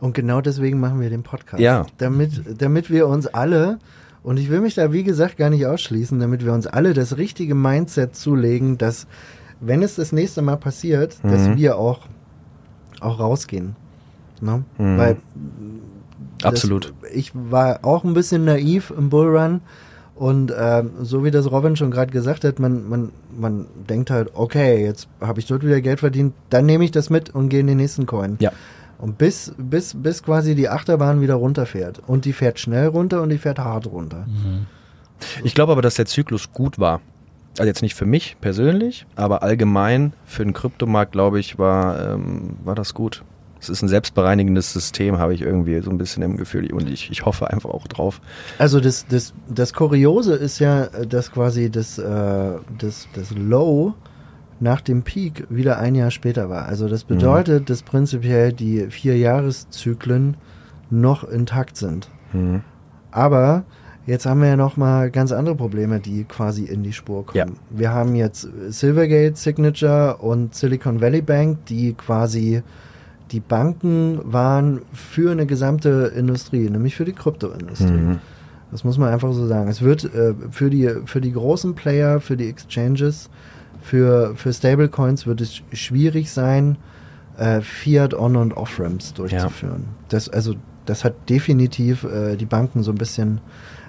Und 0.00 0.14
genau 0.14 0.40
deswegen 0.40 0.80
machen 0.80 1.00
wir 1.00 1.10
den 1.10 1.22
Podcast. 1.22 1.60
Ja. 1.60 1.86
Damit, 1.98 2.60
damit 2.60 2.90
wir 2.90 3.06
uns 3.06 3.26
alle 3.26 3.78
und 4.22 4.38
ich 4.38 4.50
will 4.50 4.60
mich 4.60 4.74
da, 4.74 4.92
wie 4.92 5.02
gesagt, 5.02 5.36
gar 5.36 5.50
nicht 5.50 5.66
ausschließen, 5.66 6.18
damit 6.20 6.44
wir 6.44 6.52
uns 6.52 6.66
alle 6.66 6.92
das 6.92 7.16
richtige 7.16 7.54
Mindset 7.54 8.14
zulegen, 8.14 8.76
dass, 8.76 9.06
wenn 9.60 9.82
es 9.82 9.96
das 9.96 10.12
nächste 10.12 10.42
Mal 10.42 10.56
passiert, 10.56 11.16
mhm. 11.22 11.30
dass 11.30 11.56
wir 11.56 11.78
auch, 11.78 12.00
auch 13.00 13.18
rausgehen. 13.18 13.76
Ne? 14.40 14.64
Mhm. 14.78 14.98
Weil. 14.98 15.16
Absolut. 16.42 16.92
Das, 17.02 17.10
ich 17.12 17.32
war 17.34 17.84
auch 17.84 18.04
ein 18.04 18.14
bisschen 18.14 18.44
naiv 18.44 18.92
im 18.96 19.10
Bullrun. 19.10 19.60
Und 20.14 20.52
ähm, 20.54 20.90
so 21.00 21.24
wie 21.24 21.30
das 21.30 21.50
Robin 21.50 21.76
schon 21.76 21.90
gerade 21.90 22.12
gesagt 22.12 22.44
hat, 22.44 22.58
man, 22.58 22.86
man, 22.86 23.10
man 23.34 23.66
denkt 23.88 24.10
halt, 24.10 24.32
okay, 24.34 24.84
jetzt 24.84 25.08
habe 25.18 25.40
ich 25.40 25.46
dort 25.46 25.64
wieder 25.64 25.80
Geld 25.80 26.00
verdient, 26.00 26.34
dann 26.50 26.66
nehme 26.66 26.84
ich 26.84 26.90
das 26.90 27.08
mit 27.08 27.30
und 27.30 27.48
gehe 27.48 27.60
in 27.60 27.66
den 27.66 27.78
nächsten 27.78 28.04
Coin. 28.04 28.36
Ja. 28.38 28.52
Und 29.00 29.16
bis, 29.16 29.54
bis, 29.56 29.94
bis 29.94 30.22
quasi 30.22 30.54
die 30.54 30.68
Achterbahn 30.68 31.20
wieder 31.20 31.34
runterfährt. 31.34 32.00
Und 32.06 32.26
die 32.26 32.32
fährt 32.32 32.58
schnell 32.58 32.88
runter 32.88 33.22
und 33.22 33.30
die 33.30 33.38
fährt 33.38 33.58
hart 33.58 33.86
runter. 33.86 34.26
Mhm. 34.26 34.66
Ich 35.42 35.54
glaube 35.54 35.72
aber, 35.72 35.82
dass 35.82 35.94
der 35.94 36.06
Zyklus 36.06 36.52
gut 36.52 36.78
war. 36.78 37.00
Also 37.58 37.66
jetzt 37.66 37.82
nicht 37.82 37.94
für 37.94 38.06
mich 38.06 38.36
persönlich, 38.40 39.06
aber 39.16 39.42
allgemein 39.42 40.12
für 40.24 40.44
den 40.44 40.52
Kryptomarkt, 40.52 41.12
glaube 41.12 41.40
ich, 41.40 41.58
war, 41.58 42.14
ähm, 42.14 42.56
war 42.64 42.74
das 42.74 42.94
gut. 42.94 43.24
Es 43.60 43.68
ist 43.68 43.82
ein 43.82 43.88
selbstbereinigendes 43.88 44.72
System, 44.72 45.18
habe 45.18 45.34
ich 45.34 45.42
irgendwie 45.42 45.80
so 45.80 45.90
ein 45.90 45.98
bisschen 45.98 46.22
im 46.22 46.36
Gefühl. 46.36 46.72
Und 46.72 46.88
ich, 46.88 47.10
ich 47.10 47.26
hoffe 47.26 47.50
einfach 47.50 47.70
auch 47.70 47.86
drauf. 47.86 48.20
Also 48.58 48.80
das, 48.80 49.06
das, 49.06 49.34
das 49.48 49.74
Kuriose 49.74 50.34
ist 50.34 50.58
ja, 50.60 50.86
dass 50.86 51.30
quasi 51.30 51.70
das, 51.70 51.98
äh, 51.98 52.52
das, 52.78 53.08
das 53.14 53.30
Low 53.32 53.94
nach 54.60 54.80
dem 54.80 55.02
Peak 55.02 55.46
wieder 55.48 55.78
ein 55.78 55.94
Jahr 55.94 56.10
später 56.10 56.50
war. 56.50 56.66
Also 56.66 56.88
das 56.88 57.04
bedeutet, 57.04 57.62
mhm. 57.62 57.64
dass 57.66 57.82
prinzipiell 57.82 58.52
die 58.52 58.86
vier 58.90 59.16
Jahreszyklen 59.16 60.36
noch 60.90 61.24
intakt 61.24 61.76
sind. 61.76 62.08
Mhm. 62.32 62.62
Aber 63.10 63.64
jetzt 64.06 64.26
haben 64.26 64.42
wir 64.42 64.48
ja 64.48 64.56
noch 64.56 64.76
mal 64.76 65.10
ganz 65.10 65.32
andere 65.32 65.54
Probleme, 65.54 65.98
die 65.98 66.24
quasi 66.24 66.64
in 66.64 66.82
die 66.82 66.92
Spur 66.92 67.24
kommen. 67.26 67.38
Ja. 67.38 67.46
Wir 67.70 67.90
haben 67.92 68.14
jetzt 68.14 68.48
Silvergate, 68.68 69.36
Signature 69.36 70.16
und 70.18 70.54
Silicon 70.54 71.00
Valley 71.00 71.22
Bank, 71.22 71.64
die 71.66 71.94
quasi 71.94 72.62
die 73.32 73.40
Banken 73.40 74.20
waren 74.24 74.82
für 74.92 75.30
eine 75.30 75.46
gesamte 75.46 76.12
Industrie, 76.16 76.68
nämlich 76.68 76.96
für 76.96 77.04
die 77.04 77.12
Kryptoindustrie. 77.12 77.90
Mhm. 77.90 78.18
Das 78.72 78.84
muss 78.84 78.98
man 78.98 79.12
einfach 79.12 79.32
so 79.32 79.46
sagen. 79.46 79.68
Es 79.68 79.82
wird 79.82 80.04
äh, 80.14 80.34
für, 80.50 80.70
die, 80.70 80.88
für 81.06 81.20
die 81.20 81.32
großen 81.32 81.74
Player, 81.74 82.20
für 82.20 82.36
die 82.36 82.48
Exchanges 82.48 83.30
für, 83.80 84.34
für 84.36 84.52
Stablecoins 84.52 85.26
wird 85.26 85.40
es 85.40 85.62
schwierig 85.72 86.30
sein, 86.30 86.76
äh, 87.36 87.60
Fiat 87.60 88.14
On- 88.14 88.36
und 88.36 88.56
Off-Ramps 88.56 89.14
durchzuführen. 89.14 89.84
Ja. 89.86 90.04
Das, 90.10 90.28
also, 90.28 90.54
das 90.86 91.04
hat 91.04 91.28
definitiv 91.28 92.04
äh, 92.04 92.36
die 92.36 92.46
Banken 92.46 92.82
so 92.82 92.92
ein 92.92 92.98
bisschen, 92.98 93.40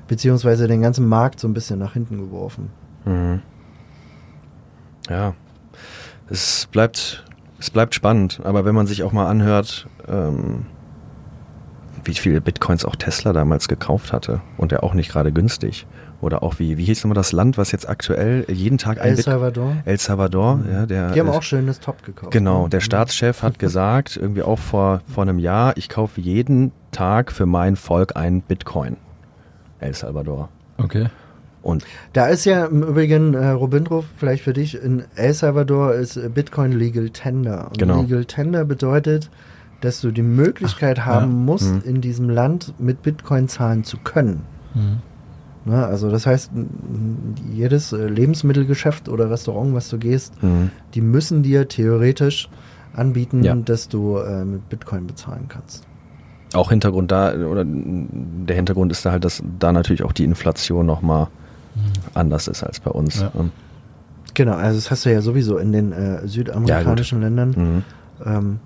beziehungsweise 0.08 0.68
den 0.68 0.82
ganzen 0.82 1.08
Markt 1.08 1.40
so 1.40 1.48
ein 1.48 1.54
bisschen 1.54 1.80
nach 1.80 1.94
hinten 1.94 2.18
geworfen. 2.18 2.70
Mhm. 3.06 3.42
Ja, 5.10 5.34
es 6.30 6.68
bleibt, 6.72 7.26
es 7.60 7.70
bleibt 7.70 7.94
spannend, 7.94 8.40
aber 8.44 8.64
wenn 8.64 8.76
man 8.76 8.88
sich 8.88 9.04
auch 9.04 9.12
mal 9.12 9.28
anhört, 9.28 9.88
ähm, 10.08 10.66
wie 12.06 12.14
viele 12.14 12.42
Bitcoins 12.42 12.86
auch 12.86 12.96
Tesla 12.96 13.34
damals 13.34 13.68
gekauft 13.68 14.14
hatte 14.14 14.42
und 14.58 14.72
der 14.72 14.84
auch 14.84 14.94
nicht 14.94 15.12
gerade 15.12 15.32
günstig. 15.32 15.86
Oder 16.22 16.44
auch 16.44 16.60
wie, 16.60 16.78
wie 16.78 16.86
hieß 16.86 17.04
nochmal 17.04 17.16
das 17.16 17.32
Land, 17.32 17.58
was 17.58 17.72
jetzt 17.72 17.90
aktuell 17.90 18.46
jeden 18.48 18.78
Tag 18.78 19.02
ein 19.02 19.10
El 19.10 19.16
Bit 19.16 19.26
Salvador. 19.26 19.78
El 19.86 19.98
Salvador, 19.98 20.56
mhm. 20.58 20.72
ja, 20.72 20.86
der. 20.86 21.12
Die 21.12 21.20
haben 21.20 21.30
auch 21.30 21.42
schönes 21.42 21.80
Top 21.80 22.04
gekauft. 22.04 22.32
Genau, 22.32 22.64
ne? 22.64 22.70
der 22.70 22.80
mhm. 22.80 22.84
Staatschef 22.84 23.42
hat 23.42 23.60
gesagt, 23.60 24.18
irgendwie 24.18 24.44
auch 24.44 24.60
vor, 24.60 25.02
vor 25.12 25.24
einem 25.24 25.40
Jahr, 25.40 25.76
ich 25.78 25.90
kaufe 25.90 26.22
jeden 26.22 26.72
Tag 26.92 27.32
für 27.32 27.46
mein 27.46 27.76
Volk 27.76 28.16
einen 28.16 28.42
Bitcoin. 28.42 28.98
El 29.80 29.96
Salvador. 29.96 30.50
Okay. 30.78 31.08
Und 31.64 31.86
da 32.14 32.28
ist 32.28 32.46
ja 32.46 32.66
im 32.66 32.84
Übrigen, 32.84 33.34
äh, 33.34 33.50
Robindro, 33.50 34.04
vielleicht 34.18 34.44
für 34.44 34.54
dich, 34.54 34.82
in 34.82 35.04
El 35.16 35.34
Salvador 35.34 35.94
ist 35.94 36.20
Bitcoin 36.34 36.72
Legal 36.72 37.10
Tender. 37.10 37.68
Und 37.68 37.78
genau. 37.78 38.02
Legal 38.02 38.26
Tender 38.26 38.66
bedeutet, 38.66 39.30
dass 39.82 40.02
du 40.02 40.12
die 40.12 40.22
Möglichkeit 40.22 41.00
Ach, 41.02 41.06
haben 41.06 41.32
ja. 41.32 41.38
musst, 41.46 41.74
mhm. 41.74 41.82
in 41.84 42.02
diesem 42.02 42.30
Land 42.30 42.74
mit 42.80 43.02
Bitcoin 43.02 43.48
zahlen 43.48 43.84
zu 43.84 43.98
können. 43.98 44.44
Mhm. 44.74 45.00
Ne? 45.66 45.86
Also 45.86 46.10
das 46.10 46.26
heißt, 46.26 46.52
jedes 47.54 47.94
äh, 47.94 48.08
Lebensmittelgeschäft 48.08 49.10
oder 49.10 49.30
Restaurant, 49.30 49.74
was 49.74 49.90
du 49.90 49.98
gehst, 49.98 50.42
Mhm. 50.44 50.72
die 50.94 51.02
müssen 51.02 51.44
dir 51.44 51.68
theoretisch 51.68 52.50
anbieten, 52.94 53.44
Ja. 53.44 53.56
dass 53.56 53.88
du 53.88 54.18
äh, 54.18 54.44
mit 54.44 54.68
Bitcoin 54.70 55.08
bezahlen 55.08 55.46
kannst. 55.48 55.86
Auch 56.54 56.70
Hintergrund 56.72 57.12
da, 57.12 57.34
oder 57.34 57.64
der 57.66 58.56
Hintergrund 58.56 58.92
ist 58.92 59.06
da 59.06 59.12
halt, 59.12 59.24
dass 59.24 59.42
da 59.60 59.72
natürlich 59.72 60.04
auch 60.04 60.12
die 60.12 60.26
Inflation 60.26 60.86
nochmal 60.86 61.28
anders 62.14 62.48
ist 62.50 62.64
als 62.64 62.80
bei 62.80 62.92
uns. 62.92 63.22
Ja. 63.22 63.32
Ähm, 63.40 63.52
Genau, 64.34 64.54
also 64.54 64.78
das 64.78 64.90
hast 64.90 65.06
du 65.06 65.12
ja 65.12 65.22
sowieso 65.22 65.58
in 65.58 65.74
den 65.74 65.92
äh, 65.92 66.26
südamerikanischen 66.26 67.20
Ländern. 67.22 67.50
Mhm. 67.58 67.84
Ähm, 68.26 68.60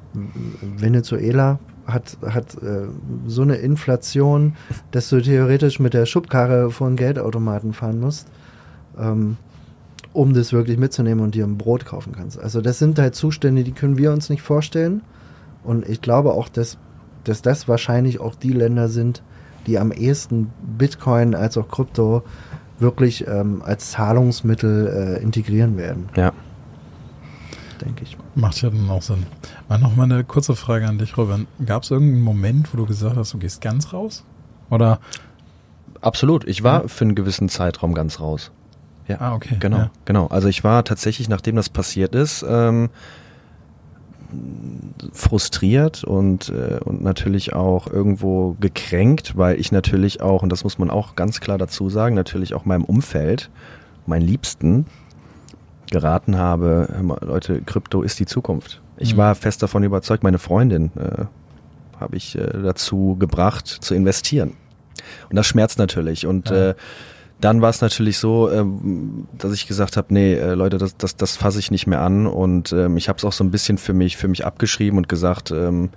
Venezuela 0.62 1.58
hat, 1.86 2.18
hat 2.26 2.56
äh, 2.62 2.88
so 3.28 3.42
eine 3.42 3.56
Inflation, 3.56 4.56
dass 4.92 5.10
du 5.10 5.22
theoretisch 5.22 5.80
mit 5.80 5.94
der 5.94 6.06
Schubkarre 6.06 6.72
vor 6.72 6.88
einen 6.88 6.96
Geldautomaten 6.96 7.74
fahren 7.74 8.00
musst, 8.00 8.28
ähm, 8.98 9.38
um 10.14 10.34
das 10.34 10.54
wirklich 10.54 10.78
mitzunehmen 10.78 11.24
und 11.24 11.36
dir 11.36 11.46
ein 11.46 11.58
Brot 11.58 11.86
kaufen 11.86 12.14
kannst. 12.14 12.40
Also 12.40 12.62
das 12.62 12.80
sind 12.80 12.98
halt 13.00 13.16
Zustände, 13.16 13.64
die 13.64 13.74
können 13.74 13.98
wir 13.98 14.12
uns 14.12 14.30
nicht 14.30 14.42
vorstellen. 14.42 15.02
Und 15.64 15.88
ich 15.88 16.02
glaube 16.02 16.34
auch, 16.34 16.48
dass, 16.50 16.78
dass 17.24 17.42
das 17.42 17.68
wahrscheinlich 17.68 18.20
auch 18.20 18.36
die 18.36 18.54
Länder 18.54 18.88
sind, 18.88 19.24
die 19.68 19.80
am 19.80 19.92
ehesten 19.92 20.52
Bitcoin 20.78 21.36
als 21.36 21.58
auch 21.58 21.68
Krypto 21.68 22.24
wirklich 22.80 23.26
ähm, 23.28 23.62
als 23.64 23.92
Zahlungsmittel 23.92 25.18
äh, 25.20 25.24
integrieren 25.24 25.78
werden, 25.78 26.10
Ja. 26.16 26.34
Denke 27.82 28.04
ich. 28.04 28.18
Macht 28.36 28.62
ja 28.62 28.70
dann 28.70 28.90
auch 28.90 29.02
Sinn. 29.02 29.26
Mal 29.70 29.78
noch 29.80 29.96
mal 29.96 30.04
eine 30.04 30.24
kurze 30.24 30.56
Frage 30.56 30.88
an 30.88 30.98
dich, 30.98 31.18
Robin. 31.18 31.48
Gab 31.66 31.84
es 31.84 31.92
irgendeinen 31.92 32.24
Moment, 32.24 32.74
wo 32.74 32.78
du 32.78 32.86
gesagt 32.86 33.16
hast, 33.18 33.34
du 33.34 33.38
gehst 33.38 33.62
ganz 33.62 33.94
raus? 33.94 34.24
Oder? 34.70 35.00
Absolut. 36.02 36.48
Ich 36.48 36.64
war 36.64 36.88
für 36.88 37.06
einen 37.06 37.16
gewissen 37.16 37.50
Zeitraum 37.50 37.94
ganz 37.94 38.20
raus. 38.20 38.52
Ja. 39.08 39.22
Ah, 39.22 39.34
okay. 39.36 39.58
Genau, 39.60 39.78
Ja. 39.78 39.92
genau. 40.06 40.28
Also 40.28 40.48
ich 40.48 40.64
war 40.64 40.84
tatsächlich, 40.84 41.30
nachdem 41.30 41.56
das 41.56 41.70
passiert 41.70 42.16
ist, 42.16 42.44
ähm, 42.48 42.90
frustriert 45.14 46.04
und, 46.04 46.50
äh, 46.50 46.80
und 46.84 47.02
natürlich 47.04 47.54
auch 47.54 47.88
irgendwo 47.88 48.56
gekränkt, 48.60 49.38
weil 49.38 49.60
ich 49.60 49.72
natürlich 49.72 50.22
auch, 50.22 50.42
und 50.44 50.52
das 50.52 50.64
muss 50.64 50.78
man 50.78 50.90
auch 50.90 51.16
ganz 51.16 51.40
klar 51.40 51.58
dazu 51.58 51.90
sagen, 51.90 52.16
natürlich 52.16 52.54
auch 52.54 52.66
meinem 52.66 52.84
Umfeld, 52.84 53.50
meinen 54.08 54.24
Liebsten, 54.26 54.86
geraten 55.92 56.38
habe, 56.38 56.88
mal, 57.02 57.18
Leute, 57.22 57.62
Krypto 57.62 58.02
ist 58.02 58.20
die 58.20 58.26
Zukunft. 58.26 58.82
Ich 58.98 59.14
Mhm. 59.14 59.18
war 59.18 59.36
fest 59.36 59.62
davon 59.64 59.84
überzeugt, 59.84 60.24
meine 60.24 60.40
Freundin 60.40 60.92
äh, 60.98 61.26
habe 62.00 62.16
ich 62.18 62.38
äh, 62.38 62.62
dazu 62.64 63.16
gebracht, 63.20 63.68
zu 63.68 63.94
investieren. 63.96 64.54
Und 65.30 65.36
das 65.36 65.46
schmerzt 65.48 65.78
natürlich. 65.78 66.26
Und 66.26 66.50
Ja. 66.50 66.70
äh, 66.70 66.76
dann 67.42 67.62
war 67.62 67.70
es 67.70 67.82
natürlich 67.82 68.18
so, 68.18 68.50
ähm, 68.50 69.28
dass 69.38 69.52
ich 69.54 69.68
gesagt 69.68 69.98
habe, 69.98 70.14
nee, 70.14 70.34
äh, 70.36 70.54
Leute, 70.54 70.78
das, 70.78 70.96
das, 70.98 71.16
das 71.18 71.36
fasse 71.36 71.60
ich 71.60 71.70
nicht 71.70 71.86
mehr 71.86 72.02
an. 72.02 72.28
Und 72.28 72.72
ähm, 72.72 72.96
ich 72.98 73.10
habe 73.10 73.18
es 73.18 73.26
auch 73.26 73.34
so 73.34 73.44
ein 73.44 73.52
bisschen 73.52 73.78
für 73.78 73.94
mich, 73.94 74.16
für 74.18 74.28
mich 74.30 74.46
abgeschrieben 74.46 74.98
und 74.98 75.10
gesagt, 75.10 75.52
ähm, 75.52 75.90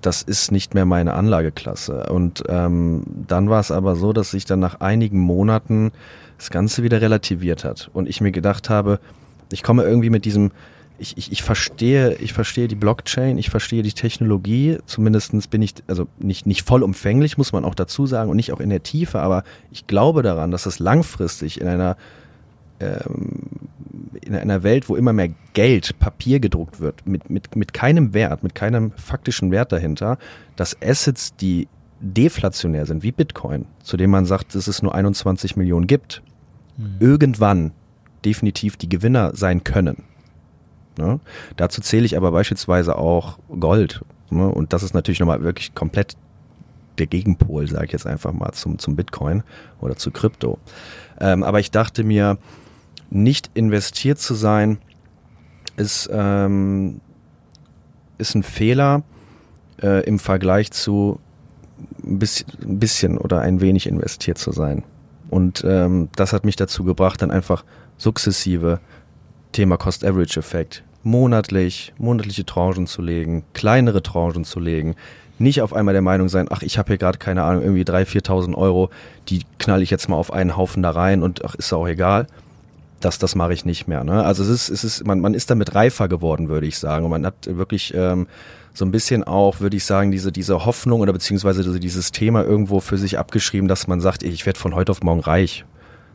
das 0.00 0.22
ist 0.22 0.50
nicht 0.50 0.72
mehr 0.74 0.86
meine 0.86 1.12
Anlageklasse. 1.14 2.06
Und 2.10 2.44
ähm, 2.48 3.02
dann 3.28 3.50
war 3.50 3.60
es 3.60 3.70
aber 3.70 3.96
so, 3.96 4.12
dass 4.12 4.30
sich 4.30 4.44
dann 4.46 4.60
nach 4.60 4.80
einigen 4.80 5.18
Monaten 5.18 5.92
das 6.40 6.48
Ganze 6.48 6.82
wieder 6.82 7.02
relativiert 7.02 7.64
hat. 7.64 7.90
Und 7.92 8.08
ich 8.08 8.22
mir 8.22 8.32
gedacht 8.32 8.70
habe, 8.70 8.98
ich 9.52 9.62
komme 9.62 9.82
irgendwie 9.82 10.08
mit 10.08 10.24
diesem, 10.24 10.52
ich, 10.98 11.18
ich, 11.18 11.30
ich 11.32 11.42
verstehe, 11.42 12.14
ich 12.14 12.32
verstehe 12.32 12.66
die 12.66 12.76
Blockchain, 12.76 13.36
ich 13.36 13.50
verstehe 13.50 13.82
die 13.82 13.92
Technologie, 13.92 14.78
zumindestens 14.86 15.48
bin 15.48 15.60
ich, 15.60 15.74
also 15.86 16.06
nicht, 16.18 16.46
nicht 16.46 16.66
vollumfänglich, 16.66 17.36
muss 17.36 17.52
man 17.52 17.66
auch 17.66 17.74
dazu 17.74 18.06
sagen, 18.06 18.30
und 18.30 18.36
nicht 18.36 18.54
auch 18.54 18.60
in 18.60 18.70
der 18.70 18.82
Tiefe, 18.82 19.20
aber 19.20 19.44
ich 19.70 19.86
glaube 19.86 20.22
daran, 20.22 20.50
dass 20.50 20.64
es 20.64 20.78
langfristig 20.78 21.60
in 21.60 21.68
einer 21.68 21.98
ähm, 22.80 23.50
in 24.22 24.34
einer 24.34 24.62
Welt, 24.62 24.88
wo 24.88 24.96
immer 24.96 25.12
mehr 25.12 25.30
Geld, 25.52 25.98
Papier 25.98 26.40
gedruckt 26.40 26.80
wird, 26.80 27.06
mit, 27.06 27.28
mit, 27.28 27.54
mit 27.54 27.74
keinem 27.74 28.14
Wert, 28.14 28.42
mit 28.42 28.54
keinem 28.54 28.92
faktischen 28.92 29.50
Wert 29.50 29.72
dahinter, 29.72 30.16
dass 30.56 30.80
Assets, 30.80 31.36
die 31.36 31.68
deflationär 32.00 32.86
sind, 32.86 33.02
wie 33.02 33.12
Bitcoin, 33.12 33.66
zu 33.82 33.96
dem 33.96 34.10
man 34.10 34.24
sagt, 34.24 34.54
dass 34.54 34.66
es 34.66 34.82
nur 34.82 34.94
21 34.94 35.56
Millionen 35.56 35.86
gibt, 35.86 36.22
irgendwann 36.98 37.72
definitiv 38.24 38.76
die 38.76 38.88
Gewinner 38.88 39.32
sein 39.34 39.64
können. 39.64 40.04
Ne? 40.98 41.20
Dazu 41.56 41.80
zähle 41.80 42.06
ich 42.06 42.16
aber 42.16 42.32
beispielsweise 42.32 42.96
auch 42.96 43.38
Gold. 43.60 44.02
Ne? 44.30 44.48
Und 44.48 44.72
das 44.72 44.82
ist 44.82 44.94
natürlich 44.94 45.20
nochmal 45.20 45.42
wirklich 45.42 45.74
komplett 45.74 46.16
der 46.98 47.06
Gegenpol, 47.06 47.66
sage 47.66 47.86
ich 47.86 47.92
jetzt 47.92 48.06
einfach 48.06 48.32
mal, 48.32 48.52
zum, 48.52 48.78
zum 48.78 48.96
Bitcoin 48.96 49.42
oder 49.80 49.96
zu 49.96 50.10
Krypto. 50.10 50.58
Ähm, 51.18 51.42
aber 51.42 51.60
ich 51.60 51.70
dachte 51.70 52.04
mir, 52.04 52.38
nicht 53.10 53.50
investiert 53.54 54.18
zu 54.18 54.34
sein, 54.34 54.78
ist, 55.76 56.08
ähm, 56.12 57.00
ist 58.18 58.34
ein 58.34 58.42
Fehler 58.42 59.02
äh, 59.82 60.04
im 60.04 60.18
Vergleich 60.18 60.70
zu 60.70 61.20
ein 62.02 62.18
bisschen, 62.78 63.18
oder 63.18 63.40
ein 63.40 63.60
wenig 63.60 63.86
investiert 63.86 64.38
zu 64.38 64.52
sein. 64.52 64.84
Und 65.28 65.64
ähm, 65.66 66.08
das 66.16 66.32
hat 66.32 66.44
mich 66.44 66.56
dazu 66.56 66.84
gebracht, 66.84 67.22
dann 67.22 67.30
einfach 67.30 67.64
sukzessive 67.96 68.80
Thema 69.52 69.76
Cost-Average-Effekt 69.76 70.82
monatlich, 71.02 71.92
monatliche 71.98 72.44
Tranchen 72.44 72.86
zu 72.86 73.02
legen, 73.02 73.44
kleinere 73.54 74.02
Tranchen 74.02 74.44
zu 74.44 74.60
legen, 74.60 74.96
nicht 75.38 75.62
auf 75.62 75.72
einmal 75.72 75.94
der 75.94 76.02
Meinung 76.02 76.28
sein, 76.28 76.46
ach, 76.50 76.62
ich 76.62 76.76
habe 76.76 76.88
hier 76.88 76.98
gerade 76.98 77.18
keine 77.18 77.44
Ahnung, 77.44 77.62
irgendwie 77.62 77.82
3.000, 77.82 78.26
4.000 78.26 78.54
Euro, 78.54 78.90
die 79.28 79.44
knall 79.58 79.82
ich 79.82 79.90
jetzt 79.90 80.08
mal 80.08 80.16
auf 80.16 80.32
einen 80.32 80.56
Haufen 80.56 80.82
da 80.82 80.90
rein 80.90 81.22
und 81.22 81.44
ach, 81.44 81.54
ist 81.54 81.72
auch 81.72 81.88
egal. 81.88 82.26
Das, 83.00 83.18
das 83.18 83.34
mache 83.34 83.54
ich 83.54 83.64
nicht 83.64 83.88
mehr. 83.88 84.04
Ne? 84.04 84.22
Also 84.22 84.42
es 84.42 84.50
ist, 84.50 84.68
es 84.68 84.84
ist, 84.84 85.06
man, 85.06 85.20
man 85.20 85.32
ist 85.32 85.48
damit 85.48 85.74
reifer 85.74 86.06
geworden, 86.06 86.48
würde 86.48 86.66
ich 86.66 86.78
sagen. 86.78 87.06
Und 87.06 87.10
man 87.10 87.24
hat 87.24 87.46
wirklich 87.46 87.94
ähm, 87.96 88.26
so 88.72 88.84
ein 88.84 88.90
bisschen 88.90 89.24
auch, 89.24 89.60
würde 89.60 89.76
ich 89.76 89.84
sagen, 89.84 90.10
diese, 90.10 90.32
diese 90.32 90.64
Hoffnung 90.64 91.00
oder 91.00 91.12
beziehungsweise 91.12 91.62
diese- 91.62 91.80
dieses 91.80 92.12
Thema 92.12 92.44
irgendwo 92.44 92.80
für 92.80 92.98
sich 92.98 93.18
abgeschrieben, 93.18 93.68
dass 93.68 93.86
man 93.88 94.00
sagt, 94.00 94.22
ich 94.22 94.46
werde 94.46 94.58
von 94.58 94.74
heute 94.74 94.92
auf 94.92 95.02
morgen 95.02 95.20
reich. 95.20 95.64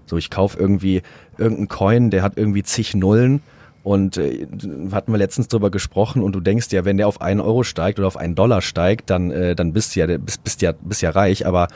So, 0.05 0.17
ich 0.17 0.29
kaufe 0.29 0.57
irgendwie 0.59 1.01
irgendeinen 1.37 1.67
Coin, 1.67 2.09
der 2.11 2.21
hat 2.23 2.33
irgendwie 2.37 2.63
zig 2.63 2.93
Nullen 2.95 3.41
und 3.83 4.17
äh, 4.17 4.47
hatten 4.91 5.11
wir 5.11 5.17
letztens 5.17 5.47
drüber 5.47 5.69
gesprochen 5.69 6.21
und 6.23 6.33
du 6.33 6.39
denkst 6.39 6.67
ja, 6.71 6.85
wenn 6.85 6.97
der 6.97 7.07
auf 7.07 7.21
einen 7.21 7.41
Euro 7.41 7.63
steigt 7.63 7.99
oder 7.99 8.07
auf 8.07 8.17
einen 8.17 8.35
Dollar 8.35 8.61
steigt, 8.61 9.09
dann, 9.09 9.31
äh, 9.31 9.55
dann 9.55 9.73
bist 9.73 9.95
du 9.95 9.99
ja, 9.99 10.17
bist, 10.17 10.43
bist 10.43 10.61
ja, 10.61 10.71
bist 10.73 11.01
ja 11.01 11.09
reich, 11.09 11.45
aber 11.45 11.67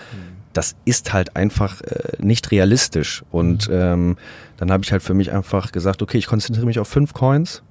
das 0.54 0.76
ist 0.86 1.14
halt 1.14 1.36
einfach 1.36 1.82
äh, 1.82 2.14
nicht 2.20 2.50
realistisch. 2.52 3.24
Und 3.32 3.70
ähm, 3.72 4.18
dann 4.58 4.72
habe 4.72 4.84
ich 4.84 4.92
halt 4.92 5.04
für 5.04 5.14
mich 5.14 5.32
einfach 5.32 5.72
gesagt, 5.72 6.02
okay, 6.02 6.18
ich 6.18 6.26
konzentriere 6.28 6.66
mich 6.66 6.80
auf 6.80 6.88
fünf 6.88 7.14
Coins, 7.14 7.62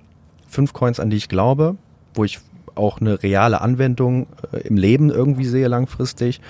fünf 0.49 0.73
Coins, 0.73 1.01
an 1.01 1.11
die 1.11 1.17
ich 1.17 1.29
glaube, 1.29 1.77
wo 2.15 2.25
ich 2.25 2.39
auch 2.79 3.01
eine 3.01 3.23
reale 3.23 3.61
Anwendung 3.61 4.27
äh, 4.53 4.59
im 4.67 4.77
Leben 4.77 5.11
irgendwie 5.11 5.45
sehe 5.45 5.69
langfristig 5.69 6.41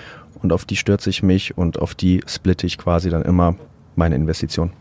und 0.41 0.53
auf 0.53 0.65
die 0.65 0.75
stürze 0.77 1.09
ich 1.09 1.23
mich 1.23 1.57
und 1.57 1.79
auf 1.79 1.95
die 1.95 2.21
splitte 2.27 2.65
ich 2.67 2.77
quasi 2.77 3.09
dann 3.09 3.23
immer 3.23 3.55
meine 3.95 4.15
Investition. 4.15 4.71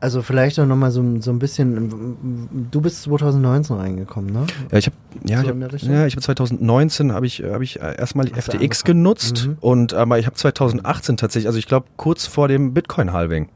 Also 0.00 0.22
vielleicht 0.22 0.60
auch 0.60 0.66
nochmal 0.66 0.92
so, 0.92 1.02
so 1.20 1.32
ein 1.32 1.40
bisschen, 1.40 2.16
du 2.70 2.80
bist 2.80 3.02
2019 3.02 3.74
reingekommen, 3.76 4.32
ne? 4.32 4.46
Ja, 4.70 4.78
ich 4.78 4.86
habe 4.86 4.96
ja, 5.24 5.38
So 5.42 5.76
ich 5.76 5.82
hab, 5.82 5.90
ja, 5.90 6.06
ich 6.06 6.14
habe 6.14 6.22
2019 6.22 7.12
habe 7.12 7.26
ich 7.26 7.42
habe 7.42 7.64
ich 7.64 7.80
erstmal 7.80 8.26
Hast 8.32 8.46
du 8.52 8.58
FTX 8.58 8.84
genutzt 8.84 9.46
Mhm. 9.48 9.56
und 9.60 9.94
aber 9.94 10.20
ich 10.20 10.26
habe 10.26 10.36
2018 10.36 11.16
tatsächlich, 11.16 11.48
also 11.48 11.58
ich 11.58 11.66
glaube 11.66 11.86
kurz 11.96 12.26
vor 12.26 12.46
dem 12.46 12.74
Bitcoin 12.74 13.12
Halving 13.12 13.48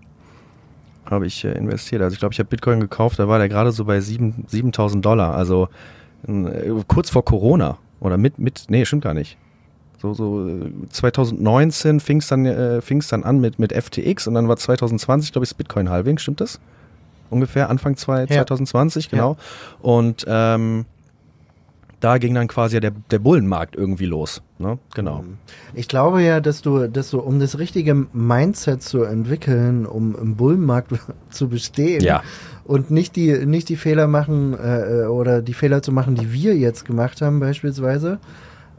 habe 1.13 1.27
ich 1.27 1.45
äh, 1.45 1.53
investiert. 1.53 2.03
Also 2.03 2.15
ich 2.15 2.19
glaube, 2.19 2.33
ich 2.33 2.39
habe 2.39 2.49
Bitcoin 2.49 2.81
gekauft, 2.81 3.19
da 3.19 3.29
war 3.29 3.39
der 3.39 3.49
gerade 3.49 3.71
so 3.73 3.85
bei 3.85 4.01
7 4.01 4.45
7000 4.49 5.05
Dollar, 5.05 5.35
also 5.35 5.69
äh, 6.27 6.71
kurz 6.89 7.11
vor 7.11 7.25
Corona 7.25 7.79
oder 8.01 8.17
mit 8.17 8.39
mit 8.39 8.65
nee, 8.69 8.85
stimmt 8.85 9.05
gar 9.05 9.15
nicht. 9.15 9.37
So, 10.01 10.15
so 10.15 10.49
äh, 10.49 10.73
2019 10.91 12.01
fing 12.01 12.19
es 12.19 12.27
dann, 12.27 12.45
äh, 12.45 12.81
fing's 12.81 13.07
dann 13.09 13.23
an 13.23 13.41
mit, 13.41 13.61
mit 13.61 13.73
FTX 13.73 14.27
und 14.27 14.35
dann 14.35 14.49
war 14.49 14.57
2020, 14.57 15.31
glaube 15.31 15.45
ich, 15.45 15.51
das 15.51 15.55
Bitcoin-Halving, 15.55 16.19
stimmt 16.19 16.41
das? 16.41 16.59
Ungefähr 17.31 17.71
Anfang 17.71 17.97
zwei, 17.97 18.23
Ja. 18.23 18.27
2020, 18.45 19.09
genau. 19.11 19.37
Und 19.81 20.25
ähm, 20.29 20.87
da 22.03 22.19
ging 22.19 22.35
dann 22.35 22.49
quasi 22.49 22.81
der, 22.81 22.91
der 23.13 23.21
Bullenmarkt 23.21 23.77
irgendwie 23.77 24.07
los. 24.07 24.43
Ne? 24.59 24.77
Genau. 24.93 25.23
Ich 25.73 25.87
glaube 25.87 26.21
ja, 26.23 26.41
dass 26.41 26.61
du, 26.61 26.89
dass 26.89 27.11
du, 27.11 27.21
um 27.21 27.39
das 27.39 27.59
richtige 27.61 27.95
Mindset 28.13 28.83
zu 28.83 29.05
entwickeln, 29.05 29.87
um 29.87 30.17
im 30.17 30.35
Bullenmarkt 30.35 30.93
zu 31.31 31.49
bestehen 31.49 32.03
Ja. 32.03 32.23
und 32.65 32.91
nicht 32.91 33.15
die, 33.15 33.47
nicht 33.47 33.69
die 33.69 33.77
Fehler 33.77 34.09
machen 34.09 34.53
äh, 34.55 35.05
oder 35.07 35.43
die 35.43 35.55
Fehler 35.55 35.81
zu 35.81 35.93
machen, 35.93 36.17
die 36.17 36.33
wir 36.33 36.57
jetzt 36.57 36.85
gemacht 36.85 37.23
haben 37.23 37.39
beispielsweise, 37.39 38.19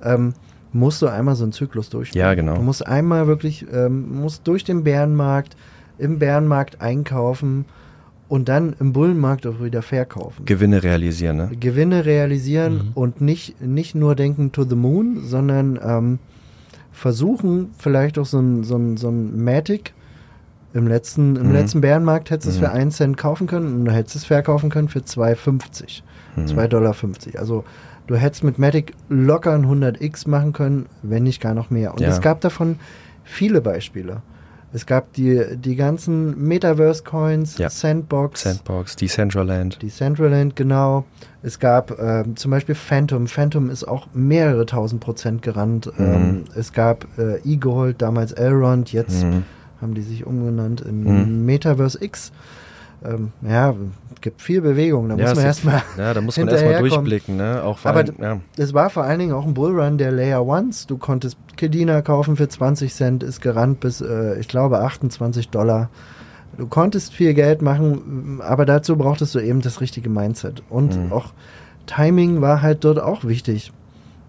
ähm, 0.03 0.33
musst 0.73 1.01
du 1.01 1.07
einmal 1.07 1.35
so 1.37 1.43
einen 1.43 1.53
Zyklus 1.53 1.89
durchführen. 1.89 2.19
Ja, 2.27 2.33
genau. 2.33 2.55
Du 2.55 2.61
musst 2.61 2.85
einmal 2.85 3.27
wirklich, 3.27 3.65
ähm, 3.71 4.19
musst 4.19 4.45
durch 4.49 4.65
den 4.65 4.83
Bärenmarkt, 4.83 5.55
im 5.97 6.19
Bärenmarkt 6.19 6.81
einkaufen 6.81 7.63
und 8.33 8.49
dann 8.49 8.75
im 8.79 8.93
Bullenmarkt 8.93 9.45
auch 9.45 9.61
wieder 9.63 9.83
verkaufen. 9.83 10.45
Gewinne 10.45 10.81
realisieren, 10.81 11.37
ne? 11.37 11.51
Gewinne 11.59 12.03
realisieren 12.03 12.73
Mhm. 12.77 12.91
und 12.95 13.21
nicht, 13.21 13.61
nicht 13.61 13.93
nur 13.93 14.15
denken 14.15 14.51
to 14.51 14.63
the 14.63 14.75
moon, 14.75 15.19
sondern 15.23 15.79
ähm, 15.85 16.17
versuchen, 16.91 17.69
vielleicht 17.77 18.17
auch 18.17 18.25
so 18.25 18.39
ein, 18.39 18.63
so 18.63 18.75
ein, 18.75 18.97
so 18.97 19.09
ein 19.09 19.43
Matic. 19.43 19.93
Im 20.73 20.87
letzten, 20.87 21.35
im 21.35 21.47
Mhm. 21.49 21.53
letzten 21.53 21.81
Bärenmarkt 21.81 22.31
hättest 22.31 22.47
du 22.47 22.49
es 22.49 22.57
Mhm. 22.57 22.61
für 22.65 22.71
1 22.71 22.97
Cent 22.97 23.17
kaufen 23.17 23.45
können 23.45 23.71
und 23.75 23.85
du 23.85 23.91
hättest 23.91 24.15
es 24.15 24.25
verkaufen 24.25 24.71
können 24.71 24.87
für 24.89 25.01
2,50. 25.03 26.01
Mhm. 26.35 26.45
2,50 26.47 26.67
Dollar. 26.69 26.95
Also 27.39 27.63
du 28.07 28.15
hättest 28.15 28.43
mit 28.43 28.57
Matic 28.57 28.93
locker 29.09 29.53
ein 29.53 29.67
100x 29.67 30.27
machen 30.27 30.53
können, 30.53 30.87
wenn 31.03 31.21
nicht 31.21 31.39
gar 31.39 31.53
noch 31.53 31.69
mehr. 31.69 31.93
Und 31.93 32.01
Ja. 32.01 32.09
es 32.09 32.19
gab 32.21 32.41
davon 32.41 32.77
viele 33.23 33.61
Beispiele. 33.61 34.23
Es 34.73 34.85
gab 34.87 35.13
die, 35.13 35.39
die 35.55 35.75
ganzen 35.75 36.47
Metaverse-Coins, 36.47 37.57
Ja. 37.59 37.69
Sandbox, 37.69 38.41
Sandbox, 38.41 38.95
Decentraland. 38.95 39.81
Decentraland, 39.81 40.55
genau. 40.55 41.05
Es 41.43 41.59
gab 41.59 41.99
ähm, 41.99 42.35
zum 42.35 42.51
Beispiel 42.51 42.73
Phantom. 42.75 43.27
Phantom 43.27 43.69
ist 43.69 43.83
auch 43.87 44.07
mehrere 44.13 44.65
tausend 44.65 44.99
Prozent 45.01 45.41
gerannt. 45.43 45.91
Mhm. 45.97 46.05
Ähm, 46.05 46.43
es 46.55 46.73
gab 46.73 47.05
äh, 47.19 47.37
E-Gold, 47.43 48.01
damals 48.01 48.31
Elrond, 48.31 48.91
jetzt 48.91 49.23
Mhm. 49.23 49.43
haben 49.81 49.93
die 49.93 50.01
sich 50.01 50.25
umgenannt 50.25 50.81
in 50.81 51.03
Mhm. 51.03 51.45
Metaverse 51.45 52.03
X. 52.03 52.31
Ähm, 53.05 53.31
ja, 53.41 53.75
gibt 54.23 54.41
viel 54.41 54.61
Bewegung. 54.61 55.09
Da 55.09 55.15
Ja, 55.15 55.27
muss 55.27 55.35
man 55.35 55.45
erstmal. 55.45 55.83
Ja, 55.97 56.13
da 56.15 56.21
muss 56.21 56.37
man 56.37 56.47
erstmal 56.47 56.79
durchblicken, 56.79 57.37
ne? 57.37 57.61
Auch 57.63 57.77
Aber 57.83 57.99
allem, 57.99 58.15
ja. 58.19 58.39
Es 58.57 58.73
war 58.73 58.89
vor 58.89 59.03
allen 59.03 59.19
Dingen 59.19 59.33
auch 59.33 59.45
ein 59.45 59.53
Bullrun 59.53 59.99
der 59.99 60.11
Layer 60.11 60.43
Ones. 60.43 60.87
Du 60.87 60.97
konntest 60.97 61.37
Kedina 61.57 62.01
kaufen 62.01 62.35
für 62.35 62.49
20 62.49 62.91
Cent, 62.91 63.21
ist 63.21 63.41
gerannt 63.41 63.79
bis, 63.81 64.01
äh, 64.01 64.39
ich 64.39 64.47
glaube, 64.47 64.79
28 64.79 65.49
Dollar. 65.49 65.89
Du 66.57 66.65
konntest 66.67 67.13
viel 67.13 67.33
Geld 67.35 67.61
machen, 67.61 68.39
aber 68.41 68.65
dazu 68.65 68.95
brauchtest 68.95 69.35
du 69.35 69.39
eben 69.39 69.61
das 69.61 69.81
richtige 69.81 70.09
Mindset. 70.09 70.63
Und 70.69 70.95
Mhm. 70.97 71.11
auch 71.11 71.33
Timing 71.85 72.41
war 72.41 72.61
halt 72.61 72.83
dort 72.83 72.99
auch 72.99 73.23
wichtig. 73.25 73.71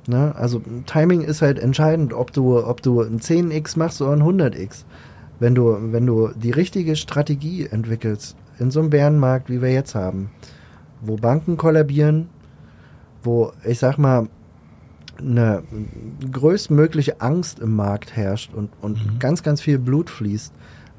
Ne? 0.07 0.35
Also 0.37 0.61
Timing 0.87 1.22
ist 1.22 1.40
halt 1.40 1.59
entscheidend, 1.59 2.12
ob 2.12 2.33
du, 2.33 2.59
ob 2.62 2.83
du 2.83 3.00
ein 3.00 3.20
10x 3.20 3.78
machst 3.78 4.02
oder 4.02 4.12
ein 4.12 4.22
100x. 4.22 4.85
Wenn 5.40 5.54
du, 5.54 5.76
wenn 5.92 6.07
du 6.07 6.30
die 6.35 6.50
richtige 6.50 6.96
Strategie 6.96 7.66
entwickelst, 7.70 8.37
in 8.59 8.71
so 8.71 8.81
einem 8.81 8.90
Bärenmarkt, 8.90 9.51
wie 9.51 9.62
wir 9.62 9.73
jetzt 9.73 9.95
haben, 9.95 10.31
wo 11.01 11.17
Banken 11.17 11.57
kollabieren, 11.57 12.29
wo, 13.23 13.53
ich 13.64 13.79
sag 13.79 13.99
mal, 13.99 14.29
eine 15.19 15.62
größtmögliche 16.33 17.21
Angst 17.21 17.61
im 17.61 17.77
Markt 17.77 18.17
herrscht 18.17 18.53
und, 18.53 18.71
und 18.81 19.21
ganz, 19.21 19.43
ganz 19.43 19.61
viel 19.61 19.79
Blut 19.79 20.11
fließt. 20.11 20.53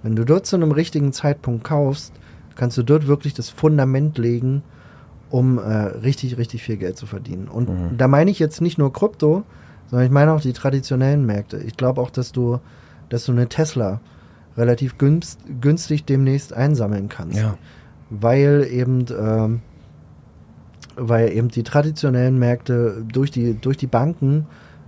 Wenn 0.04 0.16
du 0.16 0.24
dort 0.24 0.46
zu 0.46 0.56
einem 0.56 0.72
richtigen 0.72 1.12
Zeitpunkt 1.14 1.64
kaufst, 1.64 2.14
kannst 2.56 2.78
du 2.78 2.84
dort 2.84 3.08
wirklich 3.08 3.34
das 3.34 3.50
Fundament 3.50 4.18
legen, 4.18 4.64
um 5.30 5.58
äh, 5.58 5.62
richtig, 5.64 6.38
richtig 6.38 6.64
viel 6.64 6.78
Geld 6.78 6.98
zu 6.98 7.06
verdienen. 7.06 7.48
Und 7.48 7.70
Mhm. 7.70 7.98
da 7.98 8.08
meine 8.08 8.32
ich 8.32 8.40
jetzt 8.40 8.62
nicht 8.62 8.78
nur 8.78 8.94
Krypto, 8.94 9.44
sondern 9.88 10.06
ich 10.06 10.12
meine 10.12 10.32
auch 10.32 10.42
die 10.42 10.54
traditionellen 10.54 11.26
Märkte. 11.26 11.58
Ich 11.58 11.76
glaube 11.76 12.00
auch, 12.02 12.10
dass 12.10 12.32
du, 12.32 12.60
dass 13.10 13.26
du 13.26 13.34
eine 13.34 13.50
Tesla 13.50 14.00
relativ 14.58 14.98
günst, 14.98 15.40
günstig 15.62 16.06
demnächst 16.06 16.54
einsammeln 16.54 17.10
kannst 17.10 17.38
ja. 17.38 17.58
weil 18.10 18.68
eben 18.70 19.06
ähm, 19.18 19.62
weil 20.98 21.32
eben 21.34 21.50
die 21.50 21.64
traditionellen 21.64 22.40
Märkte 22.40 23.04
durch 23.12 23.32
die 23.32 23.54
durch 23.56 23.76
die 23.78 23.88
Banken 23.88 24.46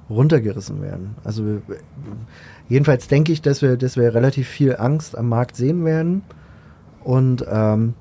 runtergerissen 0.10 0.82
werden. 0.82 1.16
Also 1.26 1.44
wir- 1.46 1.62
jedenfalls 2.70 3.10
denke 3.10 3.34
ich, 3.34 3.42
dass 3.42 3.62
wir 3.62 3.76
dass 3.76 3.98
wir 3.98 4.14
relativ 4.16 4.48
viel 4.48 4.78
Angst 4.78 5.18
am 5.18 5.28
Markt 5.28 5.58
sehen 5.58 5.84
werden 5.84 6.22
und 7.04 7.46
ähm, 7.52 7.94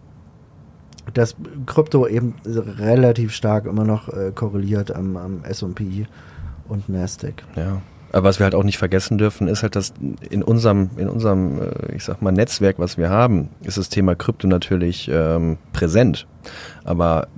dass 1.14 1.34
Krypto 1.66 2.06
eben 2.06 2.34
relativ 2.44 3.32
stark 3.32 3.66
immer 3.66 3.84
noch 3.84 4.08
äh, 4.08 4.30
korreliert 4.34 4.94
am, 4.94 5.16
am 5.16 5.44
S&P 5.44 6.06
und 6.68 6.88
Nasdaq. 6.88 7.42
Ja. 7.56 7.80
Aber 8.16 8.30
was 8.30 8.40
wir 8.40 8.44
halt 8.44 8.54
auch 8.54 8.64
nicht 8.64 8.78
vergessen 8.78 9.18
dürfen, 9.18 9.46
ist 9.46 9.62
halt, 9.62 9.76
dass 9.76 9.92
in 10.30 10.42
unserem, 10.42 10.88
in 10.96 11.06
unserem, 11.06 11.60
äh, 11.60 11.94
ich 11.94 12.02
sag 12.02 12.22
mal, 12.22 12.32
Netzwerk, 12.32 12.78
was 12.78 12.96
wir 12.96 13.10
haben, 13.10 13.50
ist 13.60 13.76
das 13.76 13.90
Thema 13.90 14.14
Krypto 14.14 14.48
natürlich 14.48 15.10
ähm, 15.12 15.58
präsent. 15.74 16.26
Aber 16.84 17.28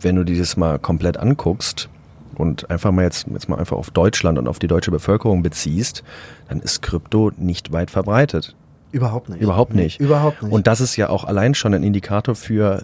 wenn 0.00 0.16
du 0.16 0.24
dir 0.24 0.36
das 0.36 0.56
mal 0.56 0.80
komplett 0.80 1.16
anguckst 1.16 1.88
und 2.34 2.68
einfach 2.72 2.90
mal 2.90 3.02
jetzt, 3.02 3.28
jetzt 3.28 3.48
mal 3.48 3.60
einfach 3.60 3.76
auf 3.76 3.92
Deutschland 3.92 4.36
und 4.36 4.48
auf 4.48 4.58
die 4.58 4.66
deutsche 4.66 4.90
Bevölkerung 4.90 5.44
beziehst, 5.44 6.02
dann 6.48 6.58
ist 6.58 6.82
Krypto 6.82 7.30
nicht 7.36 7.70
weit 7.70 7.92
verbreitet. 7.92 8.56
Überhaupt 8.90 9.28
nicht. 9.28 9.40
Überhaupt 9.40 9.74
nicht. 9.76 10.00
Überhaupt 10.00 10.42
nicht. 10.42 10.52
Und 10.52 10.66
das 10.66 10.80
ist 10.80 10.96
ja 10.96 11.08
auch 11.08 11.22
allein 11.22 11.54
schon 11.54 11.72
ein 11.72 11.84
Indikator 11.84 12.34
für, 12.34 12.82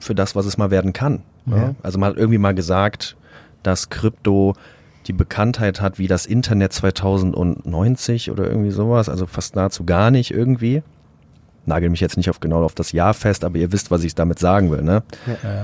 für 0.00 0.14
das, 0.14 0.36
was 0.36 0.44
es 0.44 0.58
mal 0.58 0.70
werden 0.70 0.92
kann. 0.92 1.22
Ja. 1.46 1.74
Also 1.82 1.98
man 1.98 2.10
hat 2.10 2.18
irgendwie 2.18 2.36
mal 2.36 2.54
gesagt, 2.54 3.16
dass 3.62 3.88
Krypto 3.88 4.54
die 5.06 5.12
Bekanntheit 5.12 5.80
hat 5.80 5.98
wie 5.98 6.06
das 6.08 6.26
Internet 6.26 6.72
2090 6.72 8.30
oder 8.30 8.48
irgendwie 8.48 8.70
sowas, 8.70 9.08
also 9.08 9.26
fast 9.26 9.56
nahezu 9.56 9.84
gar 9.84 10.10
nicht 10.10 10.30
irgendwie. 10.32 10.82
Nagel 11.66 11.88
mich 11.90 12.00
jetzt 12.00 12.16
nicht 12.16 12.28
auf 12.30 12.40
genau 12.40 12.62
auf 12.62 12.74
das 12.74 12.92
Jahr 12.92 13.14
fest, 13.14 13.42
aber 13.44 13.56
ihr 13.58 13.72
wisst, 13.72 13.90
was 13.90 14.04
ich 14.04 14.14
damit 14.14 14.38
sagen 14.38 14.70
will, 14.70 14.82
ne? 14.82 15.02
Ja. 15.26 15.62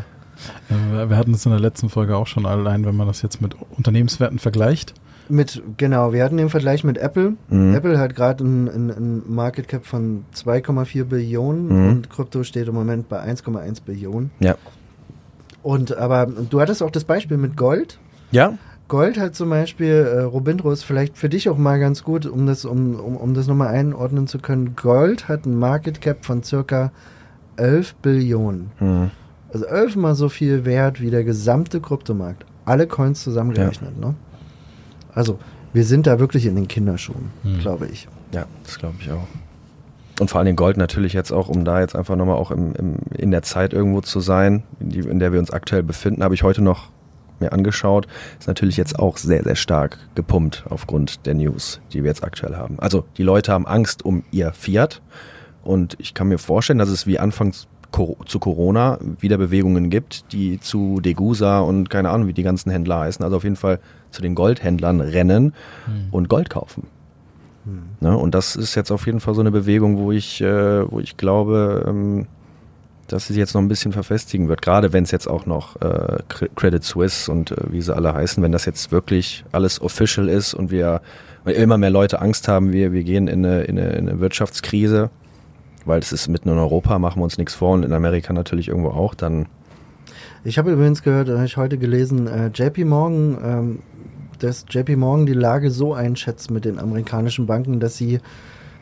Äh, 0.70 1.08
Wir 1.08 1.16
hatten 1.18 1.34
es 1.34 1.44
in 1.44 1.52
der 1.52 1.60
letzten 1.60 1.90
Folge 1.90 2.16
auch 2.16 2.26
schon 2.26 2.46
allein, 2.46 2.86
wenn 2.86 2.96
man 2.96 3.06
das 3.06 3.20
jetzt 3.20 3.42
mit 3.42 3.54
Unternehmenswerten 3.76 4.38
vergleicht. 4.38 4.94
Mit, 5.28 5.62
genau, 5.76 6.12
wir 6.12 6.24
hatten 6.24 6.38
den 6.38 6.48
Vergleich 6.48 6.82
mit 6.82 6.96
Apple. 6.98 7.34
Mhm. 7.50 7.74
Apple 7.74 7.98
hat 7.98 8.16
gerade 8.16 8.42
ein, 8.42 8.66
ein, 8.68 8.90
ein 8.90 9.22
Market 9.28 9.68
Cap 9.68 9.84
von 9.86 10.24
2,4 10.34 11.04
Billionen 11.04 11.66
Mhm. 11.68 11.88
und 11.90 12.10
Krypto 12.10 12.42
steht 12.42 12.66
im 12.68 12.74
Moment 12.74 13.08
bei 13.10 13.20
1,1 13.22 13.82
Billionen. 13.84 14.30
Ja. 14.40 14.54
Und 15.62 15.96
aber 15.96 16.26
du 16.26 16.60
hattest 16.60 16.82
auch 16.82 16.90
das 16.90 17.04
Beispiel 17.04 17.36
mit 17.36 17.56
Gold. 17.56 17.98
Ja? 18.32 18.54
Gold 18.90 19.20
hat 19.20 19.36
zum 19.36 19.50
Beispiel, 19.50 19.92
äh, 19.92 20.22
Robindro 20.22 20.72
ist 20.72 20.82
vielleicht 20.82 21.16
für 21.16 21.28
dich 21.28 21.48
auch 21.48 21.56
mal 21.56 21.78
ganz 21.78 22.02
gut, 22.02 22.26
um 22.26 22.44
das, 22.46 22.64
um, 22.64 22.96
um, 22.96 23.16
um 23.16 23.34
das 23.34 23.46
nochmal 23.46 23.68
einordnen 23.68 24.26
zu 24.26 24.40
können. 24.40 24.74
Gold 24.74 25.28
hat 25.28 25.46
ein 25.46 25.56
Market 25.56 26.00
Cap 26.00 26.24
von 26.24 26.42
circa 26.42 26.90
11 27.56 27.94
Billionen. 27.94 28.72
Hm. 28.78 29.10
Also 29.52 29.66
elfmal 29.66 30.16
so 30.16 30.28
viel 30.28 30.64
wert 30.64 31.00
wie 31.00 31.10
der 31.10 31.22
gesamte 31.22 31.80
Kryptomarkt. 31.80 32.44
Alle 32.64 32.88
Coins 32.88 33.22
zusammengerechnet, 33.22 33.96
ne? 33.96 34.14
Also, 35.14 35.38
wir 35.72 35.84
sind 35.84 36.08
da 36.08 36.18
wirklich 36.18 36.46
in 36.46 36.56
den 36.56 36.66
Kinderschuhen, 36.66 37.30
Hm. 37.44 37.60
glaube 37.60 37.86
ich. 37.86 38.08
Ja, 38.32 38.46
das 38.64 38.76
glaube 38.80 38.96
ich 38.98 39.12
auch. 39.12 39.28
Und 40.18 40.30
vor 40.30 40.40
allem 40.40 40.56
Gold 40.56 40.76
natürlich 40.78 41.12
jetzt 41.12 41.30
auch, 41.32 41.48
um 41.48 41.64
da 41.64 41.80
jetzt 41.80 41.94
einfach 41.94 42.16
nochmal 42.16 42.36
auch 42.36 42.50
im, 42.50 42.74
im, 42.74 42.96
in 43.16 43.30
der 43.30 43.42
Zeit 43.42 43.72
irgendwo 43.72 44.00
zu 44.00 44.18
sein, 44.18 44.64
in, 44.80 44.88
die, 44.88 44.98
in 44.98 45.20
der 45.20 45.32
wir 45.32 45.38
uns 45.38 45.52
aktuell 45.52 45.84
befinden, 45.84 46.24
habe 46.24 46.34
ich 46.34 46.42
heute 46.42 46.60
noch 46.60 46.88
mir 47.40 47.52
angeschaut, 47.52 48.06
ist 48.38 48.48
natürlich 48.48 48.76
jetzt 48.76 48.98
auch 48.98 49.16
sehr, 49.16 49.42
sehr 49.42 49.56
stark 49.56 49.98
gepumpt 50.14 50.64
aufgrund 50.68 51.26
der 51.26 51.34
News, 51.34 51.80
die 51.92 52.02
wir 52.02 52.10
jetzt 52.10 52.24
aktuell 52.24 52.56
haben. 52.56 52.78
Also 52.78 53.04
die 53.16 53.22
Leute 53.22 53.52
haben 53.52 53.66
Angst 53.66 54.04
um 54.04 54.24
ihr 54.30 54.52
Fiat 54.52 55.02
und 55.62 55.96
ich 55.98 56.14
kann 56.14 56.28
mir 56.28 56.38
vorstellen, 56.38 56.78
dass 56.78 56.88
es 56.88 57.06
wie 57.06 57.18
anfangs 57.18 57.68
zu 58.26 58.38
Corona 58.38 58.98
wieder 59.18 59.36
Bewegungen 59.36 59.90
gibt, 59.90 60.32
die 60.32 60.60
zu 60.60 61.00
Degusa 61.00 61.58
und 61.58 61.90
keine 61.90 62.10
Ahnung, 62.10 62.28
wie 62.28 62.32
die 62.32 62.44
ganzen 62.44 62.70
Händler 62.70 63.00
heißen, 63.00 63.24
also 63.24 63.36
auf 63.36 63.42
jeden 63.42 63.56
Fall 63.56 63.80
zu 64.12 64.22
den 64.22 64.36
Goldhändlern 64.36 65.00
rennen 65.00 65.54
und 66.12 66.28
Gold 66.28 66.50
kaufen. 66.50 66.86
Ne? 68.00 68.16
Und 68.16 68.34
das 68.34 68.56
ist 68.56 68.74
jetzt 68.74 68.90
auf 68.90 69.06
jeden 69.06 69.20
Fall 69.20 69.34
so 69.34 69.40
eine 69.40 69.50
Bewegung, 69.50 69.98
wo 69.98 70.12
ich, 70.12 70.40
äh, 70.40 70.90
wo 70.90 71.00
ich 71.00 71.16
glaube, 71.16 71.84
ähm, 71.86 72.26
dass 73.12 73.26
sie 73.26 73.34
jetzt 73.34 73.54
noch 73.54 73.60
ein 73.60 73.68
bisschen 73.68 73.92
verfestigen 73.92 74.48
wird. 74.48 74.62
Gerade 74.62 74.92
wenn 74.92 75.04
es 75.04 75.10
jetzt 75.10 75.28
auch 75.28 75.46
noch 75.46 75.76
äh, 75.76 76.18
Cre- 76.28 76.48
Credit 76.54 76.82
Suisse 76.84 77.30
und 77.30 77.50
äh, 77.52 77.56
wie 77.70 77.82
sie 77.82 77.94
alle 77.94 78.14
heißen, 78.14 78.42
wenn 78.42 78.52
das 78.52 78.64
jetzt 78.64 78.92
wirklich 78.92 79.44
alles 79.52 79.80
official 79.80 80.28
ist 80.28 80.54
und 80.54 80.70
wir 80.70 81.00
immer 81.44 81.78
mehr 81.78 81.90
Leute 81.90 82.20
Angst 82.20 82.48
haben, 82.48 82.72
wir, 82.72 82.92
wir 82.92 83.02
gehen 83.02 83.26
in 83.26 83.44
eine, 83.44 83.62
in, 83.62 83.78
eine, 83.78 83.90
in 83.92 84.08
eine 84.08 84.20
Wirtschaftskrise, 84.20 85.10
weil 85.84 85.98
es 86.00 86.12
ist 86.12 86.28
mitten 86.28 86.48
in 86.50 86.58
Europa, 86.58 86.98
machen 86.98 87.20
wir 87.20 87.24
uns 87.24 87.38
nichts 87.38 87.54
vor 87.54 87.72
und 87.72 87.84
in 87.84 87.92
Amerika 87.92 88.32
natürlich 88.32 88.68
irgendwo 88.68 88.90
auch, 88.90 89.14
dann 89.14 89.46
Ich 90.44 90.58
habe 90.58 90.70
übrigens 90.72 91.02
gehört, 91.02 91.28
habe 91.28 91.44
ich 91.44 91.56
heute 91.56 91.78
gelesen, 91.78 92.26
äh, 92.26 92.48
JP 92.48 92.84
Morgan, 92.84 93.38
ähm, 93.42 93.78
dass 94.38 94.64
JP 94.70 94.96
Morgan 94.96 95.26
die 95.26 95.32
Lage 95.34 95.70
so 95.70 95.92
einschätzt 95.94 96.50
mit 96.50 96.64
den 96.64 96.78
amerikanischen 96.78 97.46
Banken, 97.46 97.80
dass 97.80 97.96
sie 97.96 98.20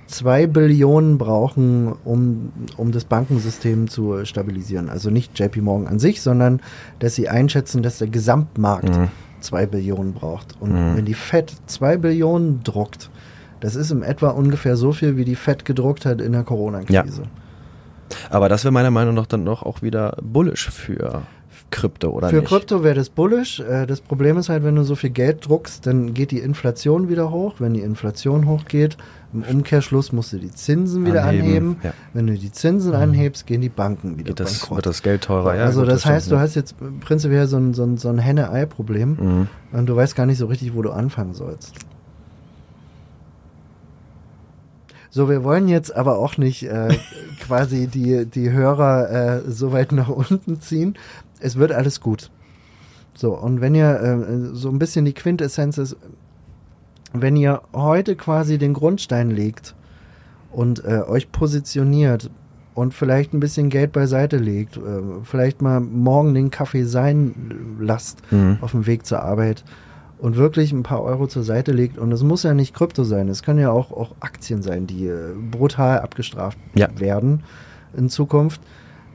zwei 0.09 0.47
Billionen 0.47 1.19
brauchen, 1.19 1.93
um, 2.05 2.51
um 2.77 2.93
das 2.93 3.05
Bankensystem 3.05 3.89
zu 3.89 4.25
stabilisieren. 4.25 4.89
Also 4.89 5.11
nicht 5.11 5.39
JP 5.39 5.61
Morgan 5.61 5.87
an 5.87 5.99
sich, 5.99 6.21
sondern 6.23 6.61
dass 6.99 7.15
sie 7.15 7.29
einschätzen, 7.29 7.83
dass 7.83 7.99
der 7.99 8.09
Gesamtmarkt 8.09 8.97
Mhm. 8.99 9.09
zwei 9.41 9.67
Billionen 9.67 10.15
braucht. 10.15 10.57
Und 10.61 10.73
Mhm. 10.73 10.97
wenn 10.97 11.05
die 11.05 11.15
Fed 11.15 11.53
zwei 11.67 11.97
Billionen 11.97 12.63
druckt, 12.65 13.11
das 13.61 13.77
ist 13.77 13.91
im 13.91 14.03
etwa 14.03 14.31
ungefähr 14.31 14.77
so 14.77 14.93
viel, 14.93 15.17
wie 15.17 15.25
die 15.25 15.35
Fed 15.37 15.65
gedruckt 15.65 16.07
hat 16.07 16.21
in 16.21 16.33
der 16.33 16.43
Corona-Krise. 16.43 17.23
Aber 18.31 18.49
das 18.49 18.65
wäre 18.65 18.73
meiner 18.73 18.91
Meinung 18.91 19.15
nach 19.15 19.27
dann 19.27 19.45
doch 19.45 19.63
auch 19.63 19.83
wieder 19.83 20.17
bullish 20.23 20.71
für 20.71 21.23
Krypto, 21.71 22.09
oder 22.11 22.29
Für 22.31 22.37
nicht? 22.37 22.49
Krypto 22.49 22.83
wäre 22.83 22.95
das 22.95 23.11
bullish. 23.11 23.61
Äh, 23.61 23.87
Das 23.87 24.01
Problem 24.01 24.39
ist 24.39 24.49
halt, 24.49 24.65
wenn 24.65 24.75
du 24.77 24.85
so 24.85 24.95
viel 24.95 25.11
Geld 25.11 25.47
druckst, 25.47 25.87
dann 25.87 26.15
geht 26.15 26.31
die 26.31 26.39
Inflation 26.39 27.09
wieder 27.09 27.31
hoch. 27.31 27.57
Wenn 27.59 27.75
die 27.75 27.81
Inflation 27.83 28.47
hochgeht, 28.47 28.97
im 29.35 29.43
Umkehrschluss 29.43 30.11
musst 30.13 30.33
du 30.33 30.39
die 30.39 30.51
Zinsen 30.51 31.05
wieder 31.05 31.25
Anheben, 31.25 31.47
anheben. 31.49 31.77
ja. 31.83 31.93
Wenn 32.15 32.27
du 32.27 32.33
die 32.39 32.51
Zinsen 32.51 32.95
anhebst, 32.95 33.47
gehen 33.47 33.61
die 33.61 33.69
Banken 33.69 34.17
wieder 34.17 34.29
Geht 34.29 34.41
das, 34.41 34.61
bankrott. 34.61 34.77
wird 34.79 34.87
das 34.87 35.03
Geld 35.03 35.23
teurer? 35.25 35.55
Ja, 35.57 35.65
also 35.65 35.81
gut, 35.81 35.91
das, 35.91 36.07
heißt, 36.07 36.31
du 36.31 36.39
hast 36.39 36.55
jetzt 36.55 36.75
prinzipiell 37.01 37.47
so 37.47 37.59
ein, 37.59 37.75
so 37.75 37.83
ein, 37.85 37.99
so 37.99 38.09
ein 38.09 38.19
Henne-Ei-Problem 38.19 39.17
Mhm. 39.21 39.49
und 39.79 39.87
du 39.87 39.95
weißt 39.95 40.17
gar 40.17 40.25
nicht 40.25 40.39
so 40.39 40.47
richtig, 40.47 40.75
wo 40.75 40.81
du 40.81 40.91
anfangen 40.91 41.35
sollst. 41.35 41.75
So, 45.11 45.29
wir 45.29 45.43
wollen 45.45 45.69
jetzt 45.69 45.95
aber 45.95 46.19
auch 46.19 46.37
nicht 46.37 46.65
äh, 46.65 46.89
quasi 47.41 47.87
die, 47.87 48.27
die 48.27 48.51
Hörer 48.51 49.11
äh, 49.47 49.51
so 49.51 49.73
weit 49.73 49.93
nach 49.93 50.09
unten 50.09 50.61
ziehen. 50.61 50.95
Es 51.41 51.57
wird 51.57 51.73
alles 51.73 52.01
gut. 52.01 52.31
So, 53.15 53.35
und 53.35 53.61
wenn 53.61 53.75
ihr 53.75 54.01
äh, 54.01 54.55
so 54.55 54.69
ein 54.69 54.79
bisschen 54.79 55.05
die 55.05 55.15
Quintessenz 55.15 55.79
ist, 55.79 55.97
wenn 57.13 57.37
ihr 57.37 57.63
heute 57.73 58.17
quasi 58.17 58.59
den 58.59 58.75
Grundstein 58.75 59.31
legt 59.31 59.75
und 60.53 60.85
äh, 60.85 61.03
euch 61.07 61.33
positioniert 61.33 62.31
und 62.75 62.93
vielleicht 62.95 63.33
ein 63.33 63.41
bisschen 63.41 63.71
Geld 63.71 63.93
beiseite 63.93 64.37
legt, 64.37 64.77
äh, 64.77 64.81
vielleicht 65.25 65.63
mal 65.63 65.81
morgen 65.81 66.35
den 66.35 66.51
Kaffee 66.51 66.85
sein 66.85 67.77
lasst 67.81 68.21
Mhm. 68.31 68.59
auf 68.61 68.73
dem 68.73 68.87
Weg 68.87 69.07
zur 69.07 69.23
Arbeit 69.23 69.65
und 70.21 70.37
wirklich 70.37 70.73
ein 70.73 70.83
paar 70.83 71.03
Euro 71.03 71.27
zur 71.27 71.43
Seite 71.45 71.73
legt 71.73 71.99
und 71.99 72.11
es 72.13 72.23
muss 72.23 72.43
ja 72.43 72.55
nicht 72.55 72.75
Krypto 72.75 73.05
sein, 73.05 73.29
es 73.29 73.43
können 73.43 73.59
ja 73.61 73.71
auch, 73.71 73.93
auch 73.93 74.15
Aktien 74.21 74.63
sein, 74.63 74.87
die 74.87 75.07
äh, 75.07 75.33
brutal 75.51 76.01
abgestraft 76.01 76.59
Ja. 76.75 76.89
werden 76.99 77.45
in 77.97 78.09
Zukunft. 78.11 78.61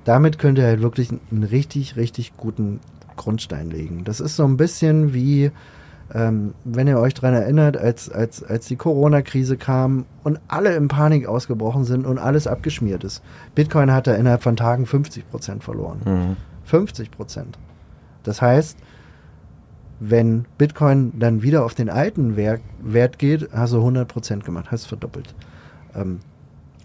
Damit 0.05 0.37
könnt 0.39 0.57
ihr 0.57 0.65
halt 0.65 0.81
wirklich 0.81 1.09
einen 1.11 1.43
richtig, 1.43 1.95
richtig 1.95 2.35
guten 2.37 2.79
Grundstein 3.15 3.69
legen. 3.69 4.03
Das 4.03 4.19
ist 4.19 4.35
so 4.35 4.43
ein 4.45 4.57
bisschen 4.57 5.13
wie, 5.13 5.51
ähm, 6.13 6.53
wenn 6.65 6.87
ihr 6.87 6.99
euch 6.99 7.13
dran 7.13 7.33
erinnert, 7.33 7.77
als, 7.77 8.09
als, 8.09 8.43
als 8.43 8.65
die 8.67 8.75
Corona-Krise 8.75 9.55
kam 9.55 10.05
und 10.23 10.39
alle 10.47 10.75
in 10.75 10.87
Panik 10.89 11.27
ausgebrochen 11.27 11.85
sind 11.85 12.05
und 12.05 12.17
alles 12.17 12.47
abgeschmiert 12.47 13.03
ist. 13.03 13.21
Bitcoin 13.55 13.91
hat 13.91 14.07
da 14.07 14.15
innerhalb 14.15 14.43
von 14.43 14.55
Tagen 14.57 14.85
50 14.85 15.29
Prozent 15.29 15.63
verloren. 15.63 15.99
Mhm. 16.05 16.35
50 16.65 17.11
Prozent. 17.11 17.57
Das 18.23 18.41
heißt, 18.41 18.77
wenn 20.09 20.45
Bitcoin 20.57 21.13
dann 21.17 21.41
wieder 21.43 21.63
auf 21.63 21.75
den 21.75 21.89
alten 21.89 22.35
Wert, 22.35 22.61
Wert 22.81 23.19
geht, 23.19 23.49
hast 23.53 23.71
du 23.73 23.77
100 23.77 24.05
Prozent 24.07 24.43
gemacht, 24.43 24.67
hast 24.69 24.85
verdoppelt. 24.85 25.33
Ähm, 25.95 26.19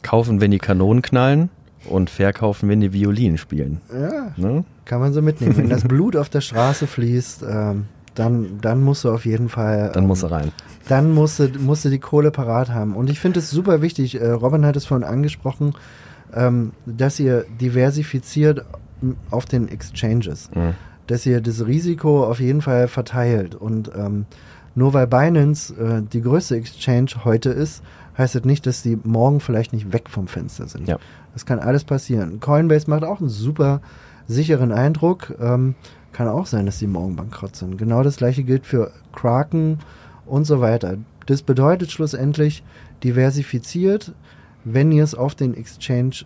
Kaufen, 0.03 0.41
wenn 0.41 0.53
die 0.53 0.59
Kanonen 0.59 1.03
knallen 1.03 1.51
und 1.89 2.11
verkaufen, 2.11 2.69
wenn 2.69 2.81
die 2.81 2.93
Violinen 2.93 3.37
spielen. 3.37 3.81
ja, 3.93 4.33
Ne? 4.37 4.65
kann 4.85 5.01
man 5.01 5.13
so 5.13 5.21
mitnehmen. 5.21 5.57
Wenn 5.57 5.69
das 5.69 5.83
Blut 5.85 6.17
auf 6.17 6.29
der 6.29 6.41
Straße 6.41 6.87
fließt, 6.87 7.45
ähm, 7.49 7.87
dann, 8.15 8.59
dann 8.63 8.83
musst 8.83 9.05
du 9.05 9.11
auf 9.11 9.27
jeden 9.27 9.49
Fall. 9.49 9.91
Dann 9.93 10.05
ähm, 10.05 10.09
muss 10.09 10.23
er 10.23 10.31
rein. 10.31 10.53
dann 10.89 11.13
musst 11.13 11.41
du, 11.41 11.49
musst 11.59 11.85
du 11.85 11.91
die 11.91 11.99
Kohle 11.99 12.31
parat 12.31 12.71
haben. 12.71 12.95
Und 12.97 13.11
ich 13.11 13.19
finde 13.21 13.41
es 13.41 13.51
super 13.51 13.83
wichtig, 13.83 14.21
äh, 14.21 14.31
Robin 14.31 14.65
hat 14.65 14.77
es 14.77 14.87
vorhin 14.87 15.07
angesprochen, 15.07 15.75
ähm, 16.35 16.73
dass 16.87 17.19
ihr 17.21 17.45
diversifiziert 17.61 18.65
auf 19.31 19.45
den 19.45 19.69
Exchanges. 19.69 20.51
Mhm. 20.55 20.75
Dass 21.09 21.27
ihr 21.27 21.41
das 21.41 21.67
Risiko 21.67 22.25
auf 22.25 22.39
jeden 22.39 22.63
Fall 22.63 22.87
verteilt. 22.87 23.57
Und 23.57 23.91
ähm, 23.97 24.27
nur 24.77 24.95
weil 24.95 25.09
Binance 25.09 25.75
äh, 25.75 26.03
die 26.03 26.23
größte 26.23 26.55
Exchange 26.55 27.25
heute 27.25 27.51
ist, 27.51 27.83
heißt 28.17 28.37
das 28.37 28.45
nicht, 28.45 28.65
dass 28.67 28.83
die 28.83 28.97
morgen 29.03 29.41
vielleicht 29.41 29.73
nicht 29.73 29.93
weg 29.93 30.09
vom 30.09 30.29
Fenster 30.29 30.69
sind. 30.69 30.87
Ja. 30.87 30.99
Das 31.33 31.47
kann 31.47 31.59
alles 31.59 31.85
passieren. 31.85 32.39
Coinbase 32.39 32.89
macht 32.89 33.03
auch 33.03 33.21
einen 33.21 33.29
super 33.29 33.81
sicheren 34.29 34.71
Eindruck. 34.71 35.35
Ähm, 35.41 35.75
kann 36.13 36.29
auch 36.29 36.47
sein, 36.47 36.67
dass 36.67 36.79
die 36.79 36.87
morgen 36.87 37.17
bankrott 37.17 37.57
sind. 37.57 37.79
Genau 37.79 38.03
das 38.03 38.17
gleiche 38.17 38.43
gilt 38.43 38.67
für 38.67 38.93
Kraken 39.13 39.79
und 40.27 40.45
so 40.45 40.61
weiter. 40.61 40.97
Das 41.27 41.43
bedeutet 41.43 41.91
schlussendlich 41.91 42.65
diversifiziert, 43.05 44.13
wenn 44.65 44.93
ihr 44.93 45.05
es 45.05 45.15
auf 45.15 45.35
den 45.35 45.55
Exchange 45.55 46.25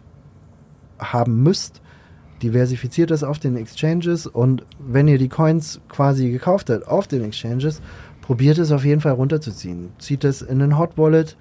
haben 0.98 1.42
müsst, 1.42 1.82
diversifiziert 2.43 3.11
es 3.11 3.22
auf 3.24 3.38
den 3.38 3.57
Exchanges 3.57 4.26
und 4.26 4.64
wenn 4.78 5.09
ihr 5.09 5.18
die 5.18 5.28
Coins 5.28 5.80
quasi 5.88 6.30
gekauft 6.30 6.70
habt 6.70 6.86
auf 6.88 7.07
den 7.07 7.24
Exchanges, 7.24 7.80
probiert 8.20 8.59
es 8.59 8.72
auf 8.72 8.84
jeden 8.84 9.01
Fall 9.01 9.12
runterzuziehen. 9.12 9.90
Zieht 9.99 10.24
es 10.24 10.43
in 10.43 10.59
den 10.59 10.78
Hot 10.78 10.97
Wallet. 10.99 11.36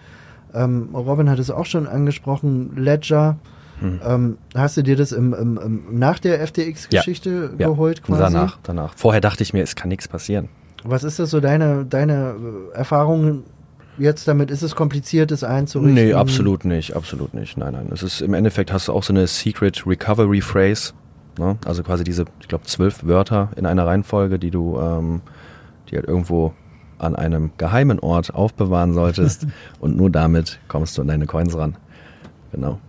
Ähm, 0.54 0.90
Robin 0.94 1.30
hat 1.30 1.40
es 1.40 1.50
auch 1.50 1.66
schon 1.66 1.88
angesprochen, 1.88 2.72
Ledger. 2.76 3.38
Hm. 3.80 4.00
Ähm, 4.06 4.38
hast 4.56 4.78
du 4.78 4.84
dir 4.84 4.96
das 4.96 5.12
im, 5.12 5.34
im, 5.34 5.58
im, 5.58 6.00
nach 6.00 6.20
der 6.20 6.46
FTX-Geschichte 6.46 7.52
Ja. 7.58 7.68
geholt 7.70 8.04
quasi? 8.04 8.22
Danach, 8.22 8.60
danach. 8.64 8.94
Vorher 8.96 9.22
dachte 9.22 9.44
ich 9.44 9.54
mir, 9.54 9.64
es 9.64 9.76
kann 9.76 9.90
nichts 9.90 10.08
passieren. 10.08 10.50
Was 10.84 11.04
ist 11.04 11.20
das 11.20 11.30
so 11.32 11.40
deine, 11.40 11.86
deine 11.86 12.36
äh, 12.74 12.78
Erfahrungen 12.78 13.44
jetzt 13.98 14.28
damit? 14.28 14.52
Ist 14.52 14.62
es 14.62 14.76
kompliziert, 14.76 15.32
das 15.32 15.44
einzurichten? 15.44 15.94
Nee, 15.94 16.14
absolut 16.14 16.66
nicht, 16.66 16.96
absolut 16.96 17.34
nicht. 17.34 17.58
Nein, 17.58 17.74
nein. 17.74 17.90
Es 17.92 18.04
ist 18.04 18.22
im 18.22 18.34
Endeffekt 18.34 18.72
hast 18.72 18.88
du 18.88 18.94
auch 18.94 19.04
so 19.04 19.14
eine 19.14 19.28
Secret 19.28 19.86
Recovery 19.86 20.42
Phrase. 20.42 20.94
Ne? 21.38 21.58
Also 21.66 21.84
quasi 21.84 22.04
diese, 22.04 22.26
ich 22.40 22.48
glaube, 22.48 22.66
zwölf 22.66 23.06
Wörter 23.06 23.50
in 23.56 23.66
einer 23.66 23.86
Reihenfolge, 23.86 24.40
die 24.40 24.52
du, 24.52 24.80
ähm, 24.80 25.22
die 25.90 25.96
halt 25.96 26.08
irgendwo 26.08 26.54
an 26.98 27.16
einem 27.16 27.52
geheimen 27.58 28.00
Ort 28.00 28.34
aufbewahren 28.34 28.94
solltest. 28.94 29.48
und 29.80 29.98
nur 29.98 30.10
damit 30.10 30.60
kommst 30.68 30.98
du 30.98 31.02
an 31.02 31.08
deine 31.08 31.26
Coins 31.26 31.58
ran. 31.58 31.76
Genau. 32.52 32.80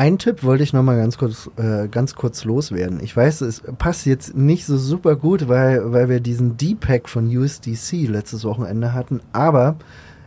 Ein 0.00 0.16
Tipp 0.16 0.44
wollte 0.44 0.62
ich 0.62 0.72
noch 0.72 0.82
mal 0.82 0.96
ganz 0.96 1.18
kurz, 1.18 1.50
äh, 1.58 1.86
ganz 1.86 2.14
kurz 2.14 2.44
loswerden. 2.44 3.00
Ich 3.02 3.14
weiß, 3.14 3.42
es 3.42 3.60
passt 3.76 4.06
jetzt 4.06 4.34
nicht 4.34 4.64
so 4.64 4.78
super 4.78 5.14
gut, 5.14 5.46
weil, 5.46 5.92
weil 5.92 6.08
wir 6.08 6.20
diesen 6.20 6.56
D-Pack 6.56 7.06
von 7.06 7.26
USDC 7.28 8.06
letztes 8.06 8.46
Wochenende 8.46 8.94
hatten. 8.94 9.20
Aber 9.34 9.76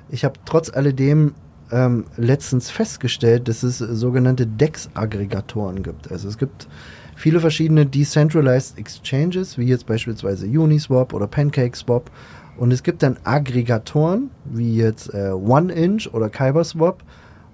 ich 0.10 0.26
habe 0.26 0.36
trotz 0.46 0.70
alledem 0.72 1.34
ähm, 1.72 2.06
letztens 2.18 2.70
festgestellt, 2.70 3.48
dass 3.48 3.64
es 3.64 3.80
sogenannte 3.80 4.46
DEX-Aggregatoren 4.46 5.82
gibt. 5.82 6.12
Also 6.12 6.28
es 6.28 6.38
gibt 6.38 6.68
viele 7.16 7.40
verschiedene 7.40 7.88
Decentralized 7.88 8.78
Exchanges, 8.78 9.58
wie 9.58 9.66
jetzt 9.66 9.88
beispielsweise 9.88 10.46
Uniswap 10.46 11.16
oder 11.16 11.26
PancakeSwap. 11.26 12.12
Und 12.58 12.72
es 12.72 12.84
gibt 12.84 13.02
dann 13.02 13.18
Aggregatoren, 13.24 14.30
wie 14.46 14.76
jetzt 14.76 15.12
äh, 15.16 15.32
OneInch 15.32 16.14
oder 16.14 16.30
KyberSwap, 16.30 17.04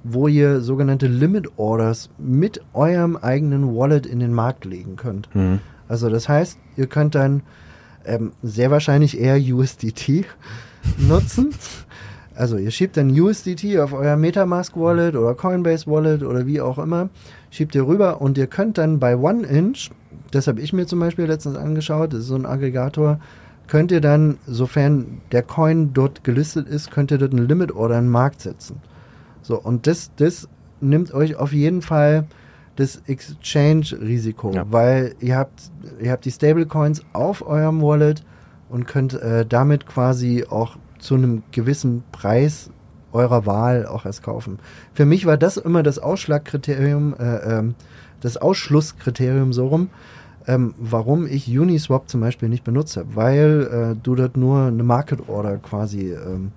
wo 0.04 0.28
ihr 0.28 0.62
sogenannte 0.62 1.08
Limit 1.08 1.58
Orders 1.58 2.10
mit 2.18 2.62
eurem 2.74 3.18
eigenen 3.18 3.76
Wallet 3.76 4.06
in 4.06 4.20
den 4.20 4.34
Markt 4.34 4.66
legen 4.66 4.95
könnt. 4.95 5.34
Mhm. 5.36 5.60
Also 5.88 6.10
das 6.10 6.30
heißt, 6.30 6.58
ihr 6.78 6.88
könnt 6.88 7.16
dann 7.16 7.41
ähm, 8.06 8.32
sehr 8.41 8.72
wahrscheinlich 8.72 9.20
eher 9.20 9.38
USDT 9.38 10.26
nutzen. 10.97 11.54
Also 12.36 12.58
ihr 12.58 12.72
schiebt 12.72 12.95
dann 12.95 13.10
USDT 13.10 13.80
auf 13.80 13.91
euer 13.91 14.16
Metamask 14.16 14.78
Wallet 14.78 15.16
oder 15.16 15.36
Coinbase 15.36 15.88
Wallet 15.88 16.24
oder 16.24 16.45
wie 16.45 16.62
auch 16.62 16.78
immer, 16.78 17.10
schiebt 17.50 17.76
ihr 17.76 17.86
rüber 17.86 18.22
und 18.22 18.38
ihr 18.38 18.47
könnt 18.47 18.78
dann 18.78 19.00
bei 19.00 19.18
OneInch, 19.18 19.91
das 20.32 20.47
habe 20.47 20.62
ich 20.62 20.72
mir 20.72 20.86
zum 20.88 21.02
Beispiel 21.02 21.26
letztens 21.26 21.58
angeschaut, 21.58 22.14
das 22.14 22.22
ist 22.22 22.28
so 22.28 22.36
ein 22.36 22.45
Aggregator, 22.45 23.20
könnt 23.68 23.91
ihr 23.91 24.00
dann, 24.00 24.38
sofern 24.47 25.20
der 25.34 25.43
Coin 25.43 25.93
dort 25.93 26.24
gelistet 26.24 26.70
ist, 26.70 26.91
könnt 26.91 27.12
ihr 27.12 27.18
dort 27.18 27.34
einen 27.34 27.47
Limit 27.47 27.74
Order 27.74 27.97
in 27.97 28.06
den 28.06 28.12
Markt 28.12 28.39
setzen. 28.41 28.78
So, 29.41 29.59
und 29.59 29.87
das, 29.87 30.11
das 30.15 30.47
nimmt 30.81 31.13
euch 31.13 31.35
auf 31.35 31.53
jeden 31.53 31.81
Fall 31.81 32.25
das 32.75 33.01
Exchange-Risiko, 33.07 34.51
Ja. 34.53 34.65
weil 34.69 35.15
ihr 35.19 35.37
habt, 35.37 35.71
ihr 36.01 36.11
habt 36.11 36.25
die 36.25 36.31
Stablecoins 36.31 37.03
auf 37.13 37.45
eurem 37.45 37.81
Wallet 37.81 38.23
und 38.69 38.87
könnt 38.87 39.13
äh, 39.13 39.45
damit 39.45 39.85
quasi 39.85 40.45
auch 40.49 40.77
zu 40.99 41.15
einem 41.15 41.43
gewissen 41.51 42.03
Preis 42.11 42.69
eurer 43.11 43.45
Wahl 43.45 43.85
auch 43.85 44.05
erst 44.05 44.21
kaufen. 44.23 44.59
Für 44.93 45.05
mich 45.05 45.25
war 45.25 45.37
das 45.37 45.57
immer 45.57 45.81
das 45.83 45.99
Ausschlagkriterium, 45.99 47.15
äh, 47.19 47.57
ähm, 47.57 47.75
das 48.21 48.37
Ausschlusskriterium 48.37 49.51
so 49.53 49.67
rum, 49.67 49.89
ähm, 50.50 50.74
warum 50.80 51.28
ich 51.28 51.47
Uniswap 51.47 52.10
zum 52.10 52.22
Beispiel 52.22 52.50
nicht 52.50 52.64
benutzt 52.64 52.97
habe, 52.97 53.16
weil 53.16 53.70
äh, 53.72 53.95
du 54.02 54.16
dort 54.16 54.36
nur 54.36 54.64
eine 54.64 54.82
Market 54.82 55.30
Order 55.30 55.58
quasi, 55.58 56.12
ähm, 56.12 56.52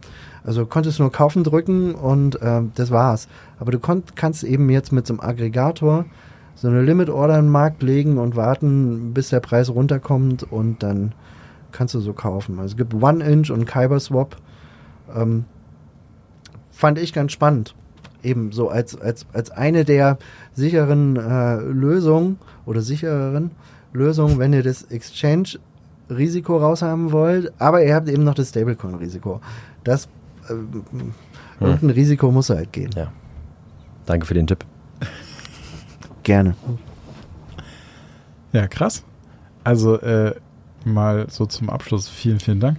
also 0.44 0.64
konntest 0.64 0.98
nur 0.98 1.12
kaufen 1.12 1.44
drücken 1.44 1.94
und 1.94 2.38
ähm, 2.42 2.72
das 2.74 2.90
war's. 2.90 3.28
Aber 3.58 3.70
du 3.70 3.78
kannst 3.78 4.44
eben 4.44 4.70
jetzt 4.70 4.92
mit 4.92 5.06
so 5.06 5.12
einem 5.12 5.20
Aggregator 5.20 6.06
so 6.54 6.68
eine 6.68 6.80
Limit 6.80 7.10
Order 7.10 7.38
in 7.38 7.46
den 7.46 7.50
Markt 7.52 7.82
legen 7.82 8.16
und 8.16 8.34
warten, 8.34 9.12
bis 9.12 9.28
der 9.28 9.40
Preis 9.40 9.68
runterkommt 9.68 10.50
und 10.50 10.82
dann 10.82 11.12
kannst 11.70 11.94
du 11.94 12.00
so 12.00 12.14
kaufen. 12.14 12.58
Also 12.60 12.72
es 12.72 12.76
gibt 12.78 12.94
OneInch 12.94 13.50
und 13.50 13.66
KyberSwap. 13.66 14.36
Ähm, 15.14 15.44
fand 16.70 16.98
ich 16.98 17.12
ganz 17.12 17.32
spannend. 17.32 17.74
Eben 18.22 18.52
so 18.52 18.70
als, 18.70 18.98
als, 18.98 19.26
als 19.34 19.50
eine 19.50 19.84
der 19.84 20.16
sicheren 20.54 21.16
äh, 21.16 21.56
Lösungen 21.56 22.38
oder 22.64 22.80
sichereren 22.80 23.50
Lösungen, 23.92 24.38
wenn 24.38 24.52
ihr 24.52 24.62
das 24.62 24.82
Exchange-Risiko 24.84 26.56
raushaben 26.56 27.12
wollt, 27.12 27.52
aber 27.58 27.84
ihr 27.84 27.94
habt 27.94 28.08
eben 28.08 28.24
noch 28.24 28.34
das 28.34 28.50
Stablecoin-Risiko. 28.50 29.40
Das 29.84 30.08
ähm, 30.50 30.84
irgendein 31.60 31.90
Risiko 31.90 32.30
muss 32.30 32.50
halt 32.50 32.72
gehen. 32.72 32.90
Ja. 32.96 33.12
Danke 34.06 34.26
für 34.26 34.34
den 34.34 34.46
Tipp. 34.46 34.64
Gerne. 36.22 36.54
Ja, 38.52 38.66
krass. 38.68 39.04
Also 39.64 39.98
äh, 40.00 40.34
mal 40.84 41.26
so 41.30 41.46
zum 41.46 41.70
Abschluss 41.70 42.08
vielen, 42.08 42.40
vielen 42.40 42.60
Dank. 42.60 42.78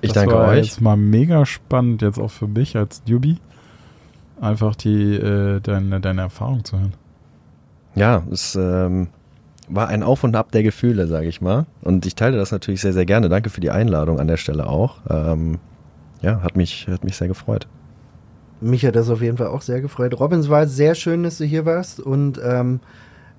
Ich 0.00 0.12
das 0.12 0.22
danke 0.22 0.34
war 0.34 0.48
euch. 0.48 0.66
jetzt 0.66 0.80
mal 0.80 0.96
mega 0.96 1.46
spannend, 1.46 2.02
jetzt 2.02 2.18
auch 2.18 2.30
für 2.30 2.48
mich 2.48 2.76
als 2.76 3.02
Newbie, 3.06 3.38
einfach 4.40 4.74
die 4.74 5.14
äh, 5.14 5.60
deine, 5.60 6.00
deine 6.00 6.22
Erfahrung 6.22 6.64
zu 6.64 6.78
hören. 6.78 6.94
Ja, 7.94 8.22
es 8.30 8.56
ähm, 8.56 9.08
war 9.68 9.88
ein 9.88 10.02
Auf 10.02 10.24
und 10.24 10.36
Ab 10.36 10.52
der 10.52 10.62
Gefühle, 10.62 11.06
sage 11.06 11.28
ich 11.28 11.40
mal. 11.40 11.66
Und 11.82 12.06
ich 12.06 12.14
teile 12.14 12.36
das 12.36 12.52
natürlich 12.52 12.80
sehr, 12.80 12.92
sehr 12.92 13.06
gerne. 13.06 13.28
Danke 13.28 13.50
für 13.50 13.60
die 13.60 13.70
Einladung 13.70 14.20
an 14.20 14.26
der 14.28 14.36
Stelle 14.36 14.66
auch. 14.66 14.98
Ähm, 15.08 15.58
ja, 16.20 16.42
hat 16.42 16.56
mich, 16.56 16.86
hat 16.88 17.04
mich 17.04 17.16
sehr 17.16 17.28
gefreut. 17.28 17.66
mich 18.60 18.86
hat 18.86 18.96
das 18.96 19.10
auf 19.10 19.22
jeden 19.22 19.36
Fall 19.36 19.48
auch 19.48 19.62
sehr 19.62 19.80
gefreut. 19.80 20.18
Robin, 20.18 20.40
es 20.40 20.48
war 20.48 20.66
sehr 20.66 20.94
schön, 20.94 21.22
dass 21.22 21.38
du 21.38 21.44
hier 21.44 21.66
warst 21.66 22.00
und 22.00 22.40
ähm, 22.44 22.80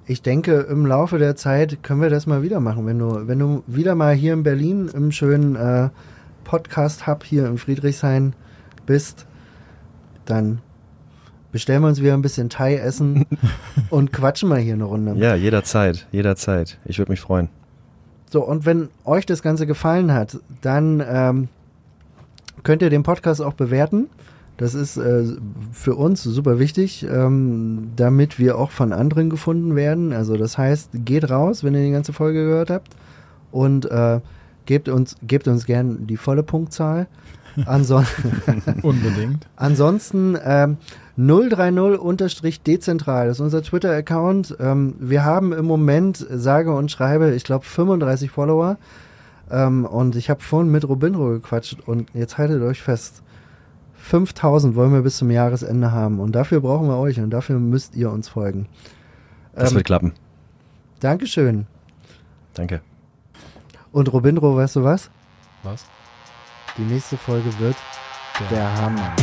ich 0.06 0.22
denke, 0.22 0.68
im 0.70 0.86
Laufe 0.86 1.18
der 1.18 1.36
Zeit 1.36 1.82
können 1.82 2.02
wir 2.02 2.10
das 2.10 2.28
mal 2.28 2.44
wieder 2.44 2.60
machen. 2.60 2.86
Wenn 2.86 3.00
du, 3.00 3.28
wenn 3.28 3.40
du 3.40 3.64
wieder 3.68 3.96
mal 3.96 4.14
hier 4.14 4.34
in 4.34 4.44
Berlin 4.44 4.90
im 4.94 5.12
schönen 5.12 5.56
äh, 5.56 5.90
Podcast-Hub 6.44 7.24
hier 7.24 7.48
in 7.48 7.58
Friedrichshain 7.58 8.34
bist, 8.86 9.26
dann 10.26 10.60
bestellen 11.54 11.84
wir 11.84 11.88
uns 11.88 12.02
wieder 12.02 12.14
ein 12.14 12.22
bisschen 12.22 12.50
Thai-Essen 12.50 13.26
und 13.90 14.12
quatschen 14.12 14.50
mal 14.50 14.60
hier 14.60 14.74
eine 14.74 14.84
Runde. 14.84 15.14
Ja, 15.16 15.36
jederzeit, 15.36 16.06
jederzeit. 16.12 16.78
Ich 16.84 16.98
würde 16.98 17.12
mich 17.12 17.22
freuen. 17.22 17.48
So, 18.30 18.44
und 18.46 18.66
wenn 18.66 18.90
euch 19.06 19.26
das 19.26 19.42
Ganze 19.42 19.66
gefallen 19.66 20.12
hat, 20.12 20.40
dann 20.62 21.02
ähm, 21.08 21.48
könnt 22.64 22.82
ihr 22.82 22.90
den 22.90 23.04
Podcast 23.04 23.42
auch 23.42 23.54
bewerten. 23.54 24.10
Das 24.58 24.74
ist 24.74 24.98
äh, 24.98 25.26
für 25.72 25.96
uns 25.96 26.24
super 26.24 26.58
wichtig, 26.58 27.04
ähm, 27.10 27.92
damit 27.96 28.40
wir 28.40 28.58
auch 28.58 28.72
von 28.72 28.92
anderen 28.92 29.30
gefunden 29.30 29.76
werden. 29.76 30.14
Also 30.14 30.36
das 30.36 30.58
heißt, 30.58 30.90
geht 30.94 31.30
raus, 31.30 31.64
wenn 31.64 31.76
ihr 31.76 31.84
die 31.84 31.92
ganze 31.92 32.14
Folge 32.14 32.44
gehört 32.44 32.72
habt 32.72 32.96
und 33.52 33.86
äh, 33.86 34.20
gebt 34.66 34.90
uns 34.90 35.16
gebt 35.22 35.48
uns 35.48 35.66
gern 35.66 36.08
die 36.08 36.18
volle 36.18 36.44
Punktzahl. 36.44 37.08
Anson 37.66 38.06
Unbedingt. 38.82 39.48
Ansonsten 39.56 40.38
ähm, 40.44 40.78
030-dezentral 41.18 43.28
das 43.28 43.38
ist 43.38 43.42
unser 43.42 43.62
Twitter-Account. 43.62 44.58
Ähm, 44.60 44.96
wir 45.00 45.24
haben 45.24 45.54
im 45.54 45.66
Moment, 45.66 46.26
sage 46.30 46.74
und 46.74 46.92
schreibe, 46.92 47.34
ich 47.36 47.44
glaube 47.44 47.66
35 47.66 48.32
Follower. 48.32 48.78
Ähm, 49.52 49.86
und 49.86 50.16
ich 50.16 50.30
habe 50.30 50.42
vorhin 50.42 50.72
mit 50.72 50.88
Robinro 50.88 51.30
gequatscht 51.30 51.78
und 51.86 52.10
jetzt 52.14 52.38
haltet 52.38 52.62
euch 52.62 52.82
fest. 52.82 53.22
5000 53.96 54.76
wollen 54.76 54.92
wir 54.92 55.02
bis 55.02 55.18
zum 55.18 55.32
Jahresende 55.32 55.92
haben 55.92 56.20
und 56.20 56.34
dafür 56.34 56.60
brauchen 56.60 56.88
wir 56.88 56.98
euch 56.98 57.20
und 57.20 57.30
dafür 57.30 57.58
müsst 57.60 57.96
ihr 57.96 58.12
uns 58.12 58.28
folgen. 58.28 58.68
Das 59.56 59.72
Ähm, 59.72 59.78
wird 59.78 59.86
klappen. 59.86 60.14
Dankeschön. 61.00 61.68
Danke. 62.54 62.82
Und 63.92 64.12
Robinro, 64.12 64.56
weißt 64.56 64.78
du 64.78 64.84
was? 64.84 65.10
Was? 65.64 65.86
Die 66.78 66.82
nächste 66.82 67.18
Folge 67.18 67.60
wird 67.60 67.76
Der 68.50 68.76
Hammer. 68.82 69.16